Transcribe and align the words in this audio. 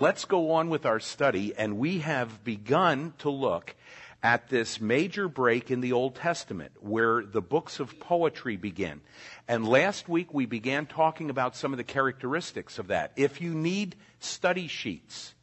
Let's 0.00 0.26
go 0.26 0.52
on 0.52 0.68
with 0.68 0.86
our 0.86 1.00
study, 1.00 1.54
and 1.58 1.76
we 1.76 1.98
have 1.98 2.44
begun 2.44 3.14
to 3.18 3.30
look 3.30 3.74
at 4.22 4.48
this 4.48 4.80
major 4.80 5.26
break 5.26 5.72
in 5.72 5.80
the 5.80 5.90
Old 5.90 6.14
Testament 6.14 6.70
where 6.78 7.24
the 7.24 7.40
books 7.40 7.80
of 7.80 7.98
poetry 7.98 8.56
begin. 8.56 9.00
And 9.48 9.66
last 9.66 10.08
week 10.08 10.32
we 10.32 10.46
began 10.46 10.86
talking 10.86 11.30
about 11.30 11.56
some 11.56 11.72
of 11.72 11.78
the 11.78 11.84
characteristics 11.84 12.78
of 12.78 12.86
that. 12.88 13.10
If 13.16 13.40
you 13.40 13.52
need 13.52 13.96
study 14.20 14.68
sheets, 14.68 15.34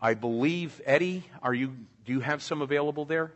I 0.00 0.14
believe, 0.14 0.80
Eddie, 0.84 1.24
are 1.42 1.54
you, 1.54 1.74
do 2.04 2.12
you 2.12 2.20
have 2.20 2.44
some 2.44 2.62
available 2.62 3.06
there? 3.06 3.32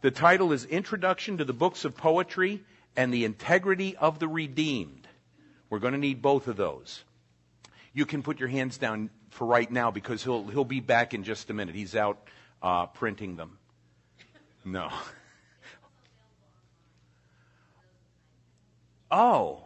The 0.00 0.10
title 0.10 0.50
is 0.50 0.64
Introduction 0.64 1.36
to 1.36 1.44
the 1.44 1.52
Books 1.52 1.84
of 1.84 1.94
Poetry 1.94 2.62
and 2.96 3.12
the 3.12 3.26
Integrity 3.26 3.98
of 3.98 4.18
the 4.18 4.28
Redeemed. 4.28 5.06
We're 5.68 5.78
going 5.78 5.92
to 5.92 5.98
need 5.98 6.22
both 6.22 6.48
of 6.48 6.56
those 6.56 7.04
you 7.98 8.06
can 8.06 8.22
put 8.22 8.38
your 8.38 8.48
hands 8.48 8.78
down 8.78 9.10
for 9.30 9.44
right 9.44 9.68
now 9.68 9.90
because 9.90 10.22
he'll 10.22 10.46
he'll 10.46 10.64
be 10.64 10.78
back 10.78 11.14
in 11.14 11.24
just 11.24 11.50
a 11.50 11.52
minute. 11.52 11.74
He's 11.74 11.96
out 11.96 12.16
uh, 12.62 12.86
printing 12.86 13.34
them. 13.34 13.58
No. 14.64 14.88
Oh. 19.10 19.64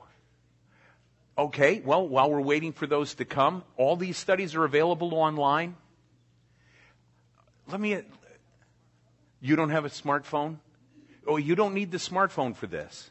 Okay. 1.37 1.83
Well, 1.85 2.09
while 2.09 2.31
we're 2.31 2.41
waiting 2.41 2.73
for 2.73 2.87
those 2.87 3.15
to 3.17 3.25
come, 3.25 3.65
all 3.77 3.97
these 3.97 4.17
studies 4.17 4.55
are 4.55 4.65
available 4.65 5.15
online. 5.15 5.77
Let 7.69 7.81
me. 7.81 8.01
You 9.41 9.57
don't 9.57 9.71
have 9.71 9.85
a 9.85 9.91
smartphone? 9.91 10.59
Oh, 11.27 11.37
you 11.37 11.55
don't 11.55 11.75
need 11.75 11.91
the 11.91 11.99
smartphone 11.99 12.57
for 12.57 12.67
this. 12.67 13.11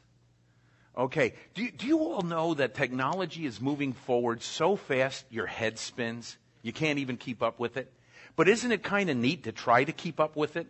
Okay. 0.97 1.33
Do 1.53 1.69
do 1.71 1.87
you 1.87 1.99
all 1.99 2.21
know 2.21 2.53
that 2.53 2.75
technology 2.75 3.45
is 3.45 3.61
moving 3.61 3.93
forward 3.93 4.43
so 4.43 4.75
fast 4.75 5.25
your 5.29 5.45
head 5.45 5.77
spins? 5.79 6.37
You 6.61 6.73
can't 6.73 6.99
even 6.99 7.17
keep 7.17 7.41
up 7.41 7.59
with 7.59 7.77
it. 7.77 7.91
But 8.35 8.47
isn't 8.47 8.71
it 8.71 8.83
kind 8.83 9.09
of 9.09 9.17
neat 9.17 9.43
to 9.43 9.51
try 9.51 9.83
to 9.83 9.91
keep 9.91 10.19
up 10.19 10.35
with 10.35 10.57
it? 10.57 10.67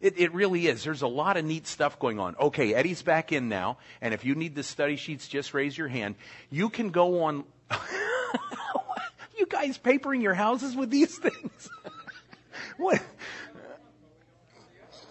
It, 0.00 0.18
it 0.18 0.34
really 0.34 0.66
is. 0.66 0.84
There's 0.84 1.02
a 1.02 1.08
lot 1.08 1.36
of 1.36 1.44
neat 1.44 1.66
stuff 1.66 1.98
going 1.98 2.20
on. 2.20 2.36
Okay, 2.36 2.74
Eddie's 2.74 3.02
back 3.02 3.32
in 3.32 3.48
now, 3.48 3.78
and 4.00 4.12
if 4.12 4.24
you 4.24 4.34
need 4.34 4.54
the 4.54 4.62
study 4.62 4.96
sheets, 4.96 5.26
just 5.26 5.54
raise 5.54 5.76
your 5.76 5.88
hand. 5.88 6.16
You 6.50 6.68
can 6.68 6.90
go 6.90 7.24
on. 7.24 7.44
you 9.38 9.46
guys 9.46 9.78
papering 9.78 10.20
your 10.20 10.34
houses 10.34 10.76
with 10.76 10.90
these 10.90 11.16
things? 11.16 11.70
what? 12.76 13.02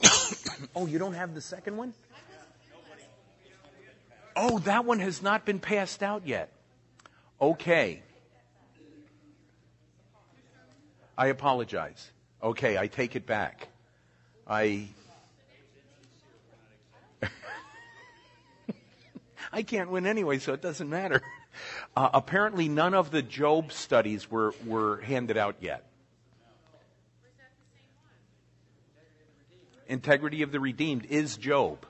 oh, 0.75 0.85
you 0.85 0.99
don't 0.99 1.13
have 1.13 1.33
the 1.33 1.41
second 1.41 1.77
one? 1.77 1.93
Oh, 4.35 4.59
that 4.59 4.85
one 4.85 4.99
has 4.99 5.21
not 5.21 5.45
been 5.45 5.59
passed 5.59 6.03
out 6.03 6.27
yet. 6.27 6.51
Okay. 7.39 8.01
I 11.17 11.27
apologize. 11.27 12.11
Okay, 12.43 12.77
I 12.77 12.87
take 12.87 13.15
it 13.15 13.25
back. 13.25 13.69
I. 14.47 14.89
I 19.53 19.63
can't 19.63 19.89
win 19.89 20.05
anyway, 20.05 20.39
so 20.39 20.53
it 20.53 20.61
doesn't 20.61 20.89
matter. 20.89 21.21
Uh, 21.95 22.09
apparently, 22.13 22.67
none 22.67 22.93
of 22.93 23.11
the 23.11 23.21
Job 23.21 23.71
studies 23.71 24.29
were, 24.29 24.53
were 24.65 24.99
handed 24.99 25.37
out 25.37 25.55
yet. 25.61 25.85
Integrity 29.87 30.41
of 30.41 30.51
the 30.51 30.59
Redeemed 30.59 31.05
is 31.05 31.37
Job. 31.37 31.85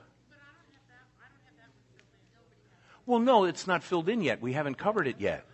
Well, 3.06 3.20
no, 3.20 3.44
it's 3.44 3.68
not 3.68 3.84
filled 3.84 4.08
in 4.08 4.20
yet. 4.20 4.42
We 4.42 4.52
haven't 4.52 4.74
covered 4.76 5.06
it 5.06 5.20
yet. 5.20 5.44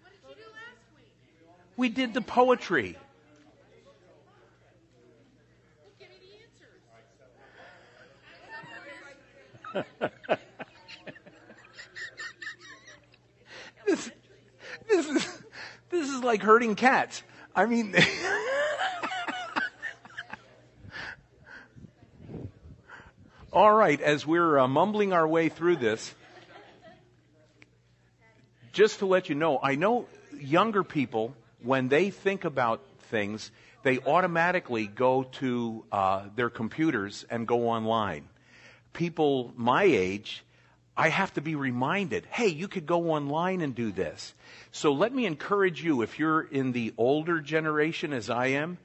What 0.00 0.12
did 0.12 0.20
you 0.28 0.36
do 0.36 0.50
last 0.52 0.78
week? 0.96 1.06
We 1.76 1.88
did 1.88 2.14
the 2.14 2.20
poetry. 2.20 2.96
This, 13.86 14.10
this 14.88 15.08
is 15.08 15.42
this 15.90 16.08
is 16.08 16.22
like 16.22 16.42
herding 16.42 16.76
cats. 16.76 17.22
I 17.54 17.66
mean, 17.66 17.94
all 23.52 23.72
right. 23.72 24.00
As 24.00 24.26
we're 24.26 24.58
uh, 24.58 24.68
mumbling 24.68 25.12
our 25.12 25.26
way 25.26 25.48
through 25.48 25.76
this, 25.76 26.14
just 28.72 28.98
to 29.00 29.06
let 29.06 29.28
you 29.28 29.34
know, 29.34 29.58
I 29.62 29.76
know 29.76 30.06
younger 30.38 30.82
people 30.82 31.34
when 31.62 31.88
they 31.88 32.10
think 32.10 32.44
about 32.44 32.80
things, 33.10 33.50
they 33.82 33.98
automatically 34.00 34.86
go 34.86 35.24
to 35.24 35.84
uh, 35.92 36.24
their 36.34 36.50
computers 36.50 37.24
and 37.30 37.46
go 37.46 37.68
online. 37.68 38.28
People 38.92 39.52
my 39.56 39.84
age 39.84 40.44
I 40.96 41.08
have 41.08 41.32
to 41.34 41.40
be 41.40 41.54
reminded, 41.54 42.26
hey, 42.30 42.48
you 42.48 42.68
could 42.68 42.86
go 42.86 43.12
online 43.12 43.62
and 43.62 43.74
do 43.74 43.92
this. 43.92 44.34
So 44.72 44.92
let 44.92 45.12
me 45.12 45.24
encourage 45.24 45.82
you, 45.82 46.02
if 46.02 46.18
you're 46.18 46.42
in 46.42 46.72
the 46.72 46.92
older 46.98 47.40
generation 47.40 48.12
as 48.12 48.28
I 48.28 48.48
am, 48.48 48.76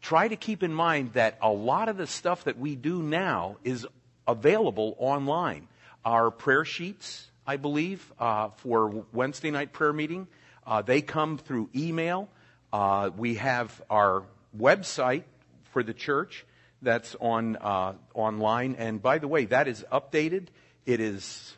try 0.00 0.28
to 0.28 0.36
keep 0.36 0.62
in 0.62 0.72
mind 0.72 1.12
that 1.12 1.36
a 1.42 1.50
lot 1.50 1.90
of 1.90 1.98
the 1.98 2.06
stuff 2.06 2.44
that 2.44 2.58
we 2.58 2.74
do 2.74 3.02
now 3.02 3.58
is 3.64 3.86
available 4.26 4.96
online. 4.98 5.68
Our 6.06 6.30
prayer 6.30 6.64
sheets, 6.64 7.30
I 7.46 7.56
believe, 7.56 8.12
uh, 8.18 8.50
for 8.56 9.04
Wednesday 9.12 9.50
night 9.50 9.72
prayer 9.72 9.92
meeting, 9.92 10.28
uh, 10.66 10.82
they 10.82 11.02
come 11.02 11.38
through 11.38 11.70
email. 11.74 12.28
Uh, 12.72 13.10
we 13.16 13.34
have 13.34 13.82
our 13.90 14.24
website 14.56 15.24
for 15.72 15.82
the 15.82 15.94
church 15.94 16.46
that's 16.82 17.14
on 17.20 17.56
uh, 17.56 17.94
online, 18.14 18.76
and 18.76 19.00
by 19.02 19.18
the 19.18 19.28
way, 19.28 19.44
that 19.46 19.68
is 19.68 19.84
updated 19.92 20.48
it 20.86 21.00
is 21.00 21.56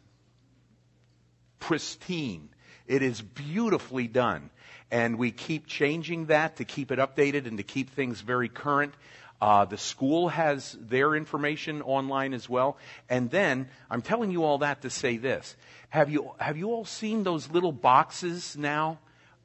pristine. 1.59 2.51
It 2.87 3.03
is 3.03 3.22
beautifully 3.22 4.06
done. 4.06 4.51
And 4.91 5.19
we 5.19 5.31
keep 5.31 5.66
changing 5.66 6.27
that 6.27 6.56
to 6.56 6.65
keep 6.65 6.93
it 6.93 6.99
updated 6.99 7.47
and 7.47 7.56
to 7.56 7.62
keep 7.62 7.91
things 7.91 8.21
very 8.21 8.49
current. 8.49 8.95
Uh, 9.41 9.65
the 9.65 9.77
school 9.77 10.28
has 10.28 10.77
their 10.81 11.15
information 11.15 11.83
online 11.83 12.33
as 12.33 12.49
well. 12.49 12.78
And 13.09 13.31
then, 13.31 13.69
I'm 13.91 14.03
telling 14.03 14.31
you 14.31 14.45
all 14.45 14.59
that 14.59 14.83
to 14.83 14.91
say 14.91 15.17
this. 15.17 15.56
Have 15.91 16.11
you, 16.11 16.33
have 16.39 16.56
you 16.56 16.71
all 16.71 16.84
seen 16.84 17.22
those 17.22 17.50
little 17.50 17.72
boxes 17.72 18.56
now 18.56 18.99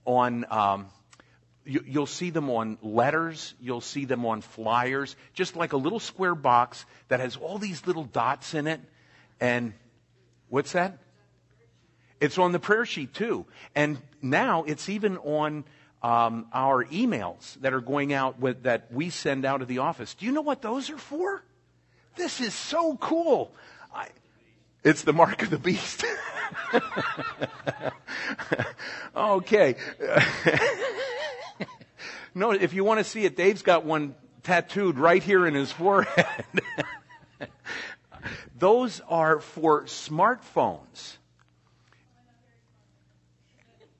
on, 0.06 0.46
um, 0.50 0.88
you, 1.66 1.84
you'll 1.86 2.06
see 2.06 2.30
them 2.30 2.50
on 2.50 2.78
letters, 2.82 3.54
you'll 3.60 3.82
see 3.82 4.06
them 4.06 4.26
on 4.26 4.42
flyers, 4.42 5.16
just 5.34 5.56
like 5.56 5.74
a 5.74 5.78
little 5.78 6.00
square 6.00 6.36
box 6.36 6.86
that 7.10 7.20
has 7.20 7.36
all 7.36 7.58
these 7.58 7.86
little 7.86 8.06
dots 8.06 8.54
in 8.54 8.68
it 8.68 8.80
and 9.40 9.74
what's 10.50 10.74
that? 10.74 10.98
It's 12.20 12.38
on 12.38 12.52
the 12.52 12.60
prayer 12.60 12.86
sheet 12.86 13.14
too. 13.14 13.46
And 13.76 13.98
now 14.22 14.64
it's 14.64 14.90
even 14.90 15.18
on 15.18 15.64
um, 16.02 16.48
our 16.54 16.86
emails 16.86 17.60
that 17.62 17.74
are 17.74 17.82
going 17.82 18.14
out 18.14 18.40
with, 18.40 18.64
that 18.64 18.92
we 18.92 19.10
send 19.10 19.46
out 19.46 19.62
of 19.62 19.68
the 19.68 19.80
office. 19.80 20.14
Do 20.14 20.26
you 20.26 20.32
know 20.32 20.42
what 20.42 20.62
those 20.62 20.90
are 20.90 20.98
for? 20.98 21.44
This 22.16 22.42
is 22.42 22.54
so 22.54 22.98
cool. 22.98 23.52
I, 23.94 24.08
it's 24.84 25.04
the 25.04 25.14
mark 25.14 25.42
of 25.42 25.50
the 25.50 25.58
beast. 25.58 26.06
okay. 29.16 29.76
no, 32.36 32.52
if 32.52 32.74
you 32.74 32.84
want 32.84 33.00
to 33.00 33.04
see 33.04 33.26
it, 33.26 33.36
Dave's 33.36 33.62
got 33.62 33.86
one 33.86 34.16
tattooed 34.44 34.98
right 34.98 35.22
here 35.22 35.46
in 35.46 35.54
his 35.54 35.72
forehead. 35.72 36.46
Those 38.58 39.02
are 39.08 39.40
for 39.40 39.84
smartphones. 39.84 41.18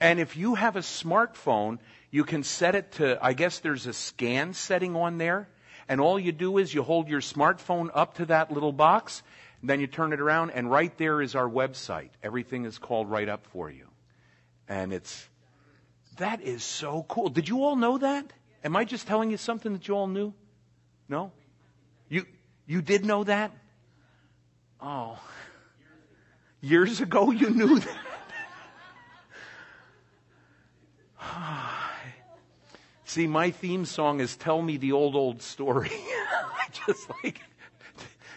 And 0.02 0.20
if 0.20 0.38
you 0.38 0.56
have 0.56 0.76
a 0.76 0.82
smartphone, 0.82 1.80
you 2.12 2.24
can 2.24 2.44
set 2.44 2.76
it 2.76 2.94
to, 2.94 3.24
I 3.24 3.34
guess 3.34 3.60
there's 3.60 3.86
a 3.86 3.94
scan 3.94 4.54
setting 4.54 4.96
on 4.96 5.18
there. 5.18 5.48
And 5.88 6.00
all 6.00 6.20
you 6.20 6.32
do 6.32 6.58
is 6.58 6.74
you 6.74 6.84
hold 6.84 7.08
your 7.08 7.22
smartphone 7.22 7.90
up 7.94 8.16
to 8.16 8.26
that 8.28 8.52
little 8.52 8.72
box, 8.72 9.24
then 9.64 9.80
you 9.80 9.88
turn 9.88 10.14
it 10.14 10.20
around, 10.20 10.52
and 10.52 10.70
right 10.70 10.96
there 10.98 11.22
is 11.22 11.36
our 11.36 11.50
website. 11.50 12.10
Everything 12.24 12.66
is 12.66 12.78
called 12.78 13.10
right 13.10 13.28
up 13.28 13.46
for 13.48 13.70
you. 13.70 13.88
And 14.68 14.94
it's, 14.94 15.28
that 16.18 16.42
is 16.42 16.64
so 16.64 17.06
cool. 17.08 17.30
Did 17.30 17.50
you 17.50 17.64
all 17.64 17.76
know 17.76 17.98
that? 17.98 18.32
Am 18.64 18.76
I 18.76 18.86
just 18.86 19.08
telling 19.08 19.32
you 19.32 19.38
something 19.38 19.74
that 19.74 19.88
you 19.88 19.96
all 19.96 20.08
knew? 20.08 20.34
No? 21.08 21.32
You, 22.08 22.26
you 22.68 22.82
did 22.82 23.04
know 23.06 23.24
that? 23.24 23.52
Oh. 24.80 25.20
Years 26.62 27.02
ago 27.02 27.32
you 27.32 27.50
knew 27.50 27.80
that. 27.80 27.98
See, 33.10 33.26
my 33.26 33.50
theme 33.50 33.86
song 33.86 34.20
is 34.20 34.38
Tell 34.38 34.62
Me 34.62 34.78
the 34.78 34.92
Old, 34.92 35.16
Old 35.16 35.42
Story. 35.42 35.90
Just 36.86 37.10
like, 37.24 37.42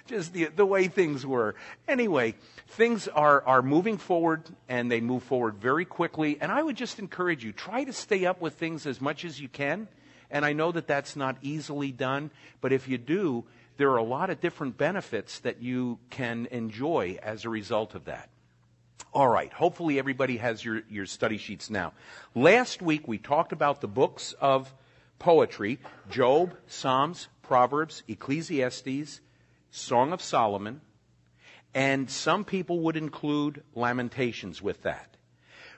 just 0.06 0.32
the, 0.32 0.46
the 0.46 0.64
way 0.64 0.88
things 0.88 1.26
were. 1.26 1.56
Anyway, 1.86 2.36
things 2.68 3.06
are, 3.06 3.44
are 3.44 3.60
moving 3.60 3.98
forward 3.98 4.48
and 4.70 4.90
they 4.90 5.02
move 5.02 5.24
forward 5.24 5.56
very 5.56 5.84
quickly. 5.84 6.38
And 6.40 6.50
I 6.50 6.62
would 6.62 6.78
just 6.78 6.98
encourage 6.98 7.44
you, 7.44 7.52
try 7.52 7.84
to 7.84 7.92
stay 7.92 8.24
up 8.24 8.40
with 8.40 8.54
things 8.54 8.86
as 8.86 8.98
much 8.98 9.26
as 9.26 9.38
you 9.38 9.46
can. 9.46 9.88
And 10.30 10.42
I 10.42 10.54
know 10.54 10.72
that 10.72 10.86
that's 10.86 11.16
not 11.16 11.36
easily 11.42 11.92
done, 11.92 12.30
but 12.62 12.72
if 12.72 12.88
you 12.88 12.96
do, 12.96 13.44
there 13.76 13.90
are 13.90 13.98
a 13.98 14.02
lot 14.02 14.30
of 14.30 14.40
different 14.40 14.78
benefits 14.78 15.38
that 15.40 15.60
you 15.60 15.98
can 16.08 16.48
enjoy 16.50 17.18
as 17.22 17.44
a 17.44 17.50
result 17.50 17.94
of 17.94 18.06
that. 18.06 18.30
All 19.14 19.28
right. 19.28 19.52
Hopefully 19.52 19.98
everybody 19.98 20.38
has 20.38 20.64
your, 20.64 20.82
your 20.88 21.04
study 21.04 21.36
sheets 21.36 21.68
now. 21.68 21.92
Last 22.34 22.80
week 22.80 23.06
we 23.06 23.18
talked 23.18 23.52
about 23.52 23.82
the 23.82 23.88
books 23.88 24.32
of 24.40 24.72
poetry, 25.18 25.78
Job, 26.10 26.56
Psalms, 26.66 27.28
Proverbs, 27.42 28.02
Ecclesiastes, 28.08 29.20
Song 29.70 30.12
of 30.14 30.22
Solomon, 30.22 30.80
and 31.74 32.10
some 32.10 32.44
people 32.44 32.80
would 32.80 32.96
include 32.96 33.62
Lamentations 33.74 34.62
with 34.62 34.82
that. 34.82 35.16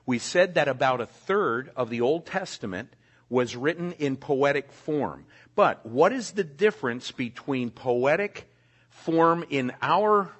We 0.06 0.20
said 0.20 0.54
that 0.54 0.68
about 0.68 1.00
a 1.00 1.06
third 1.06 1.72
of 1.74 1.90
the 1.90 2.02
Old 2.02 2.26
Testament 2.26 2.94
was 3.28 3.56
written 3.56 3.92
in 3.92 4.16
poetic 4.16 4.70
form. 4.70 5.26
But 5.56 5.84
what 5.84 6.12
is 6.12 6.32
the 6.32 6.44
difference 6.44 7.10
between 7.10 7.70
poetic 7.70 8.48
form 8.90 9.44
in 9.50 9.72
our 9.82 10.30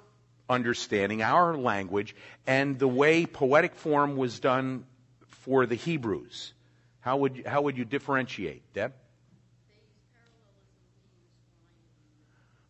understanding, 0.49 1.21
our 1.21 1.55
language, 1.55 2.15
and 2.45 2.77
the 2.77 2.87
way 2.87 3.25
poetic 3.25 3.75
form 3.75 4.17
was 4.17 4.39
done 4.39 4.85
for 5.27 5.65
the 5.65 5.75
Hebrews? 5.75 6.53
How 6.99 7.17
would, 7.17 7.43
how 7.45 7.61
would 7.61 7.77
you 7.77 7.85
differentiate, 7.85 8.61
Deb? 8.73 8.93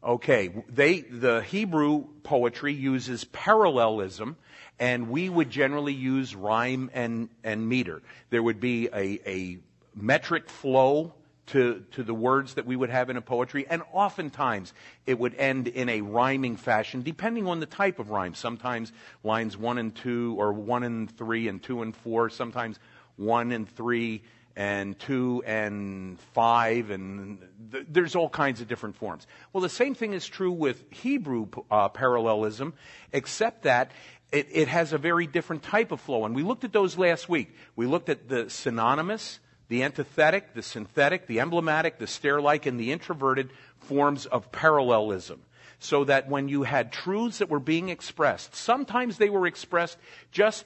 Okay, 0.03 0.53
they, 0.69 1.01
the 1.01 1.41
Hebrew 1.41 2.05
poetry 2.21 2.73
uses 2.73 3.23
parallelism, 3.23 4.37
and 4.77 5.09
we 5.09 5.29
would 5.29 5.49
generally 5.49 5.93
use 5.93 6.35
rhyme 6.35 6.91
and, 6.93 7.29
and 7.43 7.67
meter. 7.67 8.03
There 8.29 8.43
would 8.43 8.59
be 8.59 8.87
a, 8.87 9.19
a 9.25 9.57
metric 9.95 10.49
flow 10.49 11.15
to, 11.47 11.83
to 11.91 12.03
the 12.03 12.13
words 12.13 12.55
that 12.55 12.65
we 12.65 12.75
would 12.75 12.89
have 12.89 13.09
in 13.09 13.17
a 13.17 13.21
poetry, 13.21 13.65
and 13.69 13.83
oftentimes 13.93 14.73
it 15.05 15.19
would 15.19 15.35
end 15.35 15.67
in 15.67 15.89
a 15.89 16.01
rhyming 16.01 16.57
fashion, 16.57 17.03
depending 17.03 17.47
on 17.47 17.59
the 17.59 17.65
type 17.65 17.99
of 17.99 18.09
rhyme. 18.09 18.33
Sometimes 18.33 18.91
lines 19.23 19.55
one 19.55 19.77
and 19.77 19.95
two, 19.95 20.35
or 20.39 20.53
one 20.53 20.83
and 20.83 21.15
three, 21.17 21.47
and 21.47 21.61
two 21.61 21.81
and 21.81 21.95
four, 21.95 22.29
sometimes 22.29 22.79
one 23.15 23.51
and 23.51 23.69
three, 23.69 24.23
and 24.55 24.97
two 24.97 25.43
and 25.45 26.19
five, 26.33 26.89
and 26.89 27.39
th- 27.71 27.85
there's 27.89 28.15
all 28.15 28.29
kinds 28.29 28.61
of 28.61 28.67
different 28.67 28.95
forms. 28.95 29.27
Well, 29.51 29.61
the 29.61 29.69
same 29.69 29.95
thing 29.95 30.13
is 30.13 30.25
true 30.25 30.51
with 30.51 30.83
Hebrew 30.91 31.47
uh, 31.69 31.89
parallelism, 31.89 32.73
except 33.11 33.63
that 33.63 33.91
it, 34.31 34.47
it 34.51 34.67
has 34.69 34.93
a 34.93 34.97
very 34.97 35.27
different 35.27 35.61
type 35.61 35.91
of 35.91 35.99
flow. 35.99 36.25
And 36.25 36.33
we 36.33 36.43
looked 36.43 36.63
at 36.63 36.71
those 36.71 36.97
last 36.97 37.27
week. 37.27 37.53
We 37.75 37.85
looked 37.85 38.09
at 38.09 38.29
the 38.29 38.49
synonymous, 38.49 39.39
the 39.67 39.83
antithetic, 39.83 40.53
the 40.53 40.61
synthetic, 40.61 41.27
the 41.27 41.39
emblematic, 41.39 41.97
the 41.97 42.07
stair-like, 42.07 42.65
and 42.65 42.79
the 42.79 42.91
introverted 42.91 43.49
forms 43.79 44.25
of 44.25 44.51
parallelism. 44.51 45.41
So 45.79 46.05
that 46.05 46.29
when 46.29 46.47
you 46.47 46.63
had 46.63 46.91
truths 46.91 47.39
that 47.39 47.49
were 47.49 47.59
being 47.59 47.89
expressed, 47.89 48.55
sometimes 48.55 49.17
they 49.17 49.29
were 49.29 49.45
expressed 49.45 49.97
just 50.31 50.65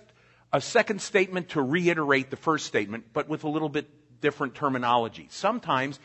a 0.54 0.62
second 0.62 1.02
statement 1.02 1.50
to 1.50 1.62
reiterate 1.62 2.30
the 2.30 2.36
first 2.36 2.66
statement, 2.66 3.06
but 3.14 3.28
with 3.28 3.44
a 3.44 3.50
little 3.50 3.70
bit 3.70 3.88
different 4.22 4.56
terminology. 4.56 5.28
Sometimes 5.30 6.00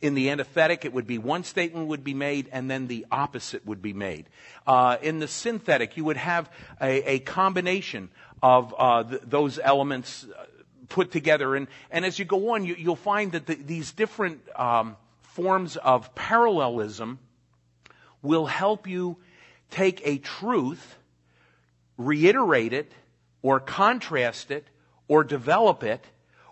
in 0.00 0.14
the 0.14 0.30
antithetic, 0.30 0.84
it 0.84 0.92
would 0.92 1.06
be 1.06 1.18
one 1.18 1.44
statement 1.44 1.88
would 1.88 2.04
be 2.04 2.14
made 2.14 2.48
and 2.52 2.70
then 2.70 2.86
the 2.86 3.06
opposite 3.10 3.66
would 3.66 3.82
be 3.82 3.92
made. 3.92 4.26
Uh, 4.66 4.96
in 5.02 5.18
the 5.18 5.28
synthetic, 5.28 5.96
you 5.96 6.04
would 6.04 6.16
have 6.16 6.50
a, 6.80 7.14
a 7.14 7.18
combination 7.20 8.10
of 8.42 8.74
uh, 8.78 9.02
th- 9.02 9.22
those 9.24 9.58
elements 9.58 10.24
uh, 10.24 10.44
put 10.88 11.10
together. 11.10 11.54
And, 11.54 11.68
and 11.90 12.04
as 12.04 12.18
you 12.18 12.24
go 12.24 12.54
on, 12.54 12.64
you, 12.64 12.76
will 12.88 12.96
find 12.96 13.32
that 13.32 13.46
the, 13.46 13.54
these 13.54 13.92
different 13.92 14.40
um, 14.56 14.96
forms 15.22 15.76
of 15.76 16.14
parallelism 16.14 17.18
will 18.22 18.46
help 18.46 18.86
you 18.86 19.16
take 19.70 20.00
a 20.04 20.18
truth, 20.18 20.96
reiterate 21.96 22.72
it, 22.72 22.92
or 23.42 23.60
contrast 23.60 24.50
it, 24.50 24.66
or 25.06 25.24
develop 25.24 25.82
it, 25.82 26.04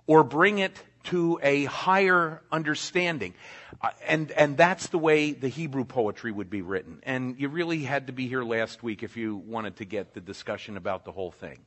or 0.06 0.22
bring 0.22 0.58
it 0.58 0.80
to 1.04 1.38
a 1.42 1.64
higher 1.64 2.42
understanding. 2.50 3.34
Uh, 3.80 3.90
and, 4.06 4.30
and 4.32 4.56
that's 4.56 4.88
the 4.88 4.98
way 4.98 5.32
the 5.32 5.48
Hebrew 5.48 5.84
poetry 5.84 6.32
would 6.32 6.50
be 6.50 6.62
written. 6.62 7.00
And 7.04 7.38
you 7.38 7.48
really 7.48 7.82
had 7.82 8.08
to 8.08 8.12
be 8.12 8.28
here 8.28 8.42
last 8.42 8.82
week 8.82 9.02
if 9.02 9.16
you 9.16 9.36
wanted 9.36 9.76
to 9.76 9.84
get 9.84 10.14
the 10.14 10.20
discussion 10.20 10.76
about 10.76 11.04
the 11.04 11.12
whole 11.12 11.30
thing. 11.30 11.58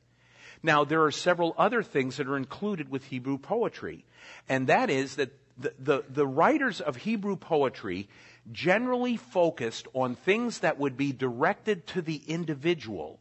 Now, 0.62 0.84
there 0.84 1.04
are 1.04 1.10
several 1.10 1.54
other 1.56 1.82
things 1.82 2.16
that 2.16 2.28
are 2.28 2.36
included 2.36 2.90
with 2.90 3.04
Hebrew 3.04 3.38
poetry. 3.38 4.04
And 4.48 4.66
that 4.66 4.90
is 4.90 5.16
that 5.16 5.30
the, 5.56 5.74
the, 5.78 6.04
the 6.08 6.26
writers 6.26 6.80
of 6.80 6.96
Hebrew 6.96 7.36
poetry 7.36 8.08
generally 8.52 9.16
focused 9.16 9.86
on 9.94 10.14
things 10.14 10.60
that 10.60 10.78
would 10.78 10.96
be 10.96 11.12
directed 11.12 11.86
to 11.88 12.02
the 12.02 12.22
individual 12.26 13.20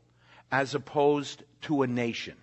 as 0.52 0.76
opposed 0.76 1.44
to 1.62 1.84
a 1.84 1.88
nation. 1.88 2.36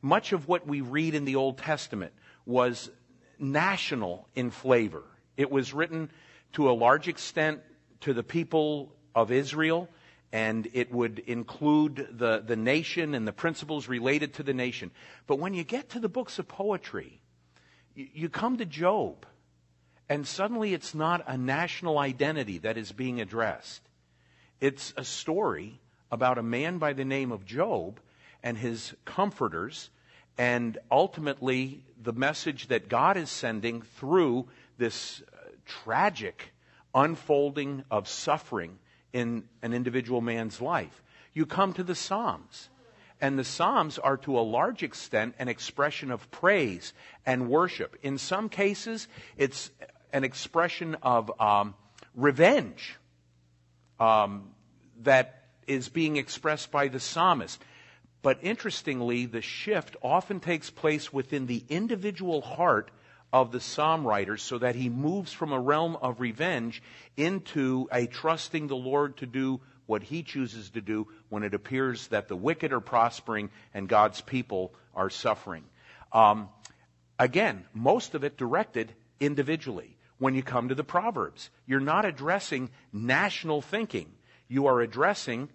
Much 0.00 0.32
of 0.32 0.48
what 0.48 0.66
we 0.66 0.80
read 0.80 1.14
in 1.14 1.24
the 1.24 1.36
Old 1.36 1.58
Testament 1.58 2.12
was 2.44 2.90
national 3.38 4.26
in 4.34 4.50
flavor. 4.50 5.04
It 5.36 5.50
was 5.50 5.72
written 5.72 6.10
to 6.54 6.70
a 6.70 6.72
large 6.72 7.08
extent 7.08 7.60
to 8.00 8.12
the 8.12 8.22
people 8.22 8.92
of 9.14 9.30
Israel, 9.30 9.88
and 10.32 10.66
it 10.72 10.90
would 10.90 11.18
include 11.18 12.08
the, 12.10 12.42
the 12.44 12.56
nation 12.56 13.14
and 13.14 13.28
the 13.28 13.32
principles 13.32 13.86
related 13.86 14.34
to 14.34 14.42
the 14.42 14.54
nation. 14.54 14.90
But 15.26 15.38
when 15.38 15.52
you 15.52 15.62
get 15.62 15.90
to 15.90 16.00
the 16.00 16.08
books 16.08 16.38
of 16.38 16.48
poetry, 16.48 17.20
you, 17.94 18.08
you 18.14 18.28
come 18.30 18.56
to 18.56 18.64
Job, 18.64 19.26
and 20.08 20.26
suddenly 20.26 20.72
it's 20.72 20.94
not 20.94 21.22
a 21.26 21.36
national 21.36 21.98
identity 21.98 22.58
that 22.58 22.78
is 22.78 22.92
being 22.92 23.20
addressed. 23.20 23.82
It's 24.60 24.94
a 24.96 25.04
story 25.04 25.80
about 26.10 26.38
a 26.38 26.42
man 26.42 26.78
by 26.78 26.94
the 26.94 27.04
name 27.04 27.30
of 27.30 27.44
Job 27.44 28.00
and 28.42 28.56
his 28.56 28.94
comforters, 29.04 29.90
and 30.38 30.78
ultimately 30.90 31.84
the 32.02 32.12
message 32.12 32.68
that 32.68 32.88
God 32.88 33.16
is 33.18 33.30
sending 33.30 33.82
through 33.82 34.48
this 34.78 35.22
uh, 35.22 35.48
tragic 35.66 36.52
unfolding 36.94 37.84
of 37.90 38.08
suffering 38.08 38.78
in 39.12 39.44
an 39.62 39.72
individual 39.72 40.20
man's 40.20 40.60
life. 40.60 41.02
You 41.32 41.46
come 41.46 41.72
to 41.74 41.82
the 41.82 41.94
Psalms. 41.94 42.68
And 43.20 43.38
the 43.38 43.44
Psalms 43.44 43.98
are 43.98 44.16
to 44.18 44.38
a 44.38 44.40
large 44.40 44.82
extent 44.82 45.36
an 45.38 45.48
expression 45.48 46.10
of 46.10 46.30
praise 46.30 46.92
and 47.24 47.48
worship. 47.48 47.96
In 48.02 48.18
some 48.18 48.48
cases, 48.48 49.06
it's 49.36 49.70
an 50.12 50.24
expression 50.24 50.96
of 51.02 51.30
um, 51.40 51.74
revenge 52.14 52.98
um, 54.00 54.50
that 55.02 55.44
is 55.66 55.88
being 55.88 56.16
expressed 56.16 56.70
by 56.72 56.88
the 56.88 56.98
psalmist. 57.00 57.62
But 58.22 58.38
interestingly, 58.42 59.26
the 59.26 59.42
shift 59.42 59.96
often 60.02 60.40
takes 60.40 60.70
place 60.70 61.12
within 61.12 61.46
the 61.46 61.64
individual 61.68 62.40
heart 62.40 62.90
of 63.32 63.52
the 63.52 63.60
psalm 63.60 64.06
writer 64.06 64.36
so 64.36 64.58
that 64.58 64.74
he 64.74 64.88
moves 64.88 65.32
from 65.32 65.52
a 65.52 65.60
realm 65.60 65.96
of 65.96 66.20
revenge 66.20 66.82
into 67.16 67.88
a 67.92 68.06
trusting 68.06 68.66
the 68.66 68.76
Lord 68.76 69.16
to 69.18 69.26
do 69.26 69.60
what 69.86 70.02
he 70.02 70.22
chooses 70.22 70.70
to 70.70 70.80
do 70.80 71.08
when 71.28 71.42
it 71.42 71.54
appears 71.54 72.08
that 72.08 72.28
the 72.28 72.36
wicked 72.36 72.72
are 72.72 72.80
prospering 72.80 73.50
and 73.74 73.88
God's 73.88 74.20
people 74.20 74.74
are 74.94 75.10
suffering. 75.10 75.64
Um, 76.12 76.48
again, 77.18 77.64
most 77.74 78.14
of 78.14 78.24
it 78.24 78.36
directed 78.36 78.92
individually. 79.20 79.96
When 80.18 80.34
you 80.34 80.42
come 80.42 80.68
to 80.68 80.74
the 80.74 80.84
Proverbs, 80.84 81.50
you're 81.66 81.80
not 81.80 82.04
addressing 82.04 82.70
national 82.92 83.60
thinking 83.60 84.06
you 84.52 84.66
are 84.66 84.82
addressing 84.82 85.48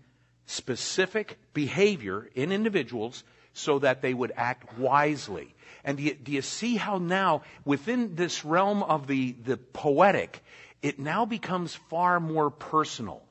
specific 0.47 1.37
behavior 1.53 2.27
in 2.33 2.51
individuals 2.51 3.23
so 3.57 3.79
that 3.79 4.01
they 4.01 4.13
would 4.13 4.31
act 4.35 4.77
wisely. 4.77 5.53
And 5.83 5.97
do 5.97 6.03
you, 6.03 6.13
do 6.13 6.31
you, 6.31 6.41
see 6.41 6.75
how 6.75 6.97
now, 6.97 7.41
within 7.65 8.15
this 8.15 8.45
realm 8.45 8.83
of 8.83 9.07
the, 9.07 9.31
the 9.31 9.57
poetic, 9.57 10.43
it 10.81 10.99
now 10.99 11.25
becomes 11.25 11.73
far 11.89 12.19
more 12.19 12.49
personal. 12.49 13.23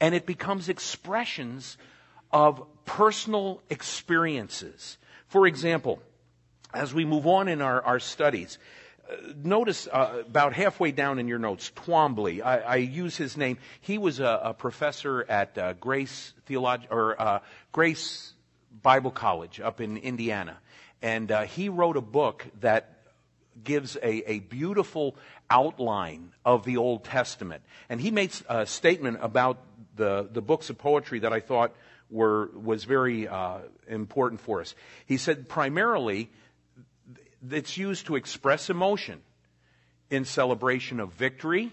And 0.00 0.14
it 0.14 0.26
becomes 0.26 0.68
expressions 0.68 1.78
of 2.32 2.62
personal 2.84 3.62
experiences. 3.70 4.98
For 5.28 5.46
example, 5.46 6.02
as 6.74 6.92
we 6.92 7.04
move 7.04 7.26
on 7.26 7.48
in 7.48 7.62
our, 7.62 7.82
our 7.82 8.00
studies, 8.00 8.58
notice 9.44 9.86
uh, 9.86 10.22
about 10.26 10.54
halfway 10.54 10.92
down 10.92 11.18
in 11.18 11.28
your 11.28 11.38
notes, 11.38 11.70
Twombly. 11.76 12.44
I, 12.44 12.58
I 12.58 12.76
use 12.76 13.16
his 13.16 13.36
name. 13.36 13.58
He 13.80 13.98
was 13.98 14.20
a, 14.20 14.40
a 14.44 14.54
professor 14.54 15.24
at 15.28 15.56
uh, 15.56 15.72
Grace 15.74 16.32
Theolog- 16.48 16.90
or 16.90 17.20
uh, 17.20 17.38
Grace 17.72 18.32
Bible 18.82 19.10
College 19.10 19.60
up 19.60 19.80
in 19.80 19.96
Indiana, 19.96 20.58
and 21.02 21.30
uh, 21.30 21.42
he 21.42 21.68
wrote 21.68 21.96
a 21.96 22.00
book 22.02 22.46
that 22.60 22.96
gives 23.62 23.96
a, 23.96 24.30
a 24.30 24.38
beautiful 24.40 25.16
outline 25.48 26.32
of 26.44 26.64
the 26.64 26.76
Old 26.76 27.04
Testament. 27.04 27.62
And 27.88 28.00
he 28.00 28.10
makes 28.10 28.42
a 28.48 28.66
statement 28.66 29.18
about 29.22 29.58
the, 29.96 30.28
the 30.30 30.42
books 30.42 30.70
of 30.70 30.78
poetry 30.78 31.20
that 31.20 31.32
I 31.32 31.40
thought 31.40 31.74
were, 32.10 32.50
was 32.54 32.84
very 32.84 33.26
uh, 33.28 33.58
important 33.88 34.40
for 34.40 34.60
us. 34.60 34.74
He 35.06 35.16
said 35.16 35.48
primarily 35.48 36.30
it's 37.50 37.76
used 37.76 38.06
to 38.06 38.16
express 38.16 38.70
emotion 38.70 39.20
in 40.10 40.24
celebration 40.24 41.00
of 41.00 41.12
victory, 41.12 41.72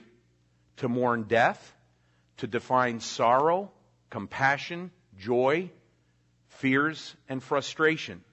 to 0.77 0.87
mourn 0.87 1.23
death, 1.23 1.75
to 2.37 2.47
define 2.47 2.99
sorrow, 2.99 3.71
compassion, 4.09 4.91
joy, 5.19 5.69
fears, 6.63 7.13
and 7.27 7.43
frustration. 7.43 8.23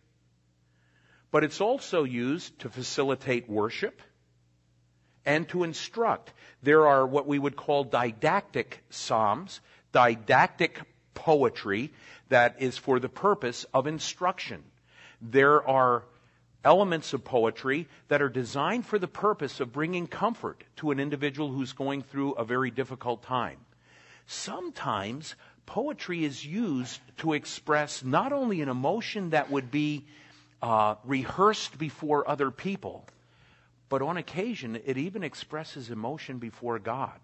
But 1.32 1.42
it's 1.42 1.60
also 1.60 2.04
used 2.04 2.56
to 2.60 2.68
facilitate 2.68 3.50
worship 3.50 4.00
and 5.26 5.49
to 5.49 5.64
instruct. 5.64 6.32
There 6.62 6.87
are 6.87 7.04
what 7.04 7.26
we 7.26 7.40
would 7.40 7.56
call 7.56 7.82
didactic 7.82 8.84
psalms, 8.88 9.60
didactic 9.90 10.80
poetry 11.12 11.90
that 12.28 12.54
is 12.62 12.78
for 12.78 13.00
the 13.00 13.08
purpose 13.08 13.66
of 13.75 13.88
instruction. 13.88 14.62
There 15.20 15.68
are 15.68 16.04
elements 16.62 17.12
of 17.12 17.25
poetry 17.25 17.88
that 18.06 18.22
are 18.22 18.28
designed 18.28 18.87
for 18.87 19.00
the 19.00 19.08
purpose 19.08 19.58
of 19.58 19.72
bringing 19.72 20.06
comfort 20.06 20.62
to 20.76 20.92
an 20.92 21.00
individual 21.00 21.50
who's 21.50 21.72
going 21.72 22.02
through 22.02 22.34
a 22.34 22.44
very 22.44 22.70
difficult 22.70 23.25
time. 23.25 23.58
Sometimes 24.28 25.34
poetry 25.66 26.24
is 26.24 26.44
used 26.44 27.00
to 27.18 27.32
express 27.32 28.04
not 28.04 28.32
only 28.32 28.60
an 28.60 28.68
emotion 28.68 29.30
that 29.30 29.50
would 29.50 29.70
be 29.70 30.06
uh, 30.62 30.96
rehearsed 31.04 31.78
before 31.78 32.28
other 32.28 32.50
people, 32.50 33.06
but 33.88 34.02
on 34.02 34.16
occasion 34.16 34.80
it 34.84 34.98
even 34.98 35.22
expresses 35.22 35.90
emotion 35.90 36.38
before 36.38 36.78
God. 36.78 37.20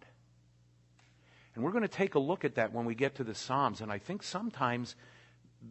And 1.54 1.64
we're 1.64 1.72
going 1.72 1.82
to 1.82 1.88
take 1.88 2.14
a 2.14 2.18
look 2.20 2.44
at 2.44 2.56
that 2.56 2.72
when 2.72 2.84
we 2.84 2.94
get 2.94 3.14
to 3.16 3.24
the 3.24 3.34
Psalms. 3.34 3.80
And 3.80 3.90
I 3.90 3.98
think 3.98 4.22
sometimes 4.22 4.94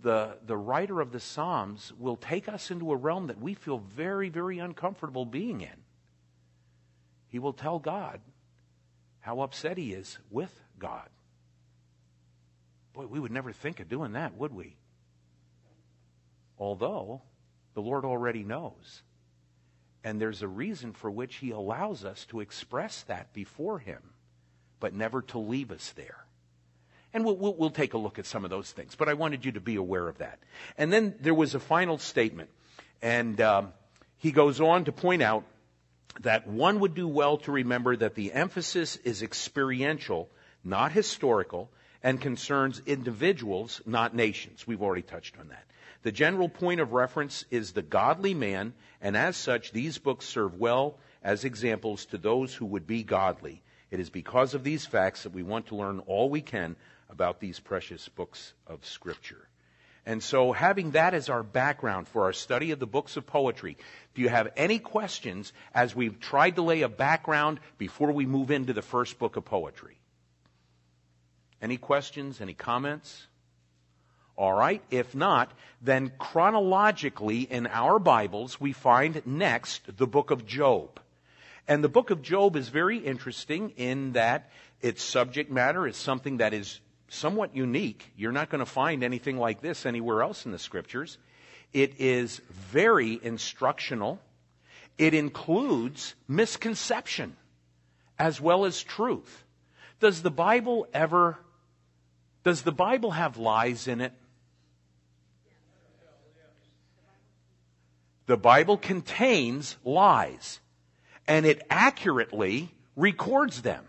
the, 0.01 0.38
the 0.45 0.57
writer 0.57 1.00
of 1.00 1.12
the 1.12 1.19
Psalms 1.19 1.93
will 2.00 2.15
take 2.15 2.50
us 2.50 2.72
into 2.72 2.91
a 2.91 2.95
realm 2.95 3.27
that 3.27 3.39
we 3.39 3.53
feel 3.53 3.77
very, 3.77 4.29
very 4.29 4.57
uncomfortable 4.57 5.25
being 5.25 5.62
in. 5.62 5.84
He 7.27 7.39
will 7.39 7.53
tell 7.53 7.79
God 7.79 8.19
how 9.19 9.41
upset 9.41 9.77
he 9.77 9.93
is 9.93 10.17
with 10.31 10.51
God. 10.79 11.07
Boy, 12.96 13.06
we 13.08 13.20
would 13.20 13.32
never 13.32 13.52
think 13.52 13.80
of 13.80 13.90
doing 13.90 14.14
that, 14.14 14.36
would 14.36 14.54
we? 14.54 14.78
Although 16.58 17.22
the 17.74 17.82
Lord 17.82 18.06
already 18.06 18.44
knows. 18.44 19.04
And 20.04 20.22
there's 20.22 20.42
a 20.42 20.48
reason 20.48 20.94
for 20.94 21.12
which 21.12 21.36
he 21.36 21.52
allows 21.52 22.06
us 22.06 22.25
to 22.25 22.40
express 22.40 23.04
that 23.04 23.34
before 23.34 23.80
him, 23.80 24.02
but 24.80 24.94
never 24.94 25.22
to 25.24 25.40
leave 25.40 25.72
us 25.72 25.92
there. 25.96 26.25
And 27.14 27.25
we'll, 27.25 27.36
we'll, 27.38 27.56
we'll, 27.56 27.70
take 27.70 27.94
a 27.94 27.98
look 27.98 28.20
at 28.20 28.25
some 28.25 28.44
of 28.44 28.50
those 28.50 28.72
things. 28.72 28.96
But 28.96 29.10
I 29.10 29.14
wanted 29.14 29.46
you 29.46 29.54
to 29.54 29.62
be 29.62 29.75
aware 29.75 30.08
of 30.08 30.18
that. 30.20 30.40
And 30.78 30.92
then 30.92 31.16
there 31.20 31.34
was 31.34 31.56
a 31.56 31.60
final 31.60 31.98
statement. 31.98 32.50
And 33.02 33.40
um, 33.42 33.74
he 34.18 34.32
goes 34.32 34.62
on 34.62 34.86
to 34.86 34.92
point 34.92 35.22
out 35.22 35.44
that 36.22 36.48
one 36.48 36.80
would 36.82 36.94
do 36.94 37.08
well 37.08 37.38
to 37.40 37.52
remember 37.52 37.96
that 37.96 38.16
the 38.16 38.32
emphasis 38.32 38.98
is 38.98 39.22
experiential, 39.22 40.30
not 40.64 40.92
historical, 40.92 41.70
and 42.06 42.22
concerns 42.22 42.84
individuals, 42.86 43.82
not 43.88 44.14
nations. 44.14 44.68
We've 44.68 44.84
already 44.84 45.02
touched 45.02 45.40
on 45.40 45.48
that. 45.48 45.66
The 46.04 46.12
general 46.12 46.48
point 46.48 46.80
of 46.80 46.94
reference 46.94 47.46
is 47.50 47.72
the 47.72 47.82
godly 47.82 48.36
man, 48.36 48.76
and 49.02 49.18
as 49.18 49.36
such, 49.36 49.72
these 49.72 49.98
books 49.98 50.28
serve 50.28 50.54
well 50.54 51.00
as 51.24 51.44
examples 51.44 52.06
to 52.06 52.20
those 52.20 52.54
who 52.54 52.68
would 52.68 52.86
be 52.86 53.02
godly. 53.02 53.64
It 53.90 54.00
is 54.00 54.12
because 54.12 54.54
of 54.54 54.64
these 54.64 54.86
facts 54.86 55.24
that 55.24 55.34
we 55.34 55.42
want 55.42 55.68
to 55.68 55.78
learn 55.78 55.98
all 56.02 56.30
we 56.30 56.42
can 56.42 56.76
about 57.10 57.40
these 57.40 57.60
precious 57.60 58.08
books 58.08 58.54
of 58.68 58.86
Scripture. 58.86 59.50
And 60.06 60.22
so, 60.22 60.52
having 60.52 60.92
that 60.92 61.16
as 61.16 61.30
our 61.30 61.42
background 61.42 62.08
for 62.08 62.26
our 62.26 62.34
study 62.34 62.70
of 62.70 62.78
the 62.78 62.86
books 62.86 63.18
of 63.18 63.26
poetry, 63.26 63.78
do 64.14 64.22
you 64.22 64.30
have 64.30 64.54
any 64.56 64.78
questions 64.78 65.54
as 65.74 65.96
we've 65.96 66.20
tried 66.20 66.58
to 66.58 66.62
lay 66.62 66.84
a 66.84 66.88
background 66.88 67.60
before 67.80 68.12
we 68.12 68.28
move 68.28 68.52
into 68.52 68.74
the 68.74 68.84
first 68.84 69.18
book 69.18 69.38
of 69.38 69.46
poetry? 69.46 69.98
Any 71.62 71.78
questions? 71.78 72.42
Any 72.42 72.54
comments? 72.54 73.28
All 74.38 74.54
right. 74.54 74.82
If 74.92 75.16
not, 75.16 75.52
then 75.82 76.12
chronologically 76.18 77.42
in 77.42 77.68
our 77.68 78.00
Bibles, 78.00 78.60
we 78.60 78.74
find 78.74 79.22
next 79.26 79.98
the 79.98 80.08
book 80.08 80.32
of 80.32 80.46
Job. 80.46 81.00
And 81.68 81.84
the 81.84 81.90
book 81.90 82.10
of 82.10 82.22
Job 82.22 82.56
is 82.56 82.70
very 82.70 82.98
interesting 82.98 83.72
in 83.78 84.14
that 84.14 84.52
its 84.82 85.02
subject 85.02 85.50
matter 85.50 85.88
is 85.88 85.98
something 85.98 86.38
that 86.38 86.54
is 86.54 86.80
somewhat 87.08 87.56
unique. 87.56 88.12
You're 88.18 88.32
not 88.32 88.50
going 88.50 88.60
to 88.60 88.66
find 88.66 89.04
anything 89.04 89.38
like 89.38 89.62
this 89.62 89.86
anywhere 89.86 90.22
else 90.22 90.46
in 90.46 90.52
the 90.52 90.60
scriptures. 90.60 91.18
It 91.74 92.00
is 92.00 92.42
very 92.50 93.20
instructional. 93.22 94.20
It 94.98 95.14
includes 95.14 96.16
misconception 96.28 97.36
as 98.20 98.40
well 98.40 98.66
as 98.66 98.82
truth. 98.82 99.44
Does 100.00 100.22
the 100.22 100.32
Bible 100.32 100.88
ever, 100.94 101.38
does 102.46 102.62
the 102.62 102.72
Bible 102.72 103.12
have 103.12 103.38
lies 103.38 103.88
in 103.88 104.02
it? 104.02 104.14
The 108.28 108.38
Bible 108.38 108.78
contains 108.78 109.78
lies 109.84 110.60
and 111.28 111.48
it 111.48 111.64
accurately 111.72 112.70
records 112.96 113.64
them. 113.64 113.84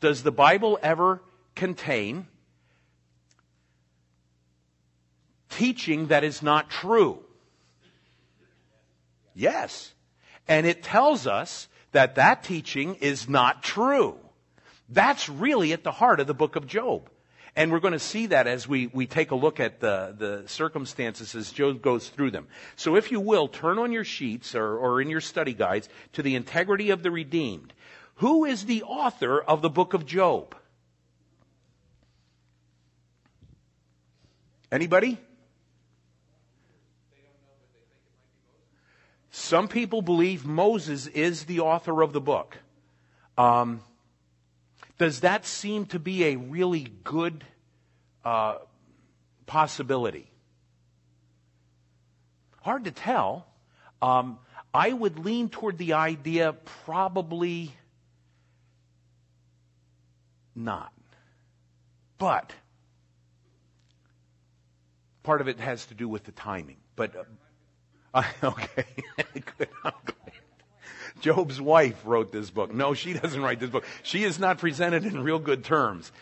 Does 0.00 0.22
the 0.22 0.30
Bible 0.30 0.78
ever 0.80 1.22
contain 1.56 2.28
teaching 5.50 6.06
that 6.06 6.22
is 6.22 6.40
not 6.40 6.70
true? 6.70 7.18
Yes. 9.34 9.92
And 10.46 10.66
it 10.66 10.84
tells 10.84 11.26
us 11.26 11.66
that 11.90 12.14
that 12.14 12.44
teaching 12.44 12.94
is 12.96 13.28
not 13.28 13.64
true. 13.64 14.16
That's 14.88 15.28
really 15.28 15.72
at 15.72 15.82
the 15.82 15.90
heart 15.90 16.20
of 16.20 16.28
the 16.28 16.34
book 16.34 16.54
of 16.54 16.66
Job. 16.68 17.08
And 17.54 17.70
we're 17.70 17.80
going 17.80 17.92
to 17.92 17.98
see 17.98 18.26
that 18.26 18.46
as 18.46 18.66
we, 18.66 18.86
we 18.86 19.06
take 19.06 19.30
a 19.30 19.34
look 19.34 19.60
at 19.60 19.78
the, 19.80 20.14
the 20.16 20.48
circumstances 20.48 21.34
as 21.34 21.52
Job 21.52 21.82
goes 21.82 22.08
through 22.08 22.30
them. 22.30 22.46
So 22.76 22.96
if 22.96 23.12
you 23.12 23.20
will, 23.20 23.46
turn 23.46 23.78
on 23.78 23.92
your 23.92 24.04
sheets 24.04 24.54
or, 24.54 24.78
or 24.78 25.02
in 25.02 25.10
your 25.10 25.20
study 25.20 25.52
guides 25.52 25.88
to 26.14 26.22
the 26.22 26.34
integrity 26.34 26.90
of 26.90 27.02
the 27.02 27.10
redeemed. 27.10 27.74
Who 28.16 28.46
is 28.46 28.64
the 28.64 28.84
author 28.84 29.40
of 29.40 29.60
the 29.60 29.68
book 29.68 29.92
of 29.92 30.06
Job? 30.06 30.54
Anybody? 34.70 35.18
Some 39.30 39.68
people 39.68 40.00
believe 40.00 40.46
Moses 40.46 41.06
is 41.06 41.44
the 41.44 41.60
author 41.60 42.00
of 42.02 42.14
the 42.14 42.20
book. 42.20 42.56
Um, 43.36 43.82
does 44.98 45.20
that 45.20 45.46
seem 45.46 45.86
to 45.86 45.98
be 45.98 46.24
a 46.24 46.36
really 46.36 46.88
good 47.04 47.44
uh, 48.24 48.56
possibility? 49.46 50.30
Hard 52.62 52.84
to 52.84 52.90
tell. 52.90 53.46
Um, 54.00 54.38
I 54.72 54.92
would 54.92 55.18
lean 55.18 55.48
toward 55.48 55.78
the 55.78 55.94
idea 55.94 56.54
probably 56.84 57.72
not. 60.54 60.92
But 62.18 62.52
part 65.22 65.40
of 65.40 65.48
it 65.48 65.58
has 65.58 65.86
to 65.86 65.94
do 65.94 66.08
with 66.08 66.24
the 66.24 66.32
timing. 66.32 66.76
But 66.94 67.14
uh, 68.14 68.22
okay. 68.44 68.86
Good. 69.58 69.68
Job's 71.22 71.60
wife 71.60 72.02
wrote 72.04 72.32
this 72.32 72.50
book. 72.50 72.74
No, 72.74 72.94
she 72.94 73.12
doesn't 73.22 73.40
write 73.40 73.60
this 73.60 73.70
book. 73.70 73.84
She 74.02 74.24
is 74.24 74.38
not 74.38 74.58
presented 74.58 75.06
in 75.06 75.22
real 75.22 75.38
good 75.38 75.64
terms. 75.64 76.12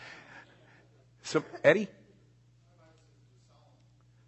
So, 1.23 1.43
Eddie? 1.63 1.89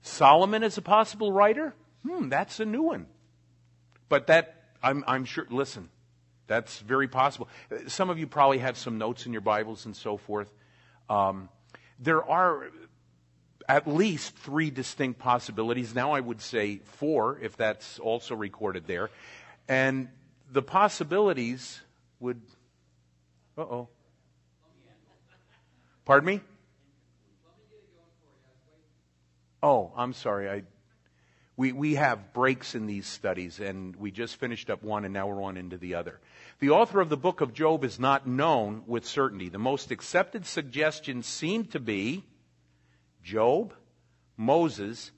Solomon 0.02 0.64
is 0.64 0.78
a 0.78 0.82
possible 0.82 1.32
writer? 1.32 1.74
Hmm, 2.06 2.28
that's 2.28 2.60
a 2.60 2.66
new 2.66 2.82
one. 2.82 3.06
But 4.10 4.28
that, 4.28 4.64
I'm, 4.82 5.04
I'm 5.08 5.26
sure, 5.26 5.46
listen, 5.50 5.90
that's 6.48 6.80
very 6.80 7.08
possible. 7.08 7.48
Some 7.88 8.10
of 8.10 8.18
you 8.20 8.28
probably 8.28 8.58
have 8.58 8.78
some 8.78 8.98
notes 8.98 9.26
in 9.26 9.32
your 9.32 9.42
Bibles 9.42 9.86
and 9.86 9.96
so 9.96 10.18
forth. 10.18 10.52
Um, 11.10 11.50
there 12.00 12.24
are 12.24 12.70
at 13.70 13.88
least 13.88 14.36
three 14.38 14.72
distinct 14.72 15.20
possibilities. 15.20 15.96
Now 15.96 16.12
I 16.12 16.20
would 16.20 16.42
say 16.42 16.80
four, 16.84 17.40
if 17.40 17.56
that's 17.56 18.00
also 18.00 18.36
recorded 18.36 18.88
there. 18.88 19.10
And 19.70 20.10
the 20.54 20.62
possibilities 20.62 21.82
would. 22.20 22.42
Uh 23.58 23.62
oh. 23.62 23.90
Pardon 26.06 26.28
me? 26.28 26.42
Oh, 29.62 29.92
I'm 29.96 30.14
sorry. 30.14 30.50
I. 30.50 30.64
We, 31.56 31.72
we 31.72 31.96
have 31.96 32.34
breaks 32.34 32.74
in 32.74 32.88
these 32.88 33.06
studies, 33.06 33.60
and 33.60 33.96
we 33.96 34.10
just 34.10 34.38
finished 34.38 34.72
up 34.72 34.82
one, 34.82 35.06
and 35.06 35.14
now 35.14 35.28
we're 35.28 35.44
on 35.44 35.56
into 35.56 35.78
the 35.78 35.94
other. 35.94 36.20
The 36.60 36.72
author 36.72 37.00
of 37.00 37.10
the 37.10 37.18
book 37.18 37.42
of 37.42 37.54
Job 37.54 37.84
is 37.84 38.00
not 38.00 38.26
known 38.26 38.84
with 38.88 39.06
certainty. 39.06 39.50
The 39.50 39.60
most 39.60 39.92
accepted 39.92 40.48
suggestions 40.48 41.28
seem 41.28 41.66
to 41.66 41.80
be 41.80 42.24
Job, 43.24 43.74
Moses, 44.36 45.12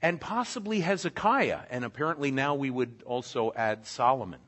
and 0.00 0.20
possibly 0.20 0.78
Hezekiah, 0.78 1.62
and 1.70 1.84
apparently 1.84 2.30
now 2.30 2.54
we 2.54 2.70
would 2.70 3.02
also 3.04 3.52
add 3.56 3.84
Solomon. 3.84 4.40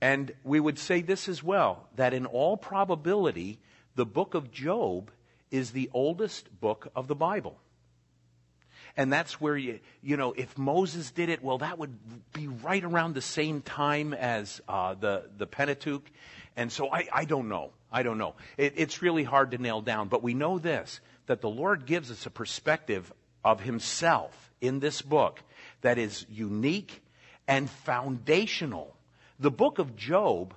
And 0.00 0.32
we 0.44 0.60
would 0.60 0.78
say 0.78 1.02
this 1.02 1.28
as 1.28 1.42
well 1.42 1.88
that 1.96 2.14
in 2.14 2.26
all 2.26 2.56
probability, 2.56 3.58
the 3.94 4.06
book 4.06 4.34
of 4.34 4.50
Job 4.52 5.10
is 5.50 5.70
the 5.72 5.90
oldest 5.92 6.60
book 6.60 6.88
of 6.94 7.08
the 7.08 7.16
Bible. 7.16 7.58
And 8.96 9.12
that's 9.12 9.40
where 9.40 9.56
you, 9.56 9.78
you 10.02 10.16
know, 10.16 10.32
if 10.32 10.58
Moses 10.58 11.12
did 11.12 11.28
it, 11.28 11.42
well, 11.42 11.58
that 11.58 11.78
would 11.78 11.96
be 12.32 12.48
right 12.48 12.82
around 12.82 13.14
the 13.14 13.22
same 13.22 13.62
time 13.62 14.12
as 14.12 14.60
uh, 14.68 14.94
the, 14.94 15.30
the 15.36 15.46
Pentateuch. 15.46 16.04
And 16.56 16.72
so 16.72 16.92
I, 16.92 17.08
I 17.12 17.24
don't 17.24 17.48
know. 17.48 17.70
I 17.92 18.02
don't 18.02 18.18
know. 18.18 18.34
It, 18.56 18.74
it's 18.76 19.00
really 19.00 19.22
hard 19.22 19.52
to 19.52 19.58
nail 19.58 19.80
down. 19.80 20.08
But 20.08 20.22
we 20.22 20.34
know 20.34 20.58
this 20.58 21.00
that 21.26 21.40
the 21.42 21.48
Lord 21.48 21.86
gives 21.86 22.10
us 22.10 22.26
a 22.26 22.30
perspective 22.30 23.12
of 23.44 23.60
Himself 23.60 24.50
in 24.60 24.80
this 24.80 25.02
book 25.02 25.40
that 25.82 25.98
is 25.98 26.26
unique 26.28 27.02
and 27.46 27.70
foundational. 27.70 28.96
The 29.38 29.50
book 29.50 29.78
of 29.78 29.96
Job 29.96 30.54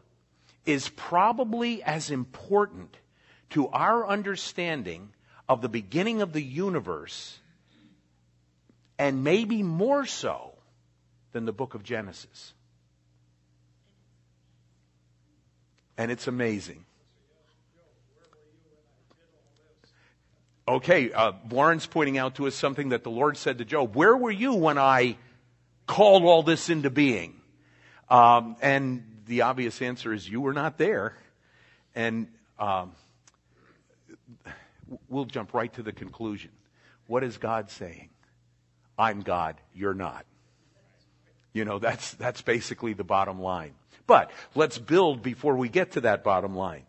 is 0.65 0.89
probably 0.89 1.83
as 1.83 2.09
important 2.09 2.95
to 3.51 3.67
our 3.69 4.07
understanding 4.07 5.09
of 5.47 5.61
the 5.61 5.69
beginning 5.69 6.21
of 6.21 6.33
the 6.33 6.41
universe 6.41 7.37
and 8.97 9.23
maybe 9.23 9.63
more 9.63 10.05
so 10.05 10.53
than 11.31 11.45
the 11.45 11.51
book 11.51 11.73
of 11.73 11.83
Genesis. 11.83 12.53
And 15.97 16.11
it's 16.11 16.27
amazing. 16.27 16.85
Okay, 20.67 21.11
uh, 21.11 21.33
Warren's 21.49 21.85
pointing 21.85 22.17
out 22.17 22.35
to 22.35 22.47
us 22.47 22.55
something 22.55 22.89
that 22.89 23.03
the 23.03 23.11
Lord 23.11 23.35
said 23.35 23.57
to 23.57 23.65
Job. 23.65 23.95
Where 23.95 24.15
were 24.15 24.31
you 24.31 24.53
when 24.53 24.77
I 24.77 25.17
called 25.87 26.23
all 26.23 26.43
this 26.43 26.69
into 26.69 26.89
being? 26.89 27.40
Um, 28.11 28.57
and 28.61 29.03
the 29.25 29.43
obvious 29.43 29.81
answer 29.81 30.13
is 30.13 30.27
you 30.27 30.41
were 30.41 30.53
not 30.53 30.77
there. 30.77 31.15
And 31.95 32.27
um, 32.59 32.91
we'll 35.07 35.25
jump 35.25 35.53
right 35.53 35.73
to 35.73 35.81
the 35.81 35.93
conclusion. 35.93 36.51
What 37.07 37.23
is 37.23 37.37
God 37.37 37.71
saying? 37.71 38.09
I'm 38.99 39.21
God, 39.21 39.55
you're 39.73 39.93
not. 39.93 40.25
You 41.53 41.63
know, 41.63 41.79
that's, 41.79 42.13
that's 42.15 42.41
basically 42.41 42.93
the 42.93 43.05
bottom 43.05 43.41
line. 43.41 43.73
But 44.07 44.31
let's 44.55 44.77
build 44.77 45.21
before 45.23 45.55
we 45.55 45.69
get 45.69 45.93
to 45.93 46.01
that 46.01 46.21
bottom 46.21 46.53
line. 46.53 46.83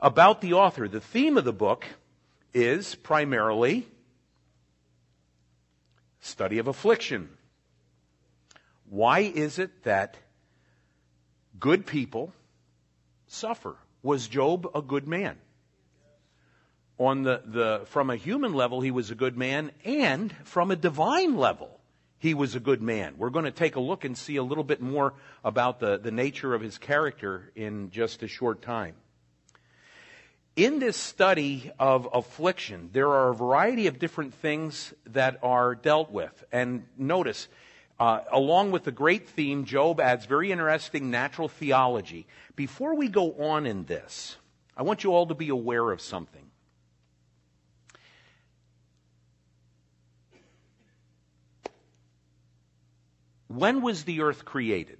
About 0.00 0.40
the 0.40 0.52
author, 0.52 0.86
the 0.86 1.00
theme 1.00 1.36
of 1.36 1.44
the 1.44 1.52
book 1.52 1.84
is 2.54 2.94
primarily 2.94 3.88
study 6.20 6.58
of 6.58 6.68
affliction. 6.68 7.30
Why 8.88 9.20
is 9.20 9.58
it 9.58 9.82
that 9.82 10.16
good 11.58 11.86
people 11.86 12.32
suffer? 13.26 13.76
Was 14.02 14.28
Job 14.28 14.68
a 14.74 14.82
good 14.82 15.08
man? 15.08 15.38
on 16.98 17.22
the, 17.22 17.42
the, 17.46 17.82
from 17.86 18.10
a 18.10 18.16
human 18.16 18.52
level, 18.52 18.80
he 18.80 18.90
was 18.90 19.10
a 19.10 19.14
good 19.14 19.36
man, 19.36 19.70
and 19.84 20.32
from 20.44 20.70
a 20.70 20.76
divine 20.76 21.36
level, 21.36 21.78
he 22.18 22.34
was 22.34 22.56
a 22.56 22.60
good 22.60 22.82
man. 22.82 23.14
We're 23.16 23.30
going 23.30 23.44
to 23.44 23.52
take 23.52 23.76
a 23.76 23.80
look 23.80 24.04
and 24.04 24.18
see 24.18 24.36
a 24.36 24.42
little 24.42 24.64
bit 24.64 24.80
more 24.80 25.14
about 25.44 25.78
the, 25.78 25.98
the 25.98 26.10
nature 26.10 26.54
of 26.54 26.60
his 26.60 26.76
character 26.76 27.52
in 27.54 27.90
just 27.90 28.24
a 28.24 28.28
short 28.28 28.60
time. 28.62 28.96
In 30.56 30.80
this 30.80 30.96
study 30.96 31.70
of 31.78 32.08
affliction, 32.12 32.90
there 32.92 33.06
are 33.06 33.30
a 33.30 33.34
variety 33.34 33.86
of 33.86 34.00
different 34.00 34.34
things 34.34 34.92
that 35.06 35.38
are 35.44 35.76
dealt 35.76 36.10
with. 36.10 36.42
And 36.50 36.84
notice, 36.96 37.46
uh, 38.00 38.20
along 38.30 38.70
with 38.70 38.84
the 38.84 38.92
great 38.92 39.28
theme, 39.28 39.64
Job 39.64 40.00
adds 40.00 40.26
very 40.26 40.52
interesting 40.52 41.10
natural 41.10 41.48
theology. 41.48 42.26
Before 42.54 42.94
we 42.94 43.08
go 43.08 43.32
on 43.32 43.66
in 43.66 43.84
this, 43.84 44.36
I 44.76 44.82
want 44.82 45.02
you 45.02 45.12
all 45.12 45.26
to 45.26 45.34
be 45.34 45.48
aware 45.48 45.90
of 45.90 46.00
something. 46.00 46.44
When 53.48 53.82
was 53.82 54.04
the 54.04 54.20
earth 54.20 54.44
created? 54.44 54.98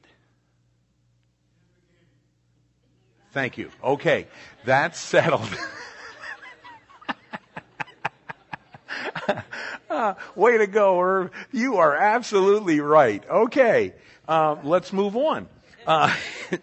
Thank 3.33 3.59
you. 3.59 3.71
Okay, 3.85 4.27
that's 4.65 4.99
settled. 4.99 5.49
way 10.35 10.59
to 10.59 10.67
go, 10.67 11.01
Irv. 11.01 11.31
You 11.53 11.77
are 11.77 11.95
absolutely 11.95 12.81
right. 12.81 13.23
Okay, 13.29 13.95
uh, 14.27 14.57
let's 14.63 14.93
move 14.93 15.17
on. 15.17 15.49
Uh, 15.87 16.15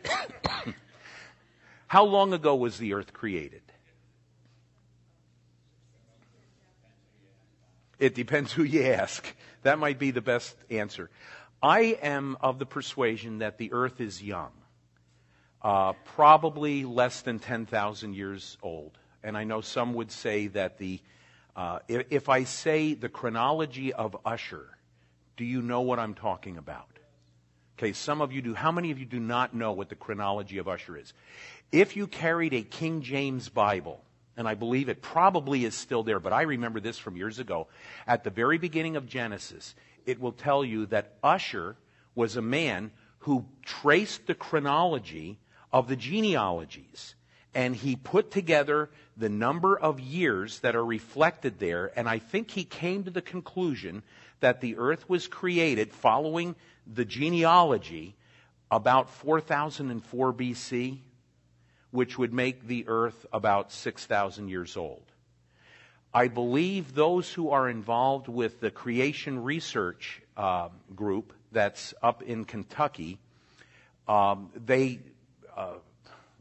how 1.87 2.05
long 2.05 2.33
ago 2.33 2.55
was 2.55 2.77
the 2.77 2.93
earth 2.93 3.13
created? 3.13 3.61
It 7.97 8.13
depends 8.13 8.51
who 8.51 8.63
you 8.63 8.83
ask. 8.83 9.25
That 9.63 9.79
might 9.79 9.97
be 9.97 10.11
the 10.11 10.21
best 10.21 10.55
answer. 10.69 11.09
I 11.63 11.97
am 12.01 12.37
of 12.41 12.59
the 12.59 12.65
persuasion 12.65 13.39
that 13.39 13.57
the 13.57 13.71
earth 13.71 14.01
is 14.01 14.21
young, 14.21 14.51
uh, 15.61 15.93
probably 16.15 16.83
less 16.83 17.21
than 17.21 17.39
10,000 17.39 18.13
years 18.13 18.57
old. 18.61 18.97
And 19.23 19.35
I 19.37 19.45
know 19.45 19.61
some 19.61 19.93
would 19.95 20.11
say 20.11 20.47
that 20.47 20.77
the, 20.77 20.99
uh, 21.55 21.79
if, 21.87 22.07
if 22.09 22.29
I 22.29 22.43
say 22.43 22.93
the 22.93 23.09
chronology 23.09 23.93
of 23.93 24.17
Ussher, 24.25 24.77
do 25.37 25.45
you 25.45 25.61
know 25.61 25.81
what 25.81 25.99
I'm 25.99 26.13
talking 26.13 26.57
about? 26.57 26.87
Okay, 27.77 27.93
some 27.93 28.21
of 28.21 28.31
you 28.31 28.41
do. 28.41 28.53
How 28.53 28.71
many 28.71 28.91
of 28.91 28.99
you 28.99 29.05
do 29.05 29.19
not 29.19 29.53
know 29.53 29.73
what 29.73 29.89
the 29.89 29.95
chronology 29.95 30.57
of 30.57 30.67
Ussher 30.67 30.97
is? 30.97 31.13
If 31.71 31.95
you 31.95 32.07
carried 32.07 32.53
a 32.53 32.61
King 32.61 33.01
James 33.01 33.49
Bible, 33.49 34.01
and 34.37 34.47
I 34.47 34.55
believe 34.55 34.89
it 34.89 35.01
probably 35.01 35.65
is 35.65 35.75
still 35.75 36.03
there, 36.03 36.19
but 36.19 36.33
I 36.33 36.43
remember 36.43 36.79
this 36.79 36.97
from 36.97 37.17
years 37.17 37.39
ago, 37.39 37.67
at 38.07 38.23
the 38.23 38.29
very 38.29 38.57
beginning 38.57 38.95
of 38.95 39.07
Genesis, 39.07 39.75
it 40.05 40.19
will 40.19 40.31
tell 40.31 40.63
you 40.63 40.85
that 40.87 41.15
Ussher 41.23 41.75
was 42.15 42.35
a 42.37 42.41
man 42.41 42.91
who 43.19 43.45
traced 43.63 44.27
the 44.27 44.35
chronology 44.35 45.37
of 45.71 45.87
the 45.87 45.95
genealogies. 45.95 47.15
And 47.55 47.75
he 47.75 47.95
put 47.95 48.29
together 48.29 48.89
the 49.17 49.29
number 49.29 49.79
of 49.79 49.99
years 49.99 50.59
that 50.59 50.75
are 50.75 50.85
reflected 50.85 51.57
there. 51.57 51.91
And 51.95 52.07
I 52.07 52.19
think 52.19 52.51
he 52.51 52.65
came 52.65 53.05
to 53.05 53.11
the 53.11 53.21
conclusion 53.21 54.03
that 54.41 54.61
the 54.61 54.77
earth 54.77 55.09
was 55.09 55.27
created 55.27 55.93
following 55.93 56.55
the 56.85 57.05
genealogy 57.05 58.15
about 58.69 59.09
4004 59.09 60.33
BC, 60.33 60.99
which 61.91 62.17
would 62.17 62.33
make 62.33 62.67
the 62.67 62.85
earth 62.87 63.25
about 63.31 63.71
6,000 63.71 64.49
years 64.49 64.75
old. 64.75 65.03
I 66.13 66.27
believe 66.27 66.93
those 66.93 67.31
who 67.31 67.49
are 67.49 67.69
involved 67.69 68.27
with 68.27 68.59
the 68.59 68.71
creation 68.71 69.43
research 69.43 70.21
uh, 70.37 70.69
group 70.95 71.33
that's 71.51 71.93
up 72.01 72.21
in 72.21 72.45
Kentucky, 72.45 73.19
um, 74.07 74.49
they, 74.55 74.99
uh, 75.55 75.73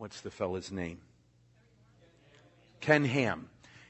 what's 0.04 0.20
the 0.20 0.30
fellow's 0.30 0.70
name? 0.70 0.98
Ken 2.82 3.06
Ham. 3.06 3.48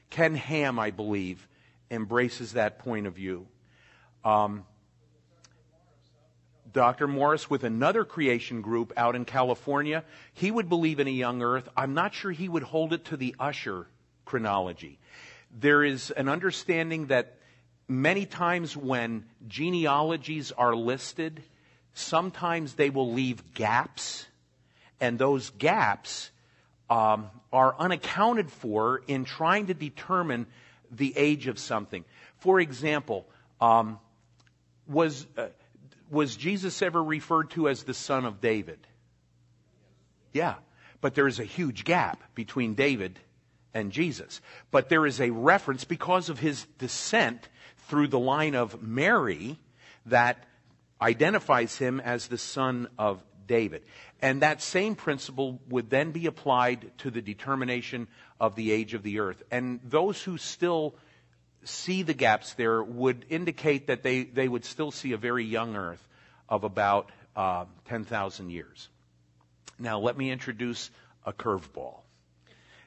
Ken 0.09 0.33
Ham, 0.33 0.79
I 0.79 0.91
believe, 0.91 1.45
embraces 1.91 2.53
that 2.53 2.79
point 2.79 3.05
of 3.05 3.15
view. 3.15 3.47
Um, 4.23 4.63
Dr. 6.71 7.09
Morris 7.09 7.49
with 7.49 7.65
another 7.65 8.05
creation 8.05 8.61
group 8.61 8.93
out 8.95 9.17
in 9.17 9.25
California, 9.25 10.05
he 10.31 10.51
would 10.51 10.69
believe 10.69 11.01
in 11.01 11.07
a 11.07 11.11
young 11.11 11.41
earth. 11.41 11.67
I'm 11.75 11.93
not 11.93 12.13
sure 12.13 12.31
he 12.31 12.47
would 12.47 12.63
hold 12.63 12.93
it 12.93 13.03
to 13.05 13.17
the 13.17 13.35
Ussher 13.37 13.87
chronology 14.23 14.99
there 15.59 15.83
is 15.83 16.11
an 16.11 16.29
understanding 16.29 17.07
that 17.07 17.37
many 17.89 18.25
times 18.25 18.75
when 18.75 19.25
genealogies 19.47 20.53
are 20.53 20.75
listed, 20.75 21.43
sometimes 21.93 22.75
they 22.75 22.89
will 22.89 23.11
leave 23.11 23.53
gaps, 23.53 24.27
and 24.99 25.17
those 25.19 25.49
gaps 25.51 26.31
um, 26.89 27.29
are 27.51 27.75
unaccounted 27.77 28.51
for 28.51 29.01
in 29.07 29.25
trying 29.25 29.67
to 29.67 29.73
determine 29.73 30.47
the 30.91 31.13
age 31.17 31.47
of 31.47 31.59
something. 31.59 32.05
For 32.37 32.59
example, 32.59 33.25
um, 33.59 33.99
was 34.87 35.25
uh, 35.37 35.47
was 36.09 36.35
Jesus 36.35 36.81
ever 36.81 37.03
referred 37.03 37.49
to 37.51 37.67
as 37.67 37.83
the 37.83 37.93
son 37.93 38.25
of 38.25 38.39
David? 38.39 38.79
Yeah, 40.33 40.55
but 41.01 41.15
there 41.15 41.27
is 41.27 41.39
a 41.39 41.45
huge 41.45 41.83
gap 41.83 42.21
between 42.35 42.75
David 42.75 43.19
and 43.73 43.91
Jesus. 43.91 44.41
But 44.71 44.89
there 44.89 45.05
is 45.05 45.19
a 45.19 45.31
reference 45.31 45.83
because 45.83 46.29
of 46.29 46.39
his 46.39 46.65
descent 46.77 47.47
through 47.87 48.07
the 48.07 48.19
line 48.19 48.55
of 48.55 48.81
Mary 48.81 49.59
that 50.05 50.43
identifies 51.01 51.77
him 51.77 51.99
as 51.99 52.27
the 52.27 52.37
son 52.37 52.87
of 52.97 53.21
David. 53.47 53.83
And 54.21 54.41
that 54.41 54.61
same 54.61 54.95
principle 54.95 55.59
would 55.69 55.89
then 55.89 56.11
be 56.11 56.25
applied 56.25 56.91
to 56.99 57.11
the 57.11 57.21
determination 57.21 58.07
of 58.39 58.55
the 58.55 58.71
age 58.71 58.93
of 58.93 59.03
the 59.03 59.19
earth. 59.19 59.43
And 59.51 59.79
those 59.83 60.21
who 60.21 60.37
still 60.37 60.95
see 61.63 62.03
the 62.03 62.13
gaps 62.13 62.53
there 62.53 62.83
would 62.83 63.25
indicate 63.29 63.87
that 63.87 64.03
they, 64.03 64.23
they 64.23 64.47
would 64.47 64.65
still 64.65 64.91
see 64.91 65.13
a 65.13 65.17
very 65.17 65.43
young 65.43 65.75
earth 65.75 66.07
of 66.47 66.63
about 66.63 67.11
uh, 67.35 67.65
10,000 67.85 68.49
years. 68.49 68.89
Now, 69.77 69.99
let 69.99 70.17
me 70.17 70.31
introduce 70.31 70.89
a 71.25 71.33
curveball. 71.33 71.99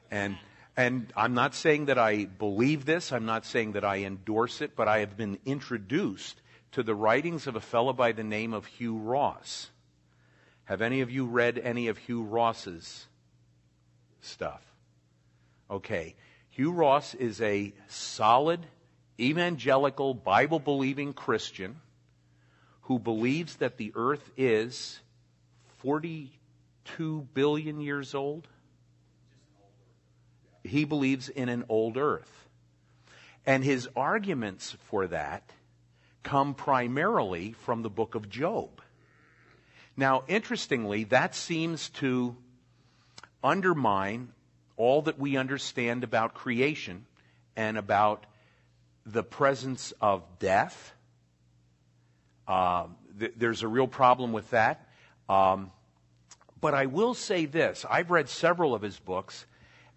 And, 0.09 0.37
and 0.75 1.11
I'm 1.15 1.33
not 1.33 1.53
saying 1.53 1.85
that 1.85 1.99
I 1.99 2.25
believe 2.25 2.85
this, 2.85 3.11
I'm 3.11 3.25
not 3.25 3.45
saying 3.45 3.73
that 3.73 3.85
I 3.85 3.97
endorse 3.97 4.61
it, 4.61 4.75
but 4.75 4.87
I 4.87 4.99
have 4.99 5.15
been 5.15 5.37
introduced 5.45 6.41
to 6.71 6.83
the 6.83 6.95
writings 6.95 7.47
of 7.47 7.55
a 7.55 7.61
fellow 7.61 7.93
by 7.93 8.11
the 8.11 8.23
name 8.23 8.53
of 8.53 8.65
Hugh 8.65 8.97
Ross. 8.97 9.69
Have 10.69 10.83
any 10.83 11.01
of 11.01 11.09
you 11.09 11.25
read 11.25 11.57
any 11.57 11.87
of 11.87 11.97
Hugh 11.97 12.21
Ross's 12.21 13.07
stuff? 14.21 14.61
Okay. 15.67 16.13
Hugh 16.51 16.71
Ross 16.71 17.15
is 17.15 17.41
a 17.41 17.73
solid, 17.87 18.67
evangelical, 19.19 20.13
Bible 20.13 20.59
believing 20.59 21.13
Christian 21.13 21.77
who 22.81 22.99
believes 22.99 23.55
that 23.55 23.77
the 23.77 23.91
earth 23.95 24.29
is 24.37 24.99
42 25.79 27.27
billion 27.33 27.81
years 27.81 28.13
old. 28.13 28.47
He 30.63 30.85
believes 30.85 31.29
in 31.29 31.49
an 31.49 31.65
old 31.67 31.97
earth. 31.97 32.47
And 33.43 33.63
his 33.63 33.89
arguments 33.95 34.77
for 34.83 35.07
that 35.07 35.49
come 36.21 36.53
primarily 36.53 37.53
from 37.53 37.81
the 37.81 37.89
book 37.89 38.13
of 38.13 38.29
Job. 38.29 38.83
Now, 39.99 40.23
interestingly, 40.29 41.03
that 41.03 41.35
seems 41.35 41.89
to 41.89 42.37
undermine 43.43 44.29
all 44.77 45.01
that 45.01 45.19
we 45.19 45.35
understand 45.35 46.05
about 46.05 46.33
creation 46.33 47.05
and 47.57 47.77
about 47.77 48.25
the 49.05 49.23
presence 49.23 49.91
of 49.99 50.23
death. 50.39 50.93
Uh, 52.47 52.85
th- 53.19 53.33
there's 53.35 53.61
a 53.61 53.67
real 53.67 53.87
problem 53.87 54.31
with 54.31 54.49
that. 54.51 54.87
Um, 55.27 55.69
but 56.61 56.73
I 56.73 56.85
will 56.85 57.13
say 57.13 57.45
this 57.45 57.85
I've 57.89 58.09
read 58.09 58.29
several 58.29 58.73
of 58.73 58.81
his 58.81 58.97
books, 58.99 59.45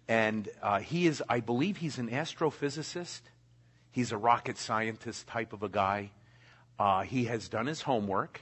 and 0.09 0.49
uh, 0.61 0.79
he 0.79 1.07
is, 1.07 1.23
I 1.29 1.39
believe, 1.39 1.77
he's 1.77 1.97
an 1.97 2.09
astrophysicist. 2.09 3.21
He's 3.89 4.11
a 4.11 4.17
rocket 4.17 4.57
scientist 4.57 5.27
type 5.27 5.53
of 5.53 5.63
a 5.63 5.69
guy. 5.69 6.11
Uh, 6.77 7.03
he 7.03 7.23
has 7.25 7.47
done 7.47 7.67
his 7.67 7.83
homework, 7.83 8.41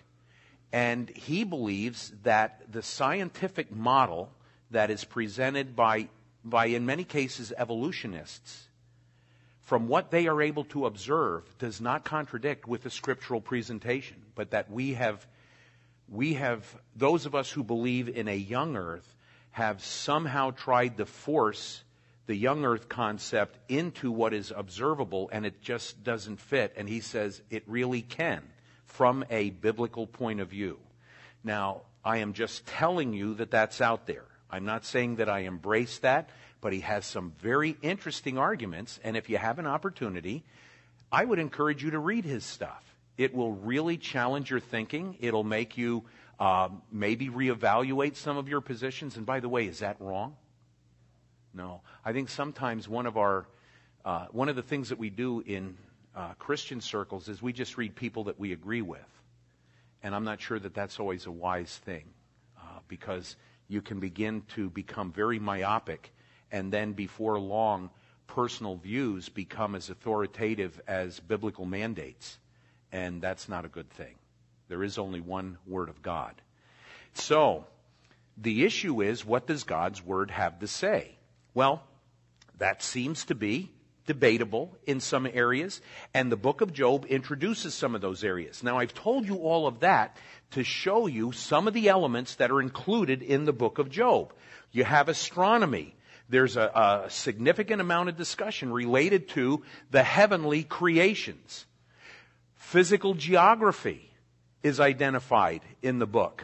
and 0.71 1.09
he 1.09 1.43
believes 1.43 2.11
that 2.23 2.71
the 2.71 2.81
scientific 2.81 3.71
model 3.71 4.31
that 4.71 4.89
is 4.89 5.03
presented 5.03 5.75
by 5.75 6.07
by, 6.43 6.67
in 6.67 6.85
many 6.85 7.03
cases, 7.03 7.53
evolutionists, 7.57 8.67
from 9.61 9.87
what 9.87 10.11
they 10.11 10.27
are 10.27 10.41
able 10.41 10.63
to 10.65 10.85
observe, 10.85 11.43
does 11.59 11.79
not 11.79 12.03
contradict 12.03 12.67
with 12.67 12.83
the 12.83 12.89
scriptural 12.89 13.41
presentation, 13.41 14.17
but 14.35 14.51
that 14.51 14.71
we 14.71 14.93
have, 14.93 15.25
we 16.09 16.33
have, 16.33 16.65
those 16.95 17.25
of 17.25 17.35
us 17.35 17.49
who 17.51 17.63
believe 17.63 18.09
in 18.09 18.27
a 18.27 18.35
young 18.35 18.75
earth, 18.75 19.15
have 19.51 19.83
somehow 19.83 20.51
tried 20.51 20.97
to 20.97 21.05
force 21.05 21.83
the 22.25 22.35
young 22.35 22.65
earth 22.65 22.87
concept 22.89 23.57
into 23.69 24.11
what 24.11 24.33
is 24.33 24.51
observable, 24.55 25.29
and 25.31 25.45
it 25.45 25.61
just 25.61 26.03
doesn't 26.03 26.39
fit. 26.39 26.73
And 26.75 26.87
he 26.87 27.01
says 27.01 27.41
it 27.49 27.63
really 27.67 28.01
can 28.01 28.41
from 28.91 29.23
a 29.29 29.51
biblical 29.51 30.05
point 30.05 30.41
of 30.41 30.49
view. 30.49 30.77
Now, 31.43 31.81
I 32.03 32.17
am 32.17 32.33
just 32.33 32.65
telling 32.65 33.13
you 33.13 33.35
that 33.35 33.51
that's 33.51 33.79
out 33.79 34.05
there. 34.05 34.25
I'm 34.49 34.65
not 34.65 34.83
saying 34.83 35.15
that 35.15 35.29
I 35.29 35.39
embrace 35.39 35.99
that, 35.99 36.29
but 36.59 36.73
he 36.73 36.81
has 36.81 37.05
some 37.05 37.33
very 37.39 37.77
interesting 37.81 38.37
arguments. 38.37 38.99
And 39.03 39.15
if 39.15 39.29
you 39.29 39.37
have 39.37 39.59
an 39.59 39.65
opportunity, 39.65 40.43
I 41.11 41.23
would 41.23 41.39
encourage 41.39 41.83
you 41.83 41.91
to 41.91 41.99
read 41.99 42.25
his 42.25 42.43
stuff. 42.43 42.83
It 43.17 43.33
will 43.33 43.53
really 43.53 43.97
challenge 43.97 44.51
your 44.51 44.59
thinking. 44.59 45.15
It'll 45.21 45.43
make 45.43 45.77
you 45.77 46.03
uh, 46.39 46.69
maybe 46.91 47.29
reevaluate 47.29 48.17
some 48.17 48.37
of 48.37 48.49
your 48.49 48.61
positions. 48.61 49.15
And 49.15 49.25
by 49.25 49.39
the 49.39 49.49
way, 49.49 49.67
is 49.67 49.79
that 49.79 49.95
wrong? 49.99 50.35
No. 51.53 51.81
I 52.03 52.11
think 52.11 52.29
sometimes 52.29 52.89
one 52.89 53.05
of 53.05 53.17
our 53.17 53.47
uh, 54.03 54.25
one 54.31 54.49
of 54.49 54.55
the 54.55 54.63
things 54.63 54.89
that 54.89 54.97
we 54.97 55.11
do 55.11 55.41
in 55.45 55.77
uh, 56.15 56.33
Christian 56.39 56.81
circles 56.81 57.29
is 57.29 57.41
we 57.41 57.53
just 57.53 57.77
read 57.77 57.95
people 57.95 58.25
that 58.25 58.39
we 58.39 58.51
agree 58.51 58.81
with, 58.81 58.99
and 60.03 60.13
I'm 60.13 60.23
not 60.23 60.41
sure 60.41 60.59
that 60.59 60.73
that's 60.73 60.99
always 60.99 61.25
a 61.25 61.31
wise 61.31 61.79
thing 61.85 62.03
uh, 62.57 62.79
because 62.87 63.35
you 63.67 63.81
can 63.81 63.99
begin 63.99 64.43
to 64.55 64.69
become 64.69 65.11
very 65.11 65.39
myopic, 65.39 66.11
and 66.51 66.71
then 66.71 66.93
before 66.93 67.39
long, 67.39 67.89
personal 68.27 68.75
views 68.75 69.29
become 69.29 69.75
as 69.75 69.89
authoritative 69.89 70.81
as 70.87 71.19
biblical 71.19 71.65
mandates. 71.65 72.37
And 72.91 73.21
that's 73.21 73.47
not 73.47 73.65
a 73.65 73.69
good 73.69 73.89
thing. 73.89 74.15
There 74.67 74.83
is 74.83 74.97
only 74.97 75.21
one 75.21 75.57
Word 75.67 75.89
of 75.89 76.01
God. 76.01 76.33
So, 77.13 77.65
the 78.37 78.63
issue 78.63 79.01
is 79.01 79.25
what 79.25 79.47
does 79.47 79.63
God's 79.63 80.03
Word 80.03 80.31
have 80.31 80.59
to 80.59 80.67
say? 80.67 81.11
Well, 81.53 81.83
that 82.57 82.81
seems 82.81 83.25
to 83.25 83.35
be 83.35 83.71
debatable 84.05 84.75
in 84.85 84.99
some 84.99 85.27
areas, 85.27 85.81
and 86.13 86.31
the 86.31 86.37
book 86.37 86.61
of 86.61 86.73
Job 86.73 87.05
introduces 87.05 87.73
some 87.73 87.95
of 87.95 88.01
those 88.01 88.23
areas. 88.23 88.63
Now, 88.63 88.77
I've 88.79 88.93
told 88.93 89.27
you 89.27 89.37
all 89.37 89.67
of 89.67 89.81
that 89.81 90.17
to 90.51 90.63
show 90.63 91.07
you 91.07 91.31
some 91.31 91.67
of 91.67 91.73
the 91.73 91.89
elements 91.89 92.35
that 92.35 92.51
are 92.51 92.61
included 92.61 93.21
in 93.21 93.45
the 93.45 93.53
book 93.53 93.77
of 93.77 93.89
Job. 93.89 94.33
You 94.71 94.83
have 94.83 95.09
astronomy. 95.09 95.95
There's 96.29 96.57
a, 96.57 97.03
a 97.05 97.09
significant 97.09 97.81
amount 97.81 98.09
of 98.09 98.17
discussion 98.17 98.71
related 98.71 99.29
to 99.29 99.63
the 99.91 100.03
heavenly 100.03 100.63
creations. 100.63 101.65
Physical 102.55 103.13
geography 103.13 104.11
is 104.63 104.79
identified 104.79 105.61
in 105.81 105.99
the 105.99 106.07
book. 106.07 106.43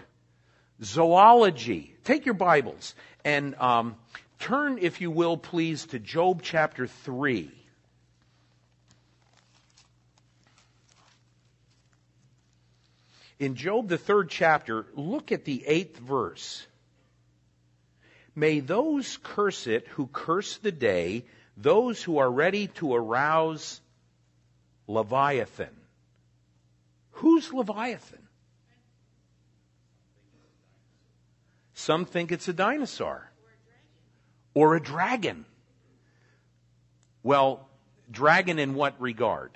Zoology. 0.84 1.96
Take 2.04 2.26
your 2.26 2.36
Bibles 2.36 2.96
and 3.24 3.56
um, 3.56 3.96
Turn, 4.40 4.78
if 4.78 5.02
you 5.02 5.10
will, 5.10 5.38
please, 5.38 5.86
to 5.88 6.00
Job 6.00 6.42
chapter 6.44 6.88
3. 6.88 7.52
In 13.40 13.56
Job, 13.56 13.88
the 13.88 13.98
third 13.98 14.30
chapter, 14.30 14.86
look 14.94 15.32
at 15.32 15.46
the 15.46 15.64
eighth 15.66 15.98
verse. 15.98 16.66
May 18.36 18.60
those 18.60 19.18
curse 19.22 19.68
it 19.68 19.88
who 19.90 20.08
curse 20.08 20.58
the 20.58 20.72
day, 20.72 21.26
those 21.56 22.02
who 22.02 22.20
are 22.20 22.32
ready 22.32 22.68
to 22.68 22.94
arouse 22.94 23.82
Leviathan. 24.88 25.76
Who's 27.12 27.52
Leviathan? 27.52 28.22
Some 31.74 32.06
think 32.06 32.32
it's 32.32 32.48
a 32.48 32.54
dinosaur 32.54 33.27
or 34.58 34.76
a 34.76 34.82
dragon. 34.82 35.46
Well, 37.22 37.70
dragon 38.10 38.58
in 38.58 38.74
what 38.74 39.00
regard? 39.00 39.56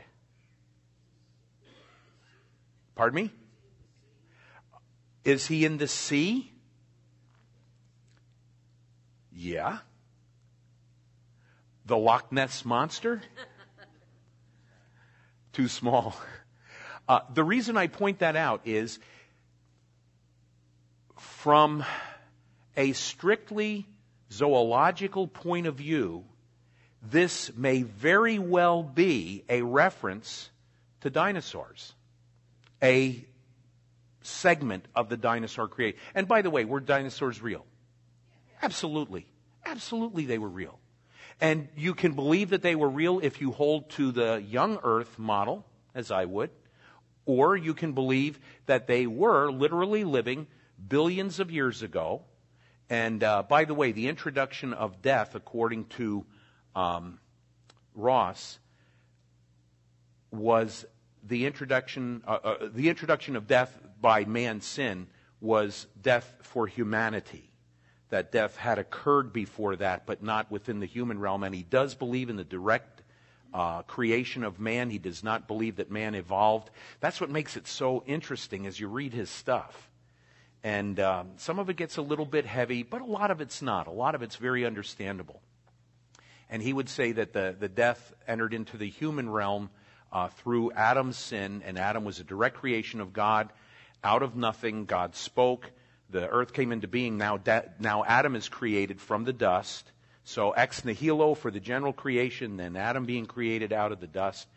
Pardon 2.93 3.23
me? 3.23 3.31
Is 5.25 5.47
he 5.47 5.65
in 5.65 5.77
the 5.77 5.87
sea? 5.87 6.51
Yeah. 9.33 9.79
The 11.87 11.97
Loch 11.97 12.31
Ness 12.31 12.63
monster? 12.63 13.23
Too 15.51 15.67
small. 15.67 16.15
Uh, 17.09 17.21
the 17.33 17.43
reason 17.43 17.75
I 17.75 17.87
point 17.87 18.19
that 18.19 18.35
out 18.35 18.61
is 18.65 18.99
from 21.17 21.83
a 22.77 22.93
strictly 22.93 23.87
zoological 24.31 25.27
point 25.27 25.67
of 25.67 25.75
view, 25.75 26.23
this 27.01 27.55
may 27.55 27.81
very 27.83 28.39
well 28.39 28.83
be 28.83 29.43
a 29.49 29.61
reference 29.61 30.49
to 31.01 31.09
dinosaurs, 31.09 31.93
a 32.81 33.25
segment 34.21 34.87
of 34.95 35.09
the 35.09 35.17
dinosaur 35.17 35.67
creation. 35.67 35.99
And 36.13 36.27
by 36.27 36.41
the 36.41 36.49
way, 36.49 36.65
were 36.65 36.79
dinosaurs 36.79 37.41
real? 37.41 37.65
Absolutely. 38.61 39.25
Absolutely, 39.65 40.25
they 40.25 40.37
were 40.37 40.49
real. 40.49 40.79
And 41.39 41.67
you 41.75 41.95
can 41.95 42.13
believe 42.13 42.51
that 42.51 42.61
they 42.61 42.75
were 42.75 42.89
real 42.89 43.19
if 43.19 43.41
you 43.41 43.51
hold 43.51 43.89
to 43.91 44.11
the 44.11 44.43
young 44.47 44.79
earth 44.83 45.17
model, 45.17 45.65
as 45.95 46.11
I 46.11 46.25
would, 46.25 46.51
or 47.25 47.55
you 47.55 47.73
can 47.73 47.93
believe 47.93 48.39
that 48.67 48.87
they 48.87 49.07
were 49.07 49.51
literally 49.51 50.03
living 50.03 50.47
billions 50.87 51.39
of 51.39 51.51
years 51.51 51.81
ago 51.81 52.23
and 52.91 53.23
uh, 53.23 53.43
by 53.43 53.63
the 53.63 53.73
way, 53.73 53.93
the 53.93 54.09
introduction 54.09 54.73
of 54.73 55.01
death, 55.01 55.33
according 55.33 55.85
to 55.85 56.25
um, 56.75 57.21
Ross, 57.95 58.59
was 60.29 60.85
the 61.23 61.45
introduction, 61.45 62.21
uh, 62.27 62.39
uh, 62.43 62.69
the 62.69 62.89
introduction 62.89 63.37
of 63.37 63.47
death 63.47 63.79
by 64.01 64.25
man's 64.25 64.65
sin 64.65 65.07
was 65.39 65.87
death 66.01 66.35
for 66.41 66.67
humanity. 66.67 67.49
That 68.09 68.29
death 68.29 68.57
had 68.57 68.77
occurred 68.77 69.31
before 69.31 69.77
that, 69.77 70.05
but 70.05 70.21
not 70.21 70.51
within 70.51 70.81
the 70.81 70.85
human 70.85 71.17
realm. 71.17 71.43
And 71.43 71.55
he 71.55 71.63
does 71.63 71.95
believe 71.95 72.29
in 72.29 72.35
the 72.35 72.43
direct 72.43 73.03
uh, 73.53 73.83
creation 73.83 74.43
of 74.43 74.59
man. 74.59 74.89
He 74.89 74.97
does 74.97 75.23
not 75.23 75.47
believe 75.47 75.77
that 75.77 75.91
man 75.91 76.13
evolved. 76.13 76.69
That's 76.99 77.21
what 77.21 77.29
makes 77.29 77.55
it 77.55 77.67
so 77.67 78.03
interesting 78.05 78.67
as 78.67 78.81
you 78.81 78.89
read 78.89 79.13
his 79.13 79.29
stuff. 79.29 79.90
And 80.63 80.99
um, 80.99 81.31
some 81.37 81.57
of 81.57 81.69
it 81.69 81.77
gets 81.77 81.97
a 81.97 82.01
little 82.01 82.25
bit 82.25 82.45
heavy, 82.45 82.83
but 82.83 83.01
a 83.01 83.05
lot 83.05 83.31
of 83.31 83.41
it's 83.41 83.61
not. 83.61 83.87
A 83.87 83.91
lot 83.91 84.13
of 84.13 84.21
it's 84.21 84.35
very 84.35 84.65
understandable. 84.65 85.41
And 86.49 86.61
he 86.61 86.73
would 86.73 86.89
say 86.89 87.13
that 87.13 87.33
the, 87.33 87.55
the 87.57 87.69
death 87.69 88.13
entered 88.27 88.53
into 88.53 88.77
the 88.77 88.89
human 88.89 89.29
realm 89.29 89.69
uh, 90.11 90.27
through 90.27 90.71
Adam's 90.73 91.17
sin, 91.17 91.63
and 91.65 91.79
Adam 91.79 92.03
was 92.03 92.19
a 92.19 92.23
direct 92.23 92.57
creation 92.57 92.99
of 92.99 93.13
God. 93.13 93.49
Out 94.03 94.21
of 94.21 94.35
nothing, 94.35 94.85
God 94.85 95.15
spoke. 95.15 95.71
The 96.09 96.27
earth 96.27 96.53
came 96.53 96.71
into 96.71 96.87
being. 96.87 97.17
Now, 97.17 97.37
da- 97.37 97.69
now 97.79 98.03
Adam 98.03 98.35
is 98.35 98.49
created 98.49 98.99
from 98.99 99.23
the 99.23 99.33
dust. 99.33 99.89
So 100.23 100.51
ex 100.51 100.85
nihilo 100.85 101.33
for 101.33 101.49
the 101.49 101.59
general 101.59 101.93
creation, 101.93 102.57
then 102.57 102.75
Adam 102.75 103.05
being 103.05 103.25
created 103.25 103.73
out 103.73 103.91
of 103.91 103.99
the 103.99 104.07
dust. 104.07 104.47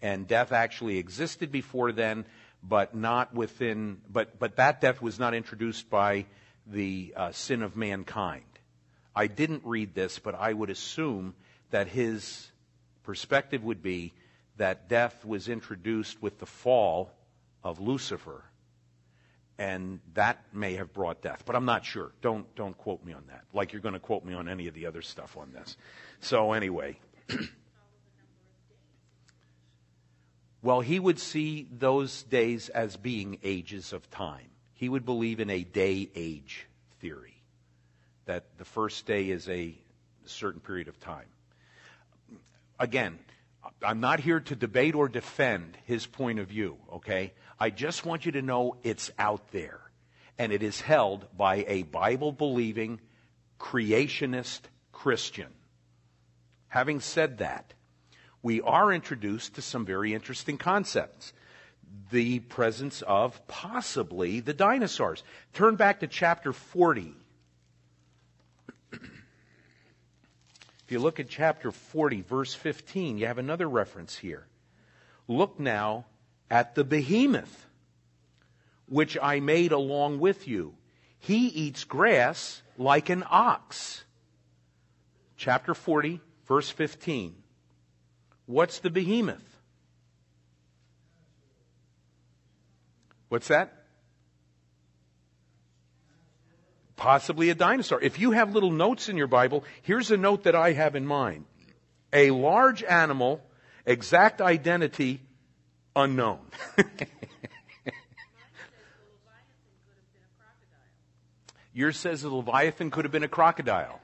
And 0.00 0.26
death 0.26 0.50
actually 0.50 0.98
existed 0.98 1.52
before 1.52 1.92
then, 1.92 2.24
but 2.62 2.94
not 2.94 3.34
within, 3.34 4.00
but, 4.10 4.38
but 4.38 4.56
that 4.56 4.80
death 4.80 5.02
was 5.02 5.18
not 5.18 5.34
introduced 5.34 5.90
by 5.90 6.26
the 6.66 7.12
uh, 7.16 7.32
sin 7.32 7.62
of 7.62 7.76
mankind. 7.76 8.44
I 9.14 9.26
didn't 9.26 9.62
read 9.64 9.94
this, 9.94 10.18
but 10.18 10.34
I 10.34 10.52
would 10.52 10.70
assume 10.70 11.34
that 11.70 11.88
his 11.88 12.50
perspective 13.02 13.62
would 13.64 13.82
be 13.82 14.12
that 14.56 14.88
death 14.88 15.24
was 15.24 15.48
introduced 15.48 16.22
with 16.22 16.38
the 16.38 16.46
fall 16.46 17.10
of 17.64 17.80
Lucifer, 17.80 18.44
and 19.58 20.00
that 20.14 20.42
may 20.52 20.74
have 20.74 20.92
brought 20.92 21.20
death. 21.20 21.42
But 21.44 21.56
I'm 21.56 21.64
not 21.64 21.84
sure. 21.84 22.12
Don't 22.22 22.52
don't 22.54 22.76
quote 22.76 23.04
me 23.04 23.12
on 23.12 23.24
that. 23.28 23.44
Like 23.52 23.72
you're 23.72 23.82
going 23.82 23.94
to 23.94 24.00
quote 24.00 24.24
me 24.24 24.34
on 24.34 24.48
any 24.48 24.66
of 24.66 24.74
the 24.74 24.86
other 24.86 25.02
stuff 25.02 25.36
on 25.36 25.52
this. 25.52 25.76
So 26.20 26.52
anyway. 26.52 26.98
well, 30.62 30.80
he 30.80 30.98
would 31.00 31.18
see 31.18 31.66
those 31.76 32.22
days 32.22 32.68
as 32.68 32.96
being 32.96 33.38
ages 33.42 33.92
of 33.92 34.08
time. 34.10 34.46
He 34.74 34.88
would 34.88 35.04
believe 35.04 35.40
in 35.40 35.50
a 35.50 35.64
day 35.64 36.08
age 36.14 36.66
theory, 37.00 37.42
that 38.26 38.44
the 38.58 38.64
first 38.64 39.04
day 39.06 39.30
is 39.30 39.48
a 39.48 39.74
certain 40.24 40.60
period 40.60 40.88
of 40.88 41.00
time. 41.00 41.26
Again, 42.78 43.18
I'm 43.82 44.00
not 44.00 44.20
here 44.20 44.40
to 44.40 44.56
debate 44.56 44.94
or 44.94 45.08
defend 45.08 45.76
his 45.84 46.06
point 46.06 46.38
of 46.38 46.48
view, 46.48 46.78
okay? 46.94 47.32
I 47.58 47.70
just 47.70 48.04
want 48.04 48.26
you 48.26 48.32
to 48.32 48.42
know 48.42 48.76
it's 48.82 49.10
out 49.18 49.50
there. 49.50 49.80
And 50.38 50.52
it 50.52 50.62
is 50.62 50.80
held 50.80 51.26
by 51.36 51.64
a 51.68 51.82
Bible 51.82 52.32
believing, 52.32 53.00
creationist 53.60 54.60
Christian. 54.90 55.52
Having 56.68 57.00
said 57.00 57.38
that, 57.38 57.74
we 58.42 58.60
are 58.60 58.92
introduced 58.92 59.54
to 59.54 59.62
some 59.62 59.84
very 59.86 60.14
interesting 60.14 60.58
concepts. 60.58 61.32
The 62.10 62.40
presence 62.40 63.02
of 63.02 63.46
possibly 63.46 64.40
the 64.40 64.54
dinosaurs. 64.54 65.22
Turn 65.52 65.76
back 65.76 66.00
to 66.00 66.06
chapter 66.06 66.52
40. 66.52 67.14
If 68.92 70.90
you 70.90 70.98
look 70.98 71.20
at 71.20 71.28
chapter 71.28 71.70
40, 71.70 72.22
verse 72.22 72.54
15, 72.54 73.18
you 73.18 73.26
have 73.26 73.38
another 73.38 73.68
reference 73.68 74.16
here. 74.18 74.46
Look 75.28 75.58
now 75.58 76.06
at 76.50 76.74
the 76.74 76.84
behemoth, 76.84 77.66
which 78.88 79.16
I 79.22 79.40
made 79.40 79.72
along 79.72 80.18
with 80.18 80.46
you. 80.46 80.74
He 81.18 81.46
eats 81.46 81.84
grass 81.84 82.62
like 82.76 83.08
an 83.08 83.24
ox. 83.30 84.04
Chapter 85.36 85.72
40, 85.72 86.20
verse 86.46 86.68
15. 86.68 87.41
What's 88.52 88.78
the 88.80 88.90
behemoth? 88.90 89.42
What's 93.28 93.48
that? 93.48 93.82
possibly 97.02 97.50
a 97.50 97.54
dinosaur. 97.56 98.00
If 98.00 98.20
you 98.20 98.30
have 98.30 98.54
little 98.54 98.70
notes 98.70 99.08
in 99.08 99.16
your 99.16 99.26
Bible, 99.26 99.64
here's 99.82 100.12
a 100.12 100.16
note 100.16 100.44
that 100.44 100.54
I 100.54 100.70
have 100.70 100.94
in 100.94 101.04
mind. 101.04 101.46
A 102.12 102.30
large 102.30 102.84
animal, 102.84 103.42
exact 103.84 104.40
identity 104.40 105.20
unknown. 105.96 106.38
Yours 111.72 111.96
says 111.96 112.22
the 112.22 112.28
Leviathan 112.28 112.92
could 112.92 113.04
have 113.04 113.10
been 113.10 113.24
a 113.24 113.28
crocodile. 113.28 113.98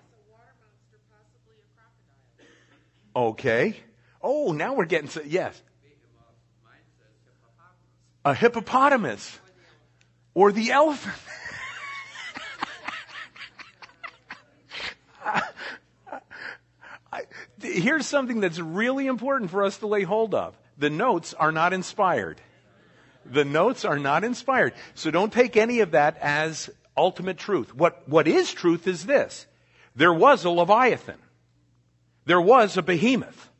Okay. 3.14 3.76
Oh, 4.22 4.52
now 4.52 4.74
we're 4.74 4.85
getting, 4.87 5.09
to, 5.11 5.26
yes. 5.26 5.61
A 8.24 8.35
hippopotamus. 8.35 9.38
Or 10.35 10.52
the 10.52 10.70
elephant. 10.70 11.16
here's 17.61 18.07
something 18.07 18.40
that's 18.40 18.59
really 18.59 19.07
important 19.07 19.50
for 19.50 19.64
us 19.64 19.78
to 19.78 19.87
lay 19.87 20.02
hold 20.02 20.35
of. 20.35 20.57
The 20.76 20.90
notes 20.90 21.35
are 21.35 21.52
not 21.52 21.72
inspired. 21.72 22.40
The 23.24 23.44
notes 23.44 23.85
are 23.85 23.98
not 23.98 24.24
inspired. 24.24 24.74
So 24.94 25.11
don't 25.11 25.33
take 25.33 25.57
any 25.57 25.81
of 25.81 25.92
that 25.92 26.18
as 26.18 26.70
ultimate 26.96 27.38
truth. 27.38 27.74
What, 27.74 28.09
what 28.09 28.28
is 28.28 28.52
truth 28.52 28.87
is 28.87 29.07
this. 29.07 29.46
There 29.96 30.12
was 30.12 30.44
a 30.44 30.50
Leviathan. 30.50 31.18
There 32.24 32.40
was 32.40 32.76
a 32.76 32.83
behemoth. 32.83 33.50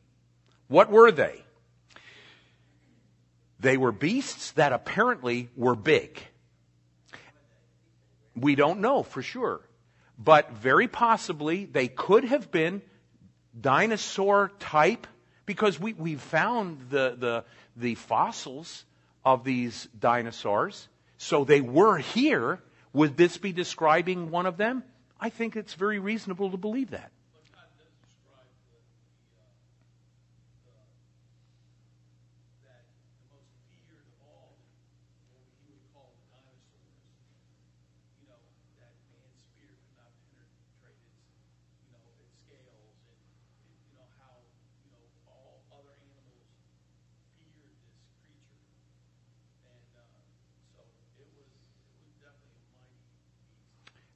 What 0.69 0.89
were 0.89 1.11
they? 1.11 1.43
They 3.59 3.75
were 3.75 3.91
beasts 3.91 4.51
that 4.51 4.71
apparently 4.71 5.49
were 5.57 5.75
big. 5.75 6.17
We 8.35 8.55
don't 8.55 8.79
know 8.79 9.03
for 9.03 9.21
sure. 9.21 9.61
But 10.17 10.51
very 10.53 10.87
possibly 10.87 11.65
they 11.65 11.87
could 11.87 12.23
have 12.23 12.51
been 12.51 12.81
dinosaur 13.59 14.51
type 14.59 15.07
because 15.45 15.79
we, 15.79 15.93
we 15.93 16.15
found 16.15 16.89
the, 16.89 17.15
the, 17.17 17.43
the 17.75 17.95
fossils 17.95 18.85
of 19.25 19.43
these 19.43 19.87
dinosaurs. 19.97 20.87
So 21.17 21.43
they 21.43 21.61
were 21.61 21.97
here. 21.97 22.61
Would 22.93 23.17
this 23.17 23.37
be 23.37 23.51
describing 23.51 24.29
one 24.29 24.45
of 24.45 24.57
them? 24.57 24.83
I 25.19 25.29
think 25.29 25.55
it's 25.55 25.73
very 25.73 25.99
reasonable 25.99 26.51
to 26.51 26.57
believe 26.57 26.91
that. 26.91 27.11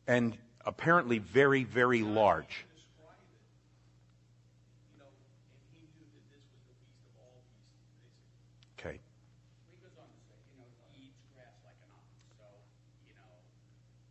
And 0.08 0.38
apparently 0.66 1.20
very, 1.20 1.64
very 1.64 2.02
large. 2.02 2.66
Okay. 8.80 9.00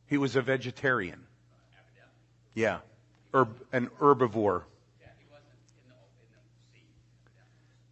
He 0.06 0.18
was 0.18 0.36
a 0.36 0.42
vegetarian. 0.42 1.26
Yeah. 2.54 2.78
Herb, 3.32 3.48
an 3.72 3.88
herbivore. 3.98 4.62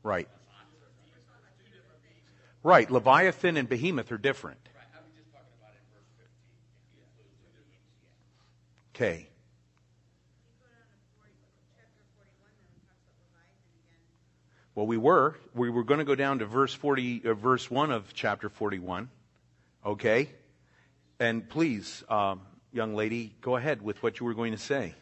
Right. 0.03 0.29
Right. 2.63 2.91
Leviathan 2.91 3.57
and 3.57 3.69
Behemoth 3.69 4.13
are 4.13 4.19
different. 4.19 4.61
Okay. 8.95 9.29
Well, 14.75 14.87
we 14.87 14.97
were. 14.97 15.37
We 15.55 15.69
were 15.69 15.85
going 15.85 15.99
to 15.99 16.05
go 16.05 16.15
down 16.15 16.39
to 16.39 16.47
verse 16.47 16.73
40, 16.73 17.23
uh, 17.25 17.35
verse 17.35 17.71
1 17.71 17.91
of 17.91 18.15
chapter 18.15 18.49
41. 18.49 19.11
Okay? 19.85 20.31
And 21.19 21.49
please, 21.49 22.03
um, 22.09 22.43
young 22.73 22.95
lady, 22.95 23.35
go 23.41 23.57
ahead 23.57 23.83
with 23.83 24.03
what 24.03 24.21
you 24.21 24.27
were 24.27 24.35
going 24.35 24.53
to 24.53 24.59
say. 24.59 24.95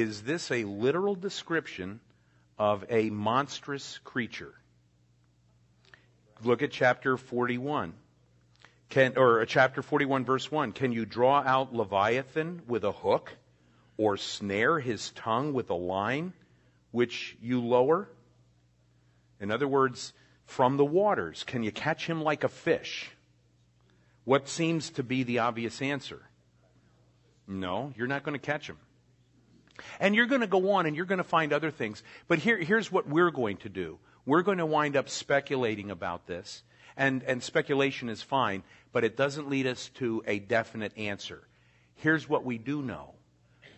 Is 0.00 0.22
this 0.22 0.50
a 0.50 0.64
literal 0.64 1.14
description 1.14 2.00
of 2.58 2.84
a 2.88 3.10
monstrous 3.10 3.98
creature? 4.02 4.54
Look 6.42 6.62
at 6.62 6.70
chapter 6.70 7.18
41. 7.18 7.92
Can, 8.88 9.16
or 9.16 9.42
uh, 9.42 9.44
chapter 9.44 9.82
41 9.82 10.24
verse 10.24 10.50
1. 10.50 10.72
Can 10.72 10.90
you 10.90 11.04
draw 11.04 11.42
out 11.42 11.74
Leviathan 11.74 12.62
with 12.66 12.82
a 12.84 12.92
hook 12.92 13.36
or 13.98 14.16
snare 14.16 14.80
his 14.80 15.10
tongue 15.10 15.52
with 15.52 15.68
a 15.68 15.74
line 15.74 16.32
which 16.90 17.36
you 17.42 17.60
lower? 17.60 18.08
In 19.38 19.50
other 19.50 19.68
words, 19.68 20.14
from 20.46 20.78
the 20.78 20.84
waters, 20.84 21.44
can 21.44 21.62
you 21.62 21.70
catch 21.70 22.06
him 22.06 22.22
like 22.22 22.42
a 22.42 22.48
fish? 22.48 23.10
What 24.24 24.48
seems 24.48 24.90
to 24.90 25.02
be 25.02 25.22
the 25.24 25.40
obvious 25.40 25.82
answer? 25.82 26.22
No, 27.46 27.92
you're 27.96 28.06
not 28.06 28.22
going 28.22 28.38
to 28.38 28.44
catch 28.44 28.66
him. 28.66 28.78
And 29.98 30.14
you're 30.14 30.26
going 30.26 30.40
to 30.40 30.46
go 30.46 30.72
on 30.72 30.86
and 30.86 30.96
you're 30.96 31.06
going 31.06 31.18
to 31.18 31.24
find 31.24 31.52
other 31.52 31.70
things. 31.70 32.02
But 32.28 32.38
here, 32.38 32.58
here's 32.58 32.90
what 32.90 33.08
we're 33.08 33.30
going 33.30 33.58
to 33.58 33.68
do. 33.68 33.98
We're 34.26 34.42
going 34.42 34.58
to 34.58 34.66
wind 34.66 34.96
up 34.96 35.08
speculating 35.08 35.90
about 35.90 36.26
this. 36.26 36.62
And, 36.96 37.22
and 37.22 37.42
speculation 37.42 38.08
is 38.08 38.22
fine, 38.22 38.62
but 38.92 39.04
it 39.04 39.16
doesn't 39.16 39.48
lead 39.48 39.66
us 39.66 39.88
to 39.94 40.22
a 40.26 40.38
definite 40.38 40.96
answer. 40.98 41.42
Here's 41.94 42.28
what 42.28 42.44
we 42.44 42.58
do 42.58 42.82
know 42.82 43.14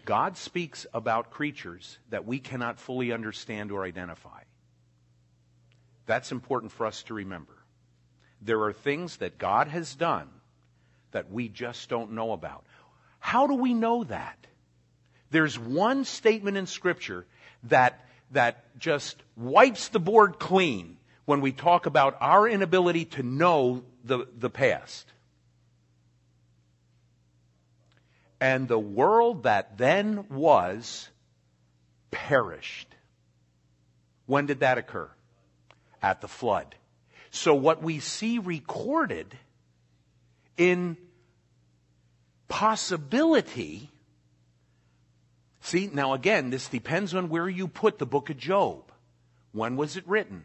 God 0.04 0.36
speaks 0.36 0.86
about 0.92 1.30
creatures 1.30 1.98
that 2.10 2.26
we 2.26 2.38
cannot 2.38 2.78
fully 2.78 3.12
understand 3.12 3.70
or 3.70 3.84
identify. 3.84 4.40
That's 6.06 6.32
important 6.32 6.72
for 6.72 6.86
us 6.86 7.02
to 7.04 7.14
remember. 7.14 7.56
There 8.40 8.62
are 8.62 8.72
things 8.72 9.18
that 9.18 9.38
God 9.38 9.68
has 9.68 9.94
done 9.94 10.28
that 11.12 11.30
we 11.30 11.48
just 11.48 11.88
don't 11.88 12.12
know 12.12 12.32
about. 12.32 12.64
How 13.20 13.46
do 13.46 13.54
we 13.54 13.72
know 13.72 14.02
that? 14.04 14.46
There's 15.32 15.58
one 15.58 16.04
statement 16.04 16.58
in 16.58 16.66
Scripture 16.66 17.24
that, 17.64 18.06
that 18.32 18.78
just 18.78 19.16
wipes 19.34 19.88
the 19.88 19.98
board 19.98 20.38
clean 20.38 20.98
when 21.24 21.40
we 21.40 21.52
talk 21.52 21.86
about 21.86 22.18
our 22.20 22.46
inability 22.46 23.06
to 23.06 23.22
know 23.22 23.82
the, 24.04 24.28
the 24.38 24.50
past. 24.50 25.10
And 28.42 28.68
the 28.68 28.78
world 28.78 29.44
that 29.44 29.78
then 29.78 30.26
was 30.28 31.08
perished. 32.10 32.88
When 34.26 34.44
did 34.44 34.60
that 34.60 34.76
occur? 34.76 35.08
At 36.02 36.20
the 36.20 36.28
flood. 36.28 36.74
So 37.30 37.54
what 37.54 37.82
we 37.82 38.00
see 38.00 38.38
recorded 38.38 39.34
in 40.58 40.98
possibility 42.48 43.91
See, 45.62 45.88
now 45.92 46.12
again, 46.12 46.50
this 46.50 46.68
depends 46.68 47.14
on 47.14 47.28
where 47.28 47.48
you 47.48 47.68
put 47.68 47.98
the 47.98 48.06
book 48.06 48.30
of 48.30 48.36
Job. 48.36 48.90
When 49.52 49.76
was 49.76 49.96
it 49.96 50.06
written? 50.08 50.42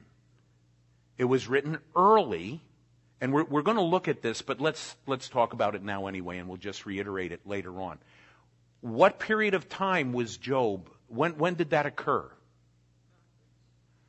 It 1.17 1.23
was 1.25 1.47
written 1.47 1.79
early, 1.95 2.61
and 3.19 3.33
we're, 3.33 3.43
we're 3.45 3.63
going 3.63 3.77
to 3.77 3.83
look 3.83 4.07
at 4.07 4.21
this, 4.21 4.43
but 4.43 4.61
let's, 4.61 4.95
let's 5.07 5.27
talk 5.27 5.53
about 5.53 5.73
it 5.73 5.83
now 5.83 6.05
anyway, 6.05 6.37
and 6.37 6.47
we'll 6.47 6.57
just 6.57 6.85
reiterate 6.85 7.31
it 7.31 7.41
later 7.47 7.81
on. 7.81 7.97
What 8.81 9.17
period 9.17 9.55
of 9.55 9.67
time 9.67 10.13
was 10.13 10.37
Job? 10.37 10.87
When, 11.07 11.37
when 11.39 11.55
did 11.55 11.71
that 11.71 11.87
occur? 11.87 12.29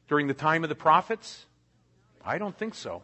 During 0.08 0.26
the 0.26 0.34
time 0.34 0.62
of 0.62 0.68
the 0.68 0.74
prophets? 0.74 1.46
I 2.22 2.36
don't 2.36 2.56
think 2.56 2.74
so. 2.74 3.02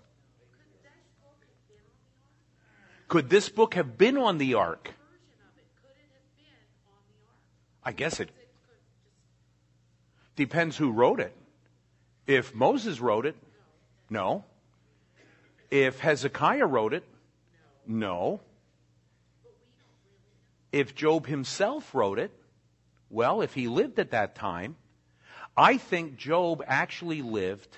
Could 3.09 3.31
this 3.31 3.49
book 3.49 3.75
have 3.75 3.97
been 3.97 4.19
on 4.19 4.37
the 4.37 4.55
ark? 4.55 4.93
I 7.85 7.93
guess 7.93 8.21
it 8.21 8.31
depends 10.37 10.77
who 10.77 10.91
wrote 10.91 11.21
it. 11.21 11.35
If 12.27 12.55
Moses 12.55 13.01
wrote 13.01 13.27
it, 13.27 13.37
no. 14.09 14.45
If 15.71 16.01
Hezekiah 16.01 16.67
wrote 16.67 16.95
it, 16.95 17.05
no. 17.87 18.41
If 20.73 20.95
Job 20.95 21.27
himself 21.27 21.95
wrote 21.95 22.19
it, 22.19 22.33
well, 23.11 23.43
if 23.43 23.55
he 23.55 23.69
lived 23.69 23.99
at 23.99 24.11
that 24.13 24.35
time, 24.35 24.77
I 25.57 25.77
think 25.77 26.17
Job 26.17 26.65
actually 26.67 27.23
lived 27.23 27.69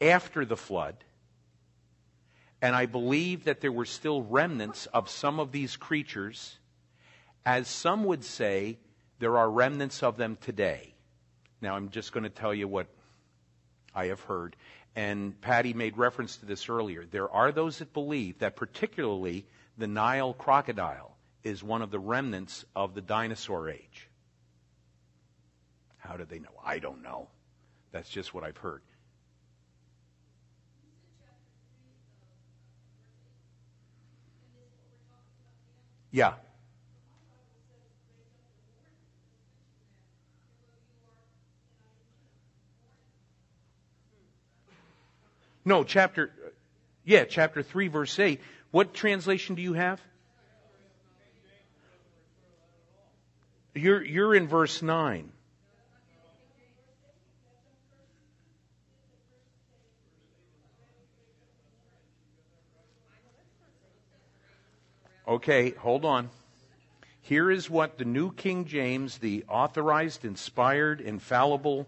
after 0.00 0.44
the 0.44 0.56
flood. 0.56 0.96
And 2.62 2.76
I 2.76 2.86
believe 2.86 3.44
that 3.44 3.60
there 3.60 3.72
were 3.72 3.84
still 3.84 4.22
remnants 4.22 4.86
of 4.86 5.10
some 5.10 5.40
of 5.40 5.52
these 5.52 5.76
creatures, 5.76 6.58
as 7.44 7.68
some 7.68 8.04
would 8.04 8.24
say, 8.24 8.78
there 9.22 9.38
are 9.38 9.48
remnants 9.48 10.02
of 10.02 10.16
them 10.16 10.36
today. 10.40 10.92
Now, 11.60 11.76
I'm 11.76 11.90
just 11.90 12.12
going 12.12 12.24
to 12.24 12.28
tell 12.28 12.52
you 12.52 12.66
what 12.66 12.88
I 13.94 14.06
have 14.06 14.18
heard. 14.22 14.56
And 14.96 15.40
Patty 15.40 15.74
made 15.74 15.96
reference 15.96 16.38
to 16.38 16.46
this 16.46 16.68
earlier. 16.68 17.04
There 17.08 17.30
are 17.30 17.52
those 17.52 17.78
that 17.78 17.92
believe 17.92 18.40
that, 18.40 18.56
particularly, 18.56 19.46
the 19.78 19.86
Nile 19.86 20.34
crocodile 20.34 21.16
is 21.44 21.62
one 21.62 21.82
of 21.82 21.92
the 21.92 22.00
remnants 22.00 22.64
of 22.74 22.94
the 22.94 23.00
dinosaur 23.00 23.70
age. 23.70 24.08
How 25.98 26.16
do 26.16 26.24
they 26.24 26.40
know? 26.40 26.58
I 26.64 26.80
don't 26.80 27.04
know. 27.04 27.28
That's 27.92 28.08
just 28.08 28.34
what 28.34 28.42
I've 28.42 28.56
heard. 28.56 28.82
Yeah. 36.10 36.34
No, 45.64 45.84
chapter, 45.84 46.30
yeah, 47.04 47.24
chapter 47.24 47.62
3, 47.62 47.88
verse 47.88 48.18
8. 48.18 48.40
What 48.70 48.94
translation 48.94 49.54
do 49.54 49.62
you 49.62 49.74
have? 49.74 50.00
You're, 53.74 54.04
you're 54.04 54.34
in 54.34 54.48
verse 54.48 54.82
9. 54.82 55.30
Okay, 65.26 65.70
hold 65.70 66.04
on. 66.04 66.28
Here 67.22 67.50
is 67.50 67.70
what 67.70 67.96
the 67.96 68.04
New 68.04 68.32
King 68.32 68.64
James, 68.64 69.18
the 69.18 69.44
authorized, 69.48 70.24
inspired, 70.24 71.00
infallible, 71.00 71.86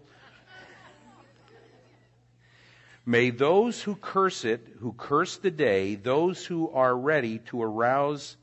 May 3.05 3.29
those 3.29 3.81
who 3.81 3.95
curse 3.95 4.45
it, 4.45 4.67
who 4.79 4.93
curse 4.93 5.37
the 5.37 5.51
day, 5.51 5.95
those 5.95 6.43
who 6.45 6.71
are 6.71 6.95
ready 6.97 7.37
to 7.49 7.61
arouse 7.61 8.35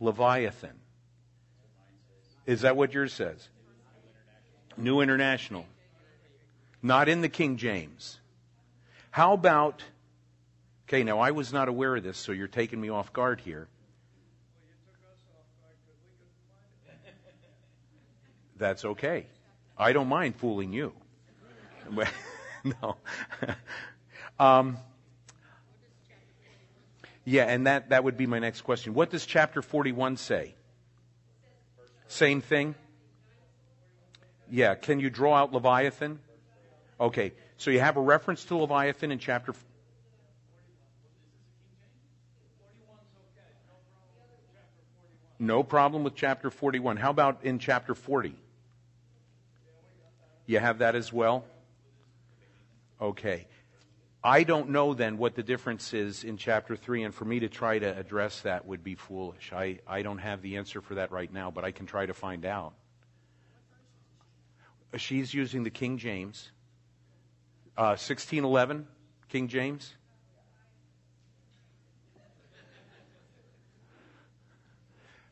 Leviathan. 0.00 0.74
Is 2.44 2.62
that 2.62 2.76
what 2.76 2.92
yours 2.92 3.12
says? 3.12 3.48
New 4.76 5.00
International. 5.00 5.64
Not 6.82 7.08
in 7.08 7.20
the 7.20 7.28
King 7.28 7.56
James. 7.56 8.18
How 9.12 9.34
about, 9.34 9.84
okay, 10.88 11.04
now 11.04 11.20
I 11.20 11.30
was 11.30 11.52
not 11.52 11.68
aware 11.68 11.94
of 11.94 12.02
this, 12.02 12.18
so 12.18 12.32
you're 12.32 12.48
taking 12.48 12.80
me 12.80 12.88
off 12.88 13.12
guard 13.12 13.40
here. 13.40 13.68
That's 18.56 18.84
okay. 18.84 19.26
I 19.78 19.92
don't 19.92 20.08
mind 20.08 20.36
fooling 20.36 20.72
you. 20.72 20.92
no. 22.64 22.96
Um, 24.42 24.78
yeah, 27.24 27.44
and 27.44 27.68
that, 27.68 27.90
that 27.90 28.02
would 28.02 28.16
be 28.16 28.26
my 28.26 28.40
next 28.40 28.62
question. 28.62 28.92
What 28.92 29.08
does 29.10 29.24
chapter 29.24 29.62
41 29.62 30.16
say? 30.16 30.56
Same 32.08 32.40
thing? 32.40 32.74
Yeah, 34.50 34.74
can 34.74 34.98
you 34.98 35.10
draw 35.10 35.36
out 35.36 35.52
Leviathan? 35.52 36.18
Okay, 37.00 37.34
so 37.56 37.70
you 37.70 37.78
have 37.78 37.96
a 37.96 38.00
reference 38.00 38.44
to 38.46 38.56
Leviathan 38.56 39.12
in 39.12 39.20
chapter. 39.20 39.54
No 45.38 45.62
problem 45.62 46.02
with 46.02 46.16
chapter 46.16 46.50
41. 46.50 46.96
How 46.96 47.10
about 47.10 47.44
in 47.44 47.60
chapter 47.60 47.94
40? 47.94 48.34
You 50.46 50.58
have 50.58 50.78
that 50.78 50.96
as 50.96 51.12
well? 51.12 51.44
Okay. 53.00 53.46
I 54.24 54.44
don't 54.44 54.68
know 54.68 54.94
then 54.94 55.18
what 55.18 55.34
the 55.34 55.42
difference 55.42 55.92
is 55.92 56.22
in 56.22 56.36
chapter 56.36 56.76
3, 56.76 57.02
and 57.02 57.14
for 57.14 57.24
me 57.24 57.40
to 57.40 57.48
try 57.48 57.80
to 57.80 57.98
address 57.98 58.42
that 58.42 58.64
would 58.66 58.84
be 58.84 58.94
foolish. 58.94 59.52
I, 59.52 59.80
I 59.86 60.02
don't 60.02 60.18
have 60.18 60.42
the 60.42 60.58
answer 60.58 60.80
for 60.80 60.94
that 60.94 61.10
right 61.10 61.32
now, 61.32 61.50
but 61.50 61.64
I 61.64 61.72
can 61.72 61.86
try 61.86 62.06
to 62.06 62.14
find 62.14 62.46
out. 62.46 62.74
She's 64.96 65.34
using 65.34 65.64
the 65.64 65.70
King 65.70 65.98
James. 65.98 66.50
Uh, 67.76 67.98
1611, 67.98 68.86
King 69.28 69.48
James. 69.48 69.92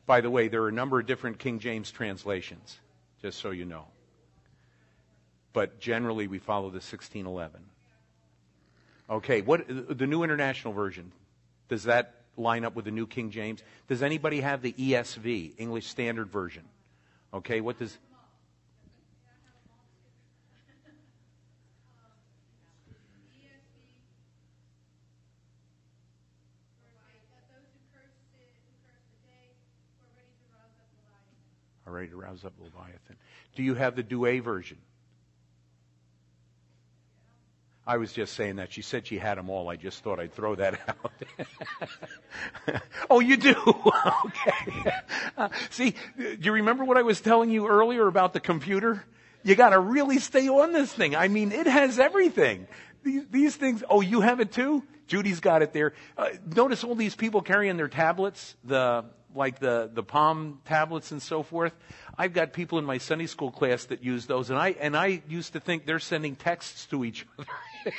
By 0.05 0.19
the 0.19 0.29
way, 0.29 0.49
there 0.49 0.63
are 0.63 0.67
a 0.67 0.73
number 0.73 0.99
of 0.99 1.05
different 1.05 1.39
King 1.39 1.59
James 1.59 1.91
translations, 1.91 2.77
just 3.21 3.39
so 3.39 3.51
you 3.51 3.63
know. 3.63 3.85
But 5.53 5.79
generally, 5.79 6.27
we 6.27 6.39
follow 6.39 6.69
the 6.69 6.81
1611. 6.81 7.70
Okay, 9.11 9.41
what 9.41 9.65
the 9.67 10.07
New 10.07 10.23
International 10.23 10.73
Version? 10.73 11.11
Does 11.67 11.83
that 11.83 12.15
line 12.37 12.63
up 12.63 12.75
with 12.77 12.85
the 12.85 12.91
New 12.91 13.05
King 13.05 13.29
James? 13.29 13.61
Does 13.89 14.01
anybody 14.01 14.39
have 14.39 14.61
the 14.61 14.71
ESV, 14.71 15.55
English 15.57 15.87
Standard 15.87 16.29
Version? 16.29 16.63
Okay, 17.33 17.59
what 17.59 17.77
does 17.77 17.97
are 31.85 31.91
ready 31.91 32.07
to 32.07 32.15
rouse 32.15 32.45
up 32.45 32.53
Leviathan? 32.61 33.17
Do 33.55 33.63
you 33.63 33.75
have 33.75 33.97
the 33.97 34.03
Douay 34.03 34.41
version? 34.41 34.77
I 37.91 37.97
was 37.97 38.13
just 38.13 38.35
saying 38.35 38.55
that. 38.55 38.71
She 38.71 38.81
said 38.81 39.05
she 39.05 39.17
had 39.17 39.37
them 39.37 39.49
all. 39.49 39.67
I 39.67 39.75
just 39.75 40.01
thought 40.01 40.17
I'd 40.17 40.31
throw 40.31 40.55
that 40.55 40.79
out. 42.69 42.81
oh, 43.09 43.19
you 43.19 43.35
do? 43.35 43.53
okay. 44.25 44.93
Uh, 45.37 45.49
see, 45.71 45.93
do 46.17 46.37
you 46.39 46.53
remember 46.53 46.85
what 46.85 46.95
I 46.95 47.01
was 47.01 47.19
telling 47.19 47.49
you 47.49 47.67
earlier 47.67 48.07
about 48.07 48.31
the 48.31 48.39
computer? 48.39 49.03
You 49.43 49.55
got 49.55 49.71
to 49.71 49.79
really 49.79 50.19
stay 50.19 50.47
on 50.47 50.71
this 50.71 50.93
thing. 50.93 51.17
I 51.17 51.27
mean, 51.27 51.51
it 51.51 51.67
has 51.67 51.99
everything. 51.99 52.65
These, 53.03 53.23
these 53.29 53.55
things. 53.57 53.83
Oh, 53.89 53.99
you 53.99 54.21
have 54.21 54.39
it 54.39 54.53
too? 54.53 54.83
Judy's 55.07 55.41
got 55.41 55.61
it 55.61 55.73
there. 55.73 55.91
Uh, 56.17 56.29
notice 56.45 56.85
all 56.85 56.95
these 56.95 57.15
people 57.15 57.41
carrying 57.41 57.75
their 57.75 57.89
tablets, 57.89 58.55
the 58.63 59.03
like 59.35 59.59
the 59.59 59.91
the 59.93 60.03
palm 60.03 60.61
tablets 60.63 61.11
and 61.11 61.21
so 61.21 61.43
forth. 61.43 61.73
I've 62.17 62.31
got 62.31 62.53
people 62.53 62.79
in 62.79 62.85
my 62.85 62.99
Sunday 62.99 63.27
school 63.27 63.51
class 63.51 63.83
that 63.85 64.01
use 64.01 64.27
those, 64.27 64.49
and 64.49 64.57
I 64.57 64.69
and 64.79 64.95
I 64.95 65.21
used 65.27 65.53
to 65.53 65.59
think 65.59 65.85
they're 65.85 65.99
sending 65.99 66.37
texts 66.37 66.85
to 66.87 67.03
each 67.03 67.25
other. 67.37 67.49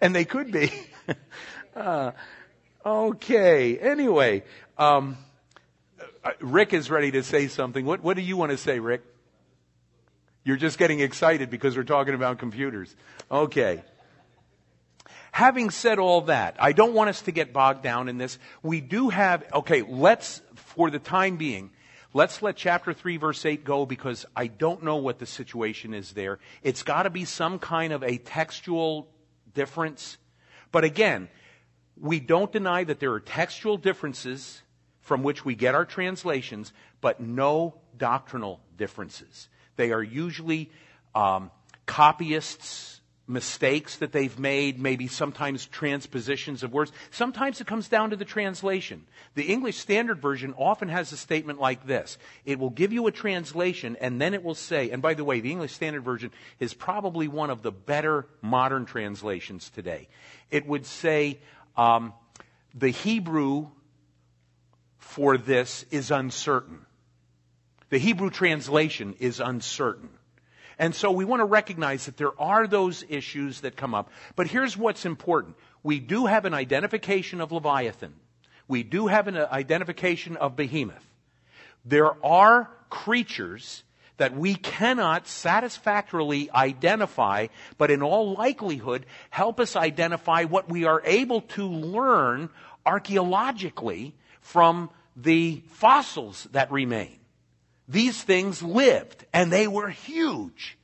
and 0.00 0.14
they 0.14 0.24
could 0.24 0.50
be. 0.52 0.72
uh, 1.76 2.12
okay. 2.84 3.78
Anyway, 3.78 4.42
um, 4.78 5.16
uh, 6.24 6.30
Rick 6.40 6.72
is 6.72 6.90
ready 6.90 7.10
to 7.12 7.22
say 7.22 7.48
something. 7.48 7.84
What, 7.84 8.02
what 8.02 8.16
do 8.16 8.22
you 8.22 8.36
want 8.36 8.52
to 8.52 8.58
say, 8.58 8.78
Rick? 8.78 9.02
You're 10.44 10.56
just 10.56 10.78
getting 10.78 11.00
excited 11.00 11.50
because 11.50 11.76
we're 11.76 11.84
talking 11.84 12.14
about 12.14 12.38
computers. 12.38 12.94
Okay. 13.30 13.82
Having 15.32 15.70
said 15.70 15.98
all 15.98 16.22
that, 16.22 16.56
I 16.58 16.72
don't 16.72 16.94
want 16.94 17.10
us 17.10 17.22
to 17.22 17.32
get 17.32 17.52
bogged 17.52 17.82
down 17.82 18.08
in 18.08 18.16
this. 18.16 18.38
We 18.62 18.80
do 18.80 19.08
have, 19.08 19.44
okay, 19.52 19.82
let's, 19.82 20.40
for 20.54 20.88
the 20.88 20.98
time 20.98 21.36
being, 21.36 21.72
Let's 22.16 22.40
let 22.40 22.56
chapter 22.56 22.94
3, 22.94 23.18
verse 23.18 23.44
8 23.44 23.62
go 23.62 23.84
because 23.84 24.24
I 24.34 24.46
don't 24.46 24.82
know 24.82 24.96
what 24.96 25.18
the 25.18 25.26
situation 25.26 25.92
is 25.92 26.12
there. 26.12 26.38
It's 26.62 26.82
got 26.82 27.02
to 27.02 27.10
be 27.10 27.26
some 27.26 27.58
kind 27.58 27.92
of 27.92 28.02
a 28.02 28.16
textual 28.16 29.08
difference. 29.52 30.16
But 30.72 30.84
again, 30.84 31.28
we 32.00 32.18
don't 32.20 32.50
deny 32.50 32.84
that 32.84 33.00
there 33.00 33.12
are 33.12 33.20
textual 33.20 33.76
differences 33.76 34.62
from 35.02 35.24
which 35.24 35.44
we 35.44 35.54
get 35.54 35.74
our 35.74 35.84
translations, 35.84 36.72
but 37.02 37.20
no 37.20 37.74
doctrinal 37.98 38.60
differences. 38.78 39.50
They 39.76 39.92
are 39.92 40.02
usually 40.02 40.70
um, 41.14 41.50
copyists 41.84 42.95
mistakes 43.28 43.96
that 43.96 44.12
they've 44.12 44.38
made, 44.38 44.80
maybe 44.80 45.08
sometimes 45.08 45.66
transpositions 45.66 46.62
of 46.62 46.72
words. 46.72 46.92
Sometimes 47.10 47.60
it 47.60 47.66
comes 47.66 47.88
down 47.88 48.10
to 48.10 48.16
the 48.16 48.24
translation. 48.24 49.04
The 49.34 49.44
English 49.44 49.78
Standard 49.78 50.20
Version 50.20 50.54
often 50.56 50.88
has 50.88 51.12
a 51.12 51.16
statement 51.16 51.60
like 51.60 51.86
this. 51.86 52.18
It 52.44 52.58
will 52.58 52.70
give 52.70 52.92
you 52.92 53.06
a 53.06 53.12
translation 53.12 53.96
and 54.00 54.20
then 54.20 54.34
it 54.34 54.44
will 54.44 54.54
say, 54.54 54.90
and 54.90 55.02
by 55.02 55.14
the 55.14 55.24
way, 55.24 55.40
the 55.40 55.50
English 55.50 55.72
Standard 55.72 56.04
Version 56.04 56.30
is 56.60 56.72
probably 56.72 57.26
one 57.26 57.50
of 57.50 57.62
the 57.62 57.72
better 57.72 58.26
modern 58.42 58.86
translations 58.86 59.70
today. 59.70 60.08
It 60.50 60.66
would 60.66 60.86
say, 60.86 61.40
um, 61.76 62.12
the 62.74 62.90
Hebrew 62.90 63.68
for 64.98 65.38
this 65.38 65.84
is 65.90 66.10
uncertain. 66.10 66.84
The 67.88 67.98
Hebrew 67.98 68.30
translation 68.30 69.14
is 69.18 69.40
uncertain. 69.40 70.10
And 70.78 70.94
so 70.94 71.10
we 71.10 71.24
want 71.24 71.40
to 71.40 71.46
recognize 71.46 72.06
that 72.06 72.16
there 72.16 72.38
are 72.40 72.66
those 72.66 73.04
issues 73.08 73.62
that 73.62 73.76
come 73.76 73.94
up. 73.94 74.10
But 74.34 74.46
here's 74.46 74.76
what's 74.76 75.06
important. 75.06 75.56
We 75.82 76.00
do 76.00 76.26
have 76.26 76.44
an 76.44 76.54
identification 76.54 77.40
of 77.40 77.52
Leviathan. 77.52 78.14
We 78.68 78.82
do 78.82 79.06
have 79.06 79.28
an 79.28 79.36
identification 79.36 80.36
of 80.36 80.56
Behemoth. 80.56 81.06
There 81.84 82.12
are 82.24 82.68
creatures 82.90 83.84
that 84.16 84.36
we 84.36 84.54
cannot 84.54 85.28
satisfactorily 85.28 86.50
identify, 86.50 87.48
but 87.78 87.90
in 87.90 88.02
all 88.02 88.34
likelihood 88.34 89.06
help 89.30 89.60
us 89.60 89.76
identify 89.76 90.44
what 90.44 90.68
we 90.68 90.84
are 90.84 91.02
able 91.04 91.42
to 91.42 91.66
learn 91.66 92.48
archaeologically 92.84 94.14
from 94.40 94.90
the 95.16 95.62
fossils 95.68 96.46
that 96.52 96.70
remain. 96.70 97.18
These 97.88 98.22
things 98.22 98.62
lived, 98.62 99.24
and 99.32 99.52
they 99.52 99.68
were 99.68 99.88
huge. 99.88 100.76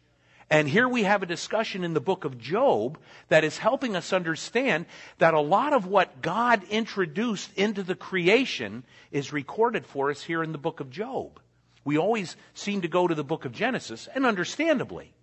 And 0.49 0.69
here 0.69 0.89
we 0.89 1.05
have 1.05 1.23
a 1.23 1.27
discussion 1.27 1.83
in 1.83 1.95
the 1.95 2.01
book 2.01 2.25
of 2.25 2.39
Job 2.39 2.99
that 3.29 3.43
is 3.43 3.57
helping 3.57 3.97
us 3.97 4.13
understand 4.13 4.85
that 5.17 5.33
a 5.33 5.41
lot 5.41 5.73
of 5.73 5.87
what 5.87 6.21
God 6.21 6.63
introduced 6.65 7.51
into 7.57 7.83
the 7.83 7.95
creation 7.95 8.85
is 9.11 9.33
recorded 9.33 9.87
for 9.87 10.11
us 10.11 10.23
here 10.23 10.43
in 10.43 10.53
the 10.53 10.59
book 10.59 10.81
of 10.81 10.91
Job. 10.91 11.41
We 11.85 11.97
always 11.97 12.37
seem 12.55 12.83
to 12.83 12.89
go 12.89 13.09
to 13.09 13.15
the 13.15 13.25
book 13.25 13.45
of 13.45 13.53
Genesis, 13.53 14.09
and 14.15 14.27
understandably. 14.27 15.15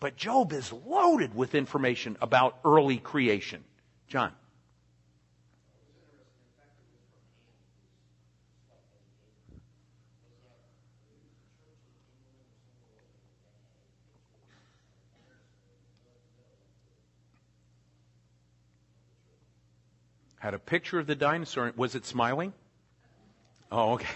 But 0.00 0.16
Job 0.16 0.52
is 0.52 0.72
loaded 0.72 1.34
with 1.34 1.54
information 1.54 2.16
about 2.20 2.58
early 2.64 2.98
creation. 2.98 3.64
John. 4.08 4.32
Had 20.46 20.54
a 20.54 20.60
picture 20.60 21.00
of 21.00 21.08
the 21.08 21.16
dinosaur. 21.16 21.72
Was 21.74 21.96
it 21.96 22.06
smiling? 22.06 22.52
Oh, 23.72 23.94
okay. 23.94 24.14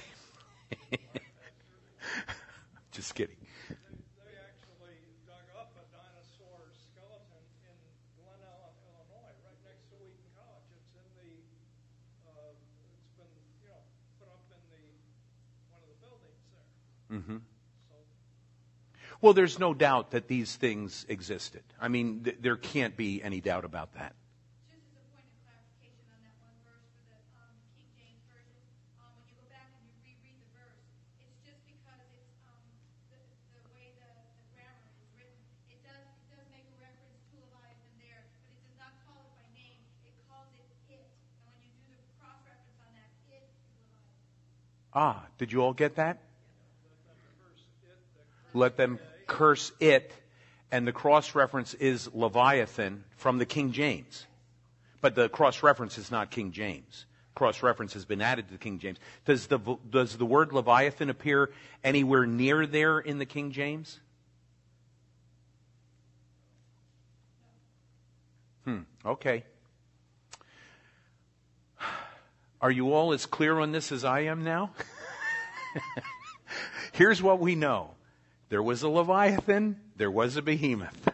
Just 2.93 3.17
kidding. 3.17 3.35
They 3.67 3.75
actually 4.39 4.95
dug 5.27 5.43
up 5.59 5.75
a 5.75 5.83
dinosaur 5.91 6.71
skeleton 6.71 7.43
in 7.67 7.75
Glen 8.15 8.39
Ellyn, 8.47 8.79
Illinois, 8.95 9.35
right 9.43 9.59
next 9.67 9.91
to 9.91 9.99
Wheaton 9.99 10.31
College. 10.39 10.71
It's 10.79 10.95
in 10.95 11.11
the, 11.19 11.35
uh, 12.31 12.55
it's 12.55 13.11
been, 13.19 13.35
you 13.67 13.75
know, 13.75 13.83
put 14.23 14.31
up 14.31 14.47
in 14.55 14.63
the, 14.71 14.87
one 15.75 15.83
of 15.83 15.91
the 15.91 15.99
buildings 15.99 16.47
there. 16.55 16.71
Mm-hmm. 17.11 17.43
Well, 19.21 19.35
there's 19.35 19.59
no 19.59 19.75
doubt 19.75 20.13
that 20.13 20.29
these 20.29 20.55
things 20.55 21.05
existed. 21.09 21.65
I 21.81 21.89
mean, 21.89 22.23
th- 22.23 22.39
there 22.39 22.55
can't 22.55 22.97
be 22.97 23.21
any 23.21 23.41
doubt 23.41 23.65
about 23.65 23.95
that. 23.95 24.15
Just 24.71 24.87
as 24.87 24.95
a 24.95 25.03
point 25.11 25.27
of 25.27 25.35
clarification 25.43 26.07
on 26.15 26.23
that 26.23 26.39
one 26.39 26.55
verse 26.63 26.87
for 26.95 27.03
the 27.11 27.19
um, 27.43 27.59
King 27.75 27.91
James 27.99 28.23
Version, 28.31 28.63
um, 29.03 29.11
when 29.19 29.27
you 29.27 29.35
go 29.35 29.43
back 29.51 29.67
and 29.75 29.83
you 29.83 29.93
reread 30.07 30.39
the 30.39 30.51
verse, 30.55 30.79
it's 31.19 31.43
just 31.43 31.59
because 31.67 32.07
it's 32.15 32.39
um, 32.47 32.63
the, 33.11 33.19
the 33.59 33.63
way 33.75 33.91
the, 33.99 34.09
the 34.39 34.47
grammar 34.55 34.89
is 35.03 35.11
written. 35.19 35.43
It 35.75 35.83
does 35.83 36.07
it 36.23 36.29
does 36.31 36.47
make 36.55 36.63
a 36.71 36.77
reference 36.79 37.19
to 37.35 37.43
Leviathan 37.43 37.99
there, 37.99 38.23
but 38.47 38.55
it 38.55 38.63
does 38.63 38.79
not 38.79 38.95
call 39.05 39.19
it 39.27 39.33
by 39.35 39.43
name. 39.59 39.83
It 40.07 40.15
calls 40.31 40.49
it 40.55 40.65
it. 40.87 41.03
And 41.03 41.51
when 41.51 41.59
you 41.67 41.75
do 41.91 41.99
the 41.99 42.07
cross 42.23 42.39
reference 42.47 42.79
on 42.79 42.95
that, 42.95 43.11
it 43.27 43.43
is 43.43 43.51
Leviathan. 43.75 44.15
Ah, 44.93 45.25
did 45.39 45.53
you 45.53 45.63
all 45.63 45.73
get 45.73 45.97
that? 45.97 46.19
Let 48.53 48.77
them 48.77 48.99
curse 49.27 49.71
it, 49.79 50.11
and 50.73 50.87
the 50.87 50.93
cross 50.93 51.35
reference 51.35 51.75
is 51.75 52.11
Leviathan 52.13 53.05
from 53.17 53.39
the 53.39 53.47
King 53.47 53.73
James. 53.73 54.27
But 55.01 55.15
the 55.15 55.29
cross 55.29 55.63
reference 55.63 55.99
is 55.99 56.11
not 56.11 56.31
King 56.31 56.51
James. 56.51 57.07
Cross 57.35 57.63
reference 57.63 57.95
has 57.95 58.05
been 58.05 58.21
added 58.21 58.49
to 58.49 58.53
the 58.53 58.59
King 58.59 58.81
James. 58.81 58.99
Does 59.25 59.47
the, 59.47 59.59
does 59.89 60.17
the 60.17 60.27
word 60.27 60.53
Leviathan 60.53 61.09
appear 61.09 61.51
anywhere 61.85 62.27
near 62.27 62.67
there 62.67 62.99
in 62.99 63.19
the 63.19 63.25
King 63.25 63.53
James? 63.53 64.01
Hmm, 68.65 68.81
okay. 69.07 69.45
Are 72.61 72.71
you 72.71 72.93
all 72.93 73.13
as 73.13 73.25
clear 73.25 73.59
on 73.59 73.73
this 73.73 73.91
as 73.91 74.05
I 74.05 74.21
am 74.21 74.45
now? 74.45 74.73
Here's 76.93 77.23
what 77.23 77.41
we 77.41 77.55
know 77.55 77.93
there 78.51 78.63
was 78.63 78.83
a 78.83 78.89
Leviathan, 78.89 79.81
there 79.97 80.11
was 80.11 80.37
a 80.37 80.43
behemoth, 80.43 81.09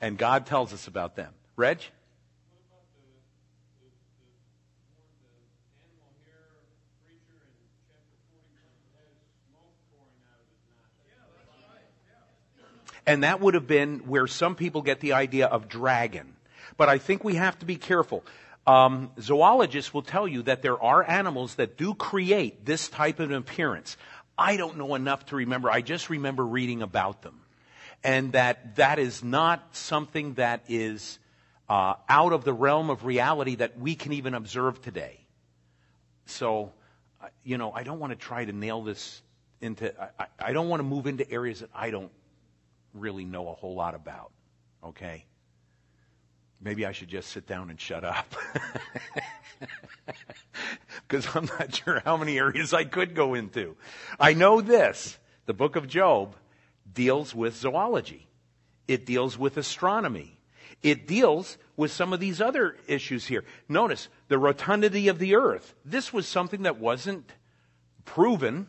and 0.00 0.16
God 0.16 0.46
tells 0.46 0.72
us 0.72 0.86
about 0.86 1.16
them. 1.16 1.32
Reg? 1.56 1.80
And 13.08 13.22
that 13.22 13.40
would 13.40 13.54
have 13.54 13.68
been 13.68 14.00
where 14.00 14.26
some 14.26 14.56
people 14.56 14.82
get 14.82 14.98
the 14.98 15.12
idea 15.12 15.46
of 15.46 15.68
dragon. 15.68 16.34
But 16.76 16.88
I 16.88 16.98
think 16.98 17.22
we 17.22 17.36
have 17.36 17.56
to 17.60 17.66
be 17.66 17.76
careful. 17.76 18.24
Um, 18.66 19.12
zoologists 19.20 19.94
will 19.94 20.02
tell 20.02 20.26
you 20.26 20.42
that 20.42 20.62
there 20.62 20.80
are 20.82 21.08
animals 21.08 21.54
that 21.54 21.76
do 21.76 21.94
create 21.94 22.66
this 22.66 22.88
type 22.88 23.20
of 23.20 23.30
appearance. 23.30 23.96
I 24.36 24.56
don't 24.56 24.76
know 24.76 24.94
enough 24.94 25.26
to 25.26 25.36
remember. 25.36 25.70
I 25.70 25.82
just 25.82 26.10
remember 26.10 26.44
reading 26.44 26.82
about 26.82 27.22
them. 27.22 27.40
And 28.02 28.32
that 28.32 28.76
that 28.76 28.98
is 28.98 29.22
not 29.22 29.76
something 29.76 30.34
that 30.34 30.64
is 30.68 31.18
uh, 31.68 31.94
out 32.08 32.32
of 32.32 32.44
the 32.44 32.52
realm 32.52 32.90
of 32.90 33.04
reality 33.04 33.56
that 33.56 33.78
we 33.78 33.94
can 33.94 34.12
even 34.12 34.34
observe 34.34 34.82
today. 34.82 35.20
So, 36.26 36.72
uh, 37.22 37.28
you 37.44 37.58
know, 37.58 37.72
I 37.72 37.82
don't 37.82 37.98
want 37.98 38.12
to 38.12 38.16
try 38.16 38.44
to 38.44 38.52
nail 38.52 38.82
this 38.82 39.22
into, 39.60 39.92
I, 40.18 40.26
I 40.38 40.52
don't 40.52 40.68
want 40.68 40.80
to 40.80 40.84
move 40.84 41.06
into 41.06 41.28
areas 41.30 41.60
that 41.60 41.70
I 41.74 41.90
don't 41.90 42.10
really 42.94 43.24
know 43.24 43.48
a 43.48 43.54
whole 43.54 43.74
lot 43.74 43.94
about. 43.94 44.30
Okay? 44.84 45.24
Maybe 46.60 46.86
I 46.86 46.92
should 46.92 47.08
just 47.08 47.30
sit 47.30 47.46
down 47.46 47.70
and 47.70 47.80
shut 47.80 48.04
up. 48.04 48.34
Because 51.08 51.26
I'm 51.36 51.44
not 51.44 51.74
sure 51.74 52.02
how 52.04 52.16
many 52.16 52.38
areas 52.38 52.74
I 52.74 52.84
could 52.84 53.14
go 53.14 53.34
into. 53.34 53.76
I 54.18 54.34
know 54.34 54.60
this. 54.60 55.18
The 55.46 55.54
book 55.54 55.76
of 55.76 55.86
Job 55.86 56.34
deals 56.92 57.34
with 57.34 57.56
zoology. 57.56 58.26
It 58.88 59.06
deals 59.06 59.38
with 59.38 59.56
astronomy. 59.56 60.38
It 60.82 61.06
deals 61.06 61.58
with 61.76 61.92
some 61.92 62.12
of 62.12 62.20
these 62.20 62.40
other 62.40 62.76
issues 62.86 63.26
here. 63.26 63.44
Notice 63.68 64.08
the 64.28 64.38
rotundity 64.38 65.08
of 65.08 65.18
the 65.18 65.36
earth. 65.36 65.74
This 65.84 66.12
was 66.12 66.26
something 66.26 66.62
that 66.62 66.78
wasn't 66.78 67.32
proven 68.04 68.68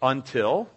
until 0.00 0.68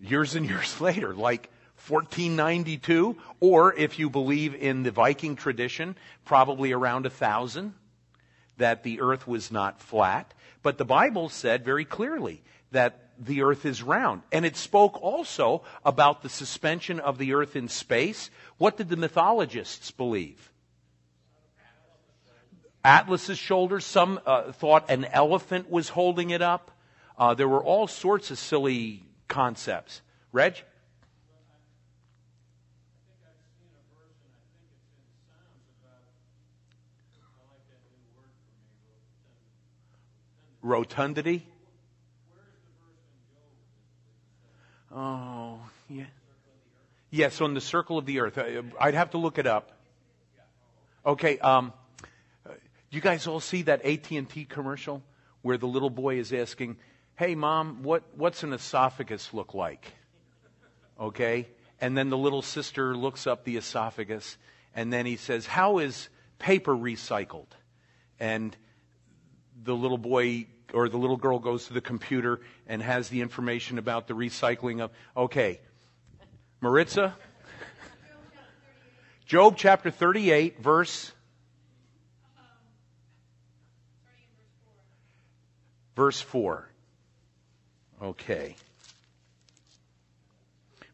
years 0.00 0.34
and 0.34 0.46
years 0.46 0.80
later, 0.80 1.14
like 1.14 1.50
1492, 1.88 3.16
or 3.40 3.74
if 3.74 3.98
you 3.98 4.10
believe 4.10 4.54
in 4.54 4.82
the 4.82 4.90
Viking 4.90 5.36
tradition, 5.36 5.96
probably 6.24 6.72
around 6.72 7.06
a 7.06 7.10
thousand, 7.10 7.74
that 8.56 8.82
the 8.82 9.00
earth 9.00 9.26
was 9.26 9.50
not 9.50 9.80
flat. 9.80 10.32
But 10.62 10.78
the 10.78 10.84
Bible 10.84 11.28
said 11.28 11.64
very 11.64 11.84
clearly 11.84 12.42
that 12.72 13.10
the 13.18 13.42
earth 13.42 13.64
is 13.64 13.82
round. 13.82 14.22
And 14.32 14.44
it 14.44 14.56
spoke 14.56 15.00
also 15.02 15.62
about 15.84 16.22
the 16.22 16.28
suspension 16.28 17.00
of 17.00 17.18
the 17.18 17.34
earth 17.34 17.56
in 17.56 17.68
space. 17.68 18.30
What 18.58 18.76
did 18.76 18.88
the 18.88 18.96
mythologists 18.96 19.90
believe? 19.90 20.52
Atlas's 22.84 23.38
shoulders. 23.38 23.84
Some 23.84 24.20
uh, 24.26 24.52
thought 24.52 24.90
an 24.90 25.04
elephant 25.06 25.70
was 25.70 25.88
holding 25.88 26.30
it 26.30 26.42
up. 26.42 26.70
Uh, 27.18 27.34
there 27.34 27.48
were 27.48 27.62
all 27.62 27.86
sorts 27.86 28.30
of 28.30 28.38
silly 28.38 29.02
concepts. 29.28 30.02
Reg? 30.32 30.62
Rotundity? 40.66 41.46
Oh, 44.92 45.60
yeah. 45.88 46.04
Yes, 47.10 47.40
on 47.40 47.54
the 47.54 47.60
circle 47.60 47.98
of 47.98 48.06
the 48.06 48.20
earth. 48.20 48.38
I'd 48.80 48.94
have 48.94 49.10
to 49.10 49.18
look 49.18 49.38
it 49.38 49.46
up. 49.46 49.72
Okay, 51.04 51.38
um, 51.38 51.72
you 52.90 53.00
guys 53.00 53.26
all 53.26 53.40
see 53.40 53.62
that 53.62 53.84
AT&T 53.84 54.46
commercial 54.46 55.02
where 55.42 55.56
the 55.56 55.66
little 55.66 55.90
boy 55.90 56.18
is 56.18 56.32
asking, 56.32 56.76
"Hey 57.14 57.36
mom, 57.36 57.84
what 57.84 58.02
what's 58.16 58.42
an 58.42 58.52
esophagus 58.52 59.32
look 59.32 59.54
like?" 59.54 59.94
Okay? 60.98 61.46
And 61.80 61.96
then 61.96 62.10
the 62.10 62.18
little 62.18 62.42
sister 62.42 62.96
looks 62.96 63.26
up 63.26 63.44
the 63.44 63.56
esophagus 63.56 64.36
and 64.74 64.92
then 64.92 65.06
he 65.06 65.16
says, 65.16 65.46
"How 65.46 65.78
is 65.78 66.08
paper 66.38 66.74
recycled?" 66.74 67.52
And 68.18 68.56
the 69.62 69.76
little 69.76 69.98
boy 69.98 70.46
or 70.72 70.88
the 70.88 70.96
little 70.96 71.16
girl 71.16 71.38
goes 71.38 71.66
to 71.66 71.72
the 71.72 71.80
computer 71.80 72.40
and 72.66 72.82
has 72.82 73.08
the 73.08 73.20
information 73.20 73.78
about 73.78 74.08
the 74.08 74.14
recycling 74.14 74.80
of, 74.80 74.90
okay, 75.16 75.60
Maritza? 76.60 77.14
Job 79.26 79.56
chapter 79.56 79.90
38, 79.90 80.60
verse. 80.60 81.12
Verse 85.96 86.20
4. 86.20 86.68
Okay. 88.02 88.56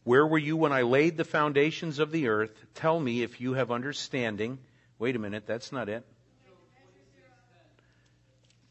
Where 0.05 0.27
were 0.27 0.39
you 0.39 0.57
when 0.57 0.73
I 0.73 0.83
laid 0.83 1.17
the 1.17 1.25
foundations 1.25 1.99
of 1.99 2.11
the 2.11 2.29
earth? 2.29 2.53
Tell 2.75 2.99
me 2.99 3.23
if 3.23 3.41
you 3.41 3.55
have 3.55 3.71
understanding. 3.71 4.59
Wait 4.99 5.15
a 5.15 5.19
minute, 5.19 5.45
that's 5.47 5.73
not 5.73 5.89
it. 5.89 6.05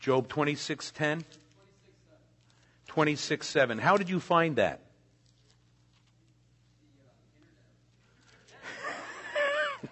Job 0.02 0.28
26:10 0.28 1.24
26:7 2.90 3.80
How 3.80 3.96
did 3.98 4.10
you 4.10 4.20
find 4.20 4.56
that? 4.56 4.82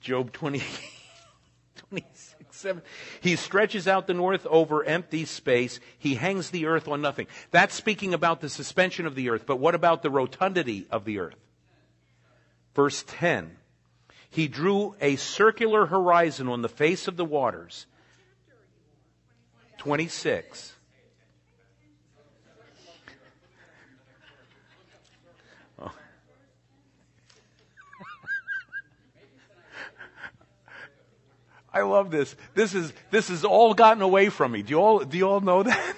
Job 0.00 0.32
20 0.32 0.60
26 1.76 2.34
7 2.50 2.82
He 3.20 3.36
stretches 3.36 3.86
out 3.86 4.08
the 4.08 4.14
north 4.14 4.44
over 4.46 4.82
empty 4.82 5.24
space. 5.26 5.78
He 5.96 6.16
hangs 6.16 6.50
the 6.50 6.66
earth 6.66 6.88
on 6.88 7.00
nothing. 7.00 7.28
That's 7.52 7.74
speaking 7.74 8.12
about 8.12 8.40
the 8.40 8.48
suspension 8.48 9.06
of 9.06 9.14
the 9.14 9.30
earth, 9.30 9.46
but 9.46 9.60
what 9.60 9.76
about 9.76 10.02
the 10.02 10.10
rotundity 10.10 10.88
of 10.90 11.04
the 11.04 11.20
earth? 11.20 11.38
Verse 12.74 13.04
10 13.06 13.58
he 14.34 14.48
drew 14.48 14.96
a 15.00 15.14
circular 15.14 15.86
horizon 15.86 16.48
on 16.48 16.60
the 16.60 16.68
face 16.68 17.06
of 17.06 17.16
the 17.16 17.24
waters. 17.24 17.86
26. 19.78 20.74
Oh. 25.78 25.84
I 31.72 31.82
love 31.82 32.10
this. 32.10 32.34
This 32.54 32.74
is 32.74 32.92
this 33.12 33.28
has 33.28 33.44
all 33.44 33.72
gotten 33.74 34.02
away 34.02 34.30
from 34.30 34.50
me. 34.50 34.62
Do 34.62 34.72
you 34.72 34.80
all 34.80 34.98
do 34.98 35.16
you 35.16 35.28
all 35.28 35.40
know 35.40 35.62
that? 35.62 35.96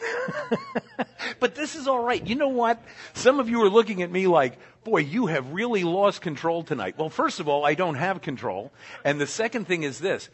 but 1.41 1.55
this 1.55 1.74
is 1.74 1.89
all 1.89 2.05
right. 2.05 2.22
You 2.26 2.34
know 2.34 2.49
what? 2.49 2.82
Some 3.14 3.41
of 3.41 3.49
you 3.49 3.62
are 3.62 3.70
looking 3.70 4.03
at 4.03 4.11
me 4.11 4.26
like, 4.26 4.59
boy, 4.87 5.01
you 5.01 5.26
have 5.26 5.53
really 5.53 5.82
lost 5.82 6.22
control 6.22 6.62
tonight. 6.62 6.97
Well, 6.97 7.11
first 7.11 7.41
of 7.41 7.49
all, 7.49 7.66
I 7.66 7.74
don't 7.74 7.97
have 7.97 8.22
control. 8.22 8.72
And 9.05 9.20
the 9.20 9.26
second 9.26 9.66
thing 9.66 9.82
is 9.82 9.99
this. 9.99 10.30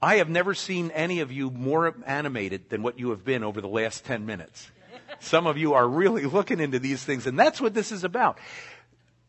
I 0.00 0.16
have 0.16 0.28
never 0.28 0.54
seen 0.54 0.92
any 0.92 1.20
of 1.20 1.32
you 1.32 1.50
more 1.50 1.92
animated 2.06 2.70
than 2.70 2.82
what 2.82 2.98
you 2.98 3.10
have 3.10 3.24
been 3.24 3.42
over 3.42 3.60
the 3.60 3.68
last 3.68 4.04
10 4.04 4.24
minutes. 4.24 4.70
Some 5.18 5.48
of 5.48 5.58
you 5.58 5.74
are 5.74 5.88
really 5.88 6.24
looking 6.24 6.60
into 6.60 6.78
these 6.78 7.02
things, 7.02 7.26
and 7.26 7.36
that's 7.36 7.60
what 7.60 7.74
this 7.74 7.90
is 7.90 8.04
about. 8.04 8.38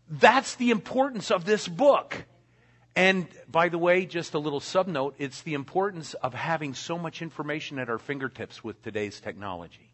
That's 0.10 0.56
the 0.56 0.70
importance 0.70 1.32
of 1.32 1.44
this 1.44 1.68
book. 1.68 2.26
And 2.96 3.28
by 3.50 3.70
the 3.70 3.78
way, 3.78 4.06
just 4.06 4.36
a 4.36 4.40
little 4.40 4.60
subnote, 4.60 5.14
it's 5.18 5.42
the 5.42 5.56
importance 5.56 6.14
of 6.14 6.34
having 6.34 6.76
so 6.76 7.00
much 7.00 7.22
information 7.24 7.80
at 7.80 7.90
our 7.90 8.00
fingertips 8.00 8.64
with 8.64 8.82
today's 8.84 9.20
technology. 9.20 9.87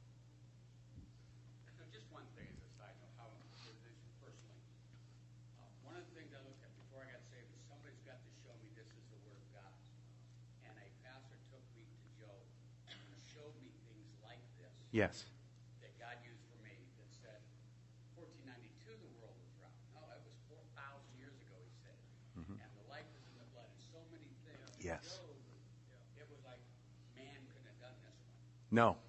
Yes. 14.93 15.25
That 15.81 15.89
God 15.97 16.13
used 16.21 16.45
for 16.53 16.61
me 16.61 16.69
that 17.01 17.09
said, 17.17 17.41
1492 18.13 18.93
the 18.93 19.09
world 19.17 19.33
was 19.41 19.49
round. 19.57 19.73
No, 19.89 20.05
it 20.13 20.21
was 20.21 20.37
4,000 20.53 21.01
years 21.17 21.33
ago, 21.41 21.57
he 21.65 21.73
said. 21.81 21.97
Mm-hmm. 22.37 22.61
And 22.61 22.69
the 22.77 22.85
life 22.85 23.09
is 23.17 23.25
in 23.25 23.41
the 23.41 23.49
blood. 23.57 23.65
And 23.73 23.81
so 23.89 23.97
many 24.13 24.29
things. 24.45 24.69
Yes. 24.77 25.17
Job, 25.17 25.33
it 26.13 26.29
was 26.29 26.37
like 26.45 26.61
man 27.17 27.41
couldn't 27.49 27.73
have 27.73 27.81
done 27.81 27.97
this 28.05 28.13
one. 28.21 28.37
No. 28.69 29.01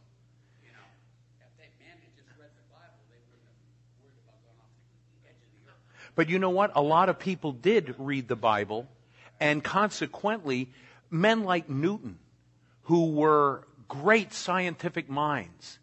You 0.64 0.72
know, 0.72 0.89
if 1.45 1.53
they, 1.61 1.68
man 1.85 2.01
had 2.01 2.16
just 2.16 2.32
read 2.41 2.57
the 2.57 2.64
Bible, 2.72 3.05
they 3.12 3.20
wouldn't 3.28 3.45
have 3.45 3.61
worried 4.01 4.16
about 4.24 4.41
going 4.41 4.57
off 4.57 4.72
the 4.72 5.28
edge 5.28 5.37
of 5.45 5.53
the 5.53 5.68
earth. 5.68 5.85
But 6.16 6.32
you 6.32 6.41
know 6.41 6.57
what? 6.57 6.72
A 6.72 6.80
lot 6.80 7.12
of 7.12 7.20
people 7.20 7.53
did 7.53 7.93
read 8.01 8.24
the 8.24 8.41
Bible, 8.41 8.89
and 9.37 9.61
consequently, 9.61 10.72
men 11.12 11.45
like 11.45 11.68
Newton, 11.68 12.16
who 12.89 13.12
were 13.12 13.68
great 13.89 14.32
scientific 14.32 15.09
minds 15.09 15.78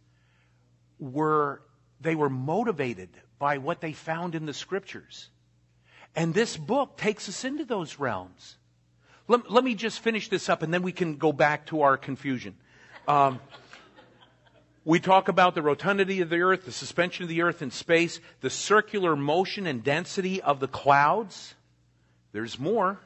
were 1.00 1.62
they 2.00 2.16
were 2.16 2.30
motivated 2.30 3.10
by 3.40 3.58
what 3.58 3.82
they 3.82 3.94
found 3.94 4.36
in 4.36 4.46
the 4.46 4.54
scriptures. 4.54 5.30
And 6.16 6.34
this 6.34 6.58
book 6.58 6.98
takes 6.98 7.30
us 7.30 7.44
into 7.44 7.66
those 7.66 8.00
realms. 8.00 8.58
Let, 9.28 9.50
let 9.50 9.64
me 9.64 9.76
just 9.76 10.00
finish 10.00 10.30
this 10.30 10.50
up 10.50 10.62
and 10.62 10.74
then 10.74 10.82
we 10.82 10.92
can 10.92 11.18
go 11.18 11.32
back 11.32 11.68
to 11.68 11.82
our 11.82 11.98
confusion. 11.98 12.56
Um, 13.08 13.40
We 14.84 15.00
talk 15.00 15.28
about 15.28 15.54
the 15.54 15.62
rotundity 15.62 16.22
of 16.22 16.30
the 16.30 16.42
earth, 16.42 16.66
the 16.66 16.72
suspension 16.72 17.22
of 17.22 17.30
the 17.30 17.44
earth 17.44 17.62
in 17.62 17.70
space, 17.70 18.20
the 18.42 18.50
circular 18.50 19.16
motion 19.16 19.68
and 19.68 19.84
density 19.84 20.42
of 20.42 20.60
the 20.60 20.68
clouds. 20.68 21.54
There's 22.32 22.58
more. 22.58 23.00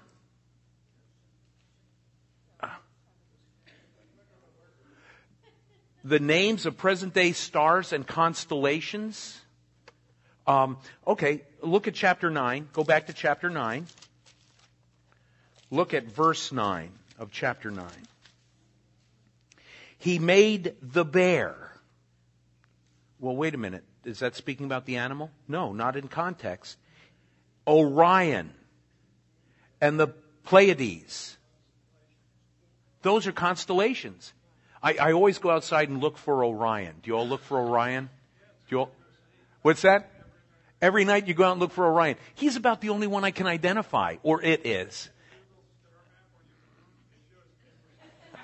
The 6.06 6.20
names 6.20 6.68
of 6.68 6.78
present 6.78 7.16
day 7.16 7.32
stars 7.32 7.92
and 7.92 8.06
constellations. 8.06 9.42
Um, 10.46 10.78
okay, 11.08 11.42
look 11.64 11.88
at 11.88 11.96
chapter 11.96 12.30
9. 12.30 12.70
Go 12.74 12.84
back 12.84 13.08
to 13.08 13.14
chapter 13.14 13.50
9. 13.50 13.88
Look 15.72 15.96
at 15.96 16.04
verse 16.06 16.52
9 16.52 16.92
of 17.18 17.32
chapter 17.32 17.72
9. 17.72 17.88
He 19.98 20.20
made 20.20 20.76
the 20.80 21.04
bear. 21.04 21.72
Well, 23.20 23.36
wait 23.36 23.56
a 23.56 23.58
minute. 23.58 23.84
Is 24.04 24.20
that 24.20 24.36
speaking 24.36 24.68
about 24.68 24.86
the 24.86 24.98
animal? 24.98 25.32
No, 25.48 25.74
not 25.74 25.96
in 25.96 26.08
context. 26.08 26.78
Orion 27.68 28.54
and 29.82 30.00
the 30.00 30.10
Pleiades. 30.44 31.36
Those 33.02 33.26
are 33.26 33.32
constellations. 33.32 34.32
I, 34.86 34.94
I 35.02 35.12
always 35.14 35.40
go 35.40 35.50
outside 35.50 35.90
and 35.90 36.00
look 36.00 36.16
for 36.20 36.46
Orion. 36.46 36.94
Do 37.02 37.10
you 37.10 37.18
all 37.18 37.28
look 37.28 37.42
for 37.42 37.58
Orion? 37.58 38.08
Do 38.70 38.76
you 38.76 38.80
all, 38.82 38.92
what's 39.64 39.82
that? 39.82 40.12
Every 40.80 41.06
night 41.06 41.28
you 41.28 41.34
go 41.34 41.46
out 41.46 41.54
and 41.54 41.60
look 41.60 41.72
for 41.72 41.88
Orion. 41.88 42.18
He's 42.36 42.56
about 42.56 42.82
the 42.82 42.90
only 42.90 43.08
one 43.08 43.24
I 43.24 43.32
can 43.32 43.48
identify, 43.48 44.18
or 44.22 44.44
it 44.44 44.64
is. 44.64 45.10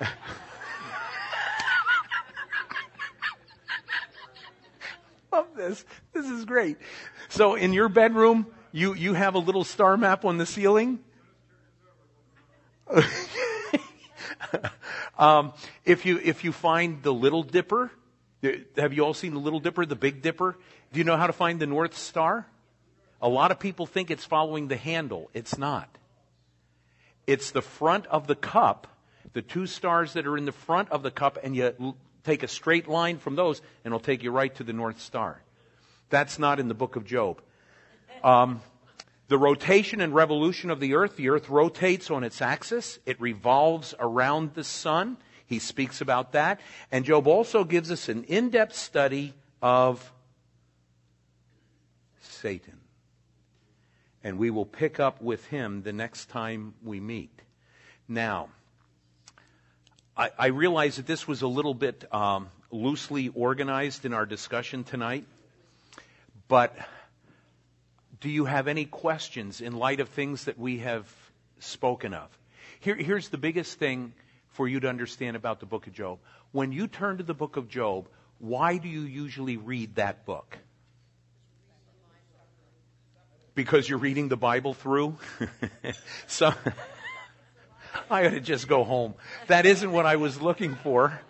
Love 5.32 5.46
this. 5.54 5.84
This 6.12 6.26
is 6.26 6.44
great. 6.44 6.76
So 7.28 7.54
in 7.54 7.72
your 7.72 7.88
bedroom, 7.88 8.48
you, 8.72 8.94
you 8.94 9.14
have 9.14 9.36
a 9.36 9.38
little 9.38 9.62
star 9.62 9.96
map 9.96 10.24
on 10.24 10.38
the 10.38 10.46
ceiling? 10.46 10.98
um, 15.18 15.52
if 15.84 16.06
you 16.06 16.18
if 16.22 16.44
you 16.44 16.52
find 16.52 17.02
the 17.02 17.12
Little 17.12 17.42
Dipper, 17.42 17.90
have 18.76 18.92
you 18.92 19.04
all 19.04 19.14
seen 19.14 19.34
the 19.34 19.40
Little 19.40 19.60
Dipper, 19.60 19.86
the 19.86 19.96
Big 19.96 20.22
Dipper? 20.22 20.56
Do 20.92 20.98
you 20.98 21.04
know 21.04 21.16
how 21.16 21.26
to 21.26 21.32
find 21.32 21.60
the 21.60 21.66
North 21.66 21.96
Star? 21.96 22.46
A 23.20 23.28
lot 23.28 23.50
of 23.50 23.58
people 23.58 23.86
think 23.86 24.10
it's 24.10 24.24
following 24.24 24.68
the 24.68 24.76
handle. 24.76 25.30
It's 25.32 25.56
not. 25.56 25.88
It's 27.26 27.52
the 27.52 27.62
front 27.62 28.06
of 28.06 28.26
the 28.26 28.34
cup, 28.34 28.88
the 29.32 29.42
two 29.42 29.66
stars 29.66 30.14
that 30.14 30.26
are 30.26 30.36
in 30.36 30.44
the 30.44 30.52
front 30.52 30.90
of 30.90 31.02
the 31.02 31.10
cup, 31.10 31.38
and 31.42 31.54
you 31.54 31.94
take 32.24 32.42
a 32.42 32.48
straight 32.48 32.88
line 32.88 33.18
from 33.18 33.36
those, 33.36 33.60
and 33.84 33.92
it'll 33.92 34.00
take 34.00 34.22
you 34.22 34.32
right 34.32 34.52
to 34.56 34.64
the 34.64 34.72
North 34.72 35.00
Star. 35.00 35.40
That's 36.10 36.38
not 36.38 36.58
in 36.58 36.68
the 36.68 36.74
book 36.74 36.96
of 36.96 37.04
Job. 37.04 37.40
Um, 38.24 38.60
the 39.32 39.38
rotation 39.38 40.02
and 40.02 40.14
revolution 40.14 40.70
of 40.70 40.78
the 40.78 40.92
earth, 40.92 41.16
the 41.16 41.30
earth 41.30 41.48
rotates 41.48 42.10
on 42.10 42.22
its 42.22 42.42
axis, 42.42 42.98
it 43.06 43.18
revolves 43.18 43.94
around 43.98 44.52
the 44.52 44.62
sun. 44.62 45.16
He 45.46 45.58
speaks 45.58 46.02
about 46.02 46.32
that. 46.32 46.60
And 46.90 47.06
Job 47.06 47.26
also 47.26 47.64
gives 47.64 47.90
us 47.90 48.10
an 48.10 48.24
in 48.24 48.50
depth 48.50 48.76
study 48.76 49.32
of 49.62 50.12
Satan. 52.20 52.78
And 54.22 54.36
we 54.36 54.50
will 54.50 54.66
pick 54.66 55.00
up 55.00 55.22
with 55.22 55.46
him 55.46 55.82
the 55.82 55.94
next 55.94 56.28
time 56.28 56.74
we 56.84 57.00
meet. 57.00 57.32
Now, 58.06 58.50
I, 60.14 60.28
I 60.38 60.46
realize 60.48 60.96
that 60.96 61.06
this 61.06 61.26
was 61.26 61.40
a 61.40 61.48
little 61.48 61.72
bit 61.72 62.04
um, 62.12 62.48
loosely 62.70 63.28
organized 63.28 64.04
in 64.04 64.12
our 64.12 64.26
discussion 64.26 64.84
tonight, 64.84 65.24
but 66.48 66.76
do 68.22 68.30
you 68.30 68.44
have 68.44 68.68
any 68.68 68.84
questions 68.84 69.60
in 69.60 69.76
light 69.76 69.98
of 69.98 70.08
things 70.08 70.44
that 70.44 70.56
we 70.56 70.78
have 70.78 71.12
spoken 71.58 72.14
of? 72.14 72.30
Here, 72.78 72.94
here's 72.94 73.28
the 73.28 73.36
biggest 73.36 73.78
thing 73.78 74.14
for 74.50 74.68
you 74.68 74.80
to 74.80 74.88
understand 74.88 75.36
about 75.36 75.58
the 75.58 75.66
book 75.66 75.88
of 75.88 75.92
Job. 75.92 76.20
When 76.52 76.70
you 76.70 76.86
turn 76.86 77.18
to 77.18 77.24
the 77.24 77.34
book 77.34 77.56
of 77.56 77.68
Job, 77.68 78.08
why 78.38 78.78
do 78.78 78.88
you 78.88 79.00
usually 79.00 79.56
read 79.56 79.96
that 79.96 80.24
book? 80.24 80.56
Because 83.56 83.88
you're 83.88 83.98
reading 83.98 84.28
the 84.28 84.36
Bible 84.36 84.72
through? 84.72 85.18
so. 86.28 86.54
I 88.10 88.26
ought 88.26 88.30
to 88.30 88.40
just 88.40 88.68
go 88.68 88.84
home. 88.84 89.14
That 89.48 89.66
isn't 89.66 89.90
what 89.90 90.06
I 90.06 90.16
was 90.16 90.40
looking 90.40 90.76
for. 90.76 91.20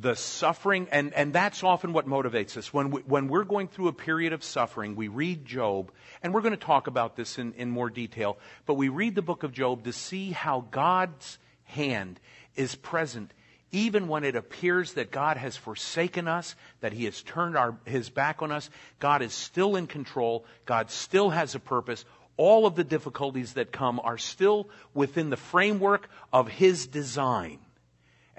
The 0.00 0.16
suffering, 0.16 0.88
and, 0.90 1.12
and 1.12 1.32
that's 1.32 1.62
often 1.62 1.92
what 1.92 2.06
motivates 2.06 2.56
us. 2.56 2.72
When, 2.72 2.90
we, 2.90 3.02
when 3.02 3.28
we're 3.28 3.44
going 3.44 3.68
through 3.68 3.88
a 3.88 3.92
period 3.92 4.32
of 4.32 4.42
suffering, 4.42 4.96
we 4.96 5.08
read 5.08 5.44
Job, 5.44 5.92
and 6.22 6.32
we're 6.32 6.40
going 6.40 6.56
to 6.56 6.64
talk 6.64 6.86
about 6.86 7.16
this 7.16 7.38
in, 7.38 7.52
in 7.54 7.70
more 7.70 7.90
detail, 7.90 8.38
but 8.64 8.74
we 8.74 8.88
read 8.88 9.14
the 9.14 9.22
book 9.22 9.42
of 9.42 9.52
Job 9.52 9.84
to 9.84 9.92
see 9.92 10.30
how 10.30 10.64
God's 10.70 11.38
hand 11.64 12.18
is 12.56 12.74
present 12.74 13.32
even 13.72 14.08
when 14.08 14.24
it 14.24 14.34
appears 14.34 14.94
that 14.94 15.12
God 15.12 15.36
has 15.36 15.56
forsaken 15.56 16.26
us, 16.26 16.56
that 16.80 16.92
He 16.92 17.04
has 17.04 17.22
turned 17.22 17.56
our, 17.56 17.76
His 17.84 18.10
back 18.10 18.42
on 18.42 18.50
us, 18.50 18.68
God 18.98 19.22
is 19.22 19.32
still 19.32 19.76
in 19.76 19.86
control. 19.86 20.44
God 20.66 20.90
still 20.90 21.30
has 21.30 21.54
a 21.54 21.60
purpose 21.60 22.04
all 22.40 22.64
of 22.64 22.74
the 22.74 22.84
difficulties 22.84 23.52
that 23.52 23.70
come 23.70 24.00
are 24.02 24.16
still 24.16 24.66
within 24.94 25.28
the 25.28 25.36
framework 25.36 26.08
of 26.32 26.48
His 26.48 26.86
design. 26.86 27.58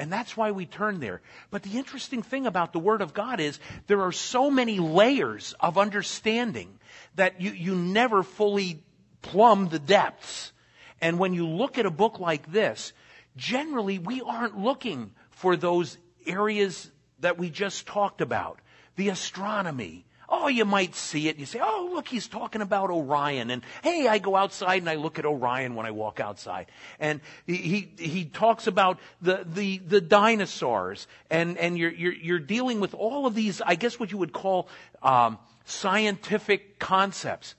And 0.02 0.12
that's 0.12 0.36
why 0.36 0.50
we 0.50 0.66
turn 0.66 1.00
there. 1.00 1.22
But 1.52 1.62
the 1.62 1.78
interesting 1.78 2.24
thing 2.24 2.48
about 2.48 2.74
the 2.74 2.80
Word 2.80 3.04
of 3.04 3.14
God 3.14 3.40
is 3.40 3.60
there 3.86 4.02
are 4.02 4.12
so 4.12 4.50
many 4.50 4.80
layers 4.80 5.54
of 5.60 5.78
understanding 5.78 6.80
that 7.18 7.40
you, 7.40 7.52
you 7.52 7.76
never 7.76 8.24
fully 8.24 8.82
plumb 9.22 9.70
the 9.70 9.78
depths. 9.78 10.54
And 11.02 11.20
when 11.20 11.36
you 11.36 11.48
look 11.48 11.78
at 11.78 11.86
a 11.86 11.92
book 11.92 12.20
like 12.20 12.52
this, 12.52 12.94
generally 13.38 14.00
we 14.00 14.22
aren't 14.22 14.58
looking 14.58 15.12
for 15.30 15.56
those 15.56 16.00
areas 16.26 16.90
that 17.20 17.38
we 17.38 17.52
just 17.52 17.86
talked 17.86 18.22
about. 18.22 18.60
The 18.96 19.10
astronomy, 19.10 20.08
Oh, 20.34 20.48
you 20.48 20.64
might 20.64 20.96
see 20.96 21.28
it. 21.28 21.38
You 21.38 21.46
say, 21.46 21.60
oh, 21.62 21.90
look, 21.94 22.08
he's 22.08 22.30
talking 22.30 22.62
about 22.62 22.90
Orion. 22.90 23.52
And 23.52 23.64
hey, 23.84 24.08
I 24.08 24.18
go 24.18 24.38
outside 24.38 24.82
and 24.82 24.90
I 24.90 24.96
look 24.96 25.20
at 25.20 25.26
Orion 25.26 25.76
when 25.76 25.86
I 25.86 25.92
walk 25.92 26.22
outside. 26.22 26.68
And 27.02 27.20
he, 27.46 27.58
he, 27.58 27.92
he 27.98 28.26
talks 28.26 28.66
about 28.66 29.00
the, 29.22 29.46
the, 29.46 29.80
the 29.80 30.00
dinosaurs. 30.00 31.06
And, 31.30 31.58
and 31.58 31.78
you're, 31.78 31.92
you're, 31.92 32.14
you're 32.14 32.40
dealing 32.40 32.80
with 32.80 32.94
all 32.94 33.26
of 33.26 33.36
these, 33.36 33.62
I 33.62 33.76
guess 33.76 34.00
what 34.00 34.10
you 34.14 34.18
would 34.20 34.32
call 34.32 34.70
um, 35.04 35.38
scientific 35.66 36.80
concepts. 36.80 37.56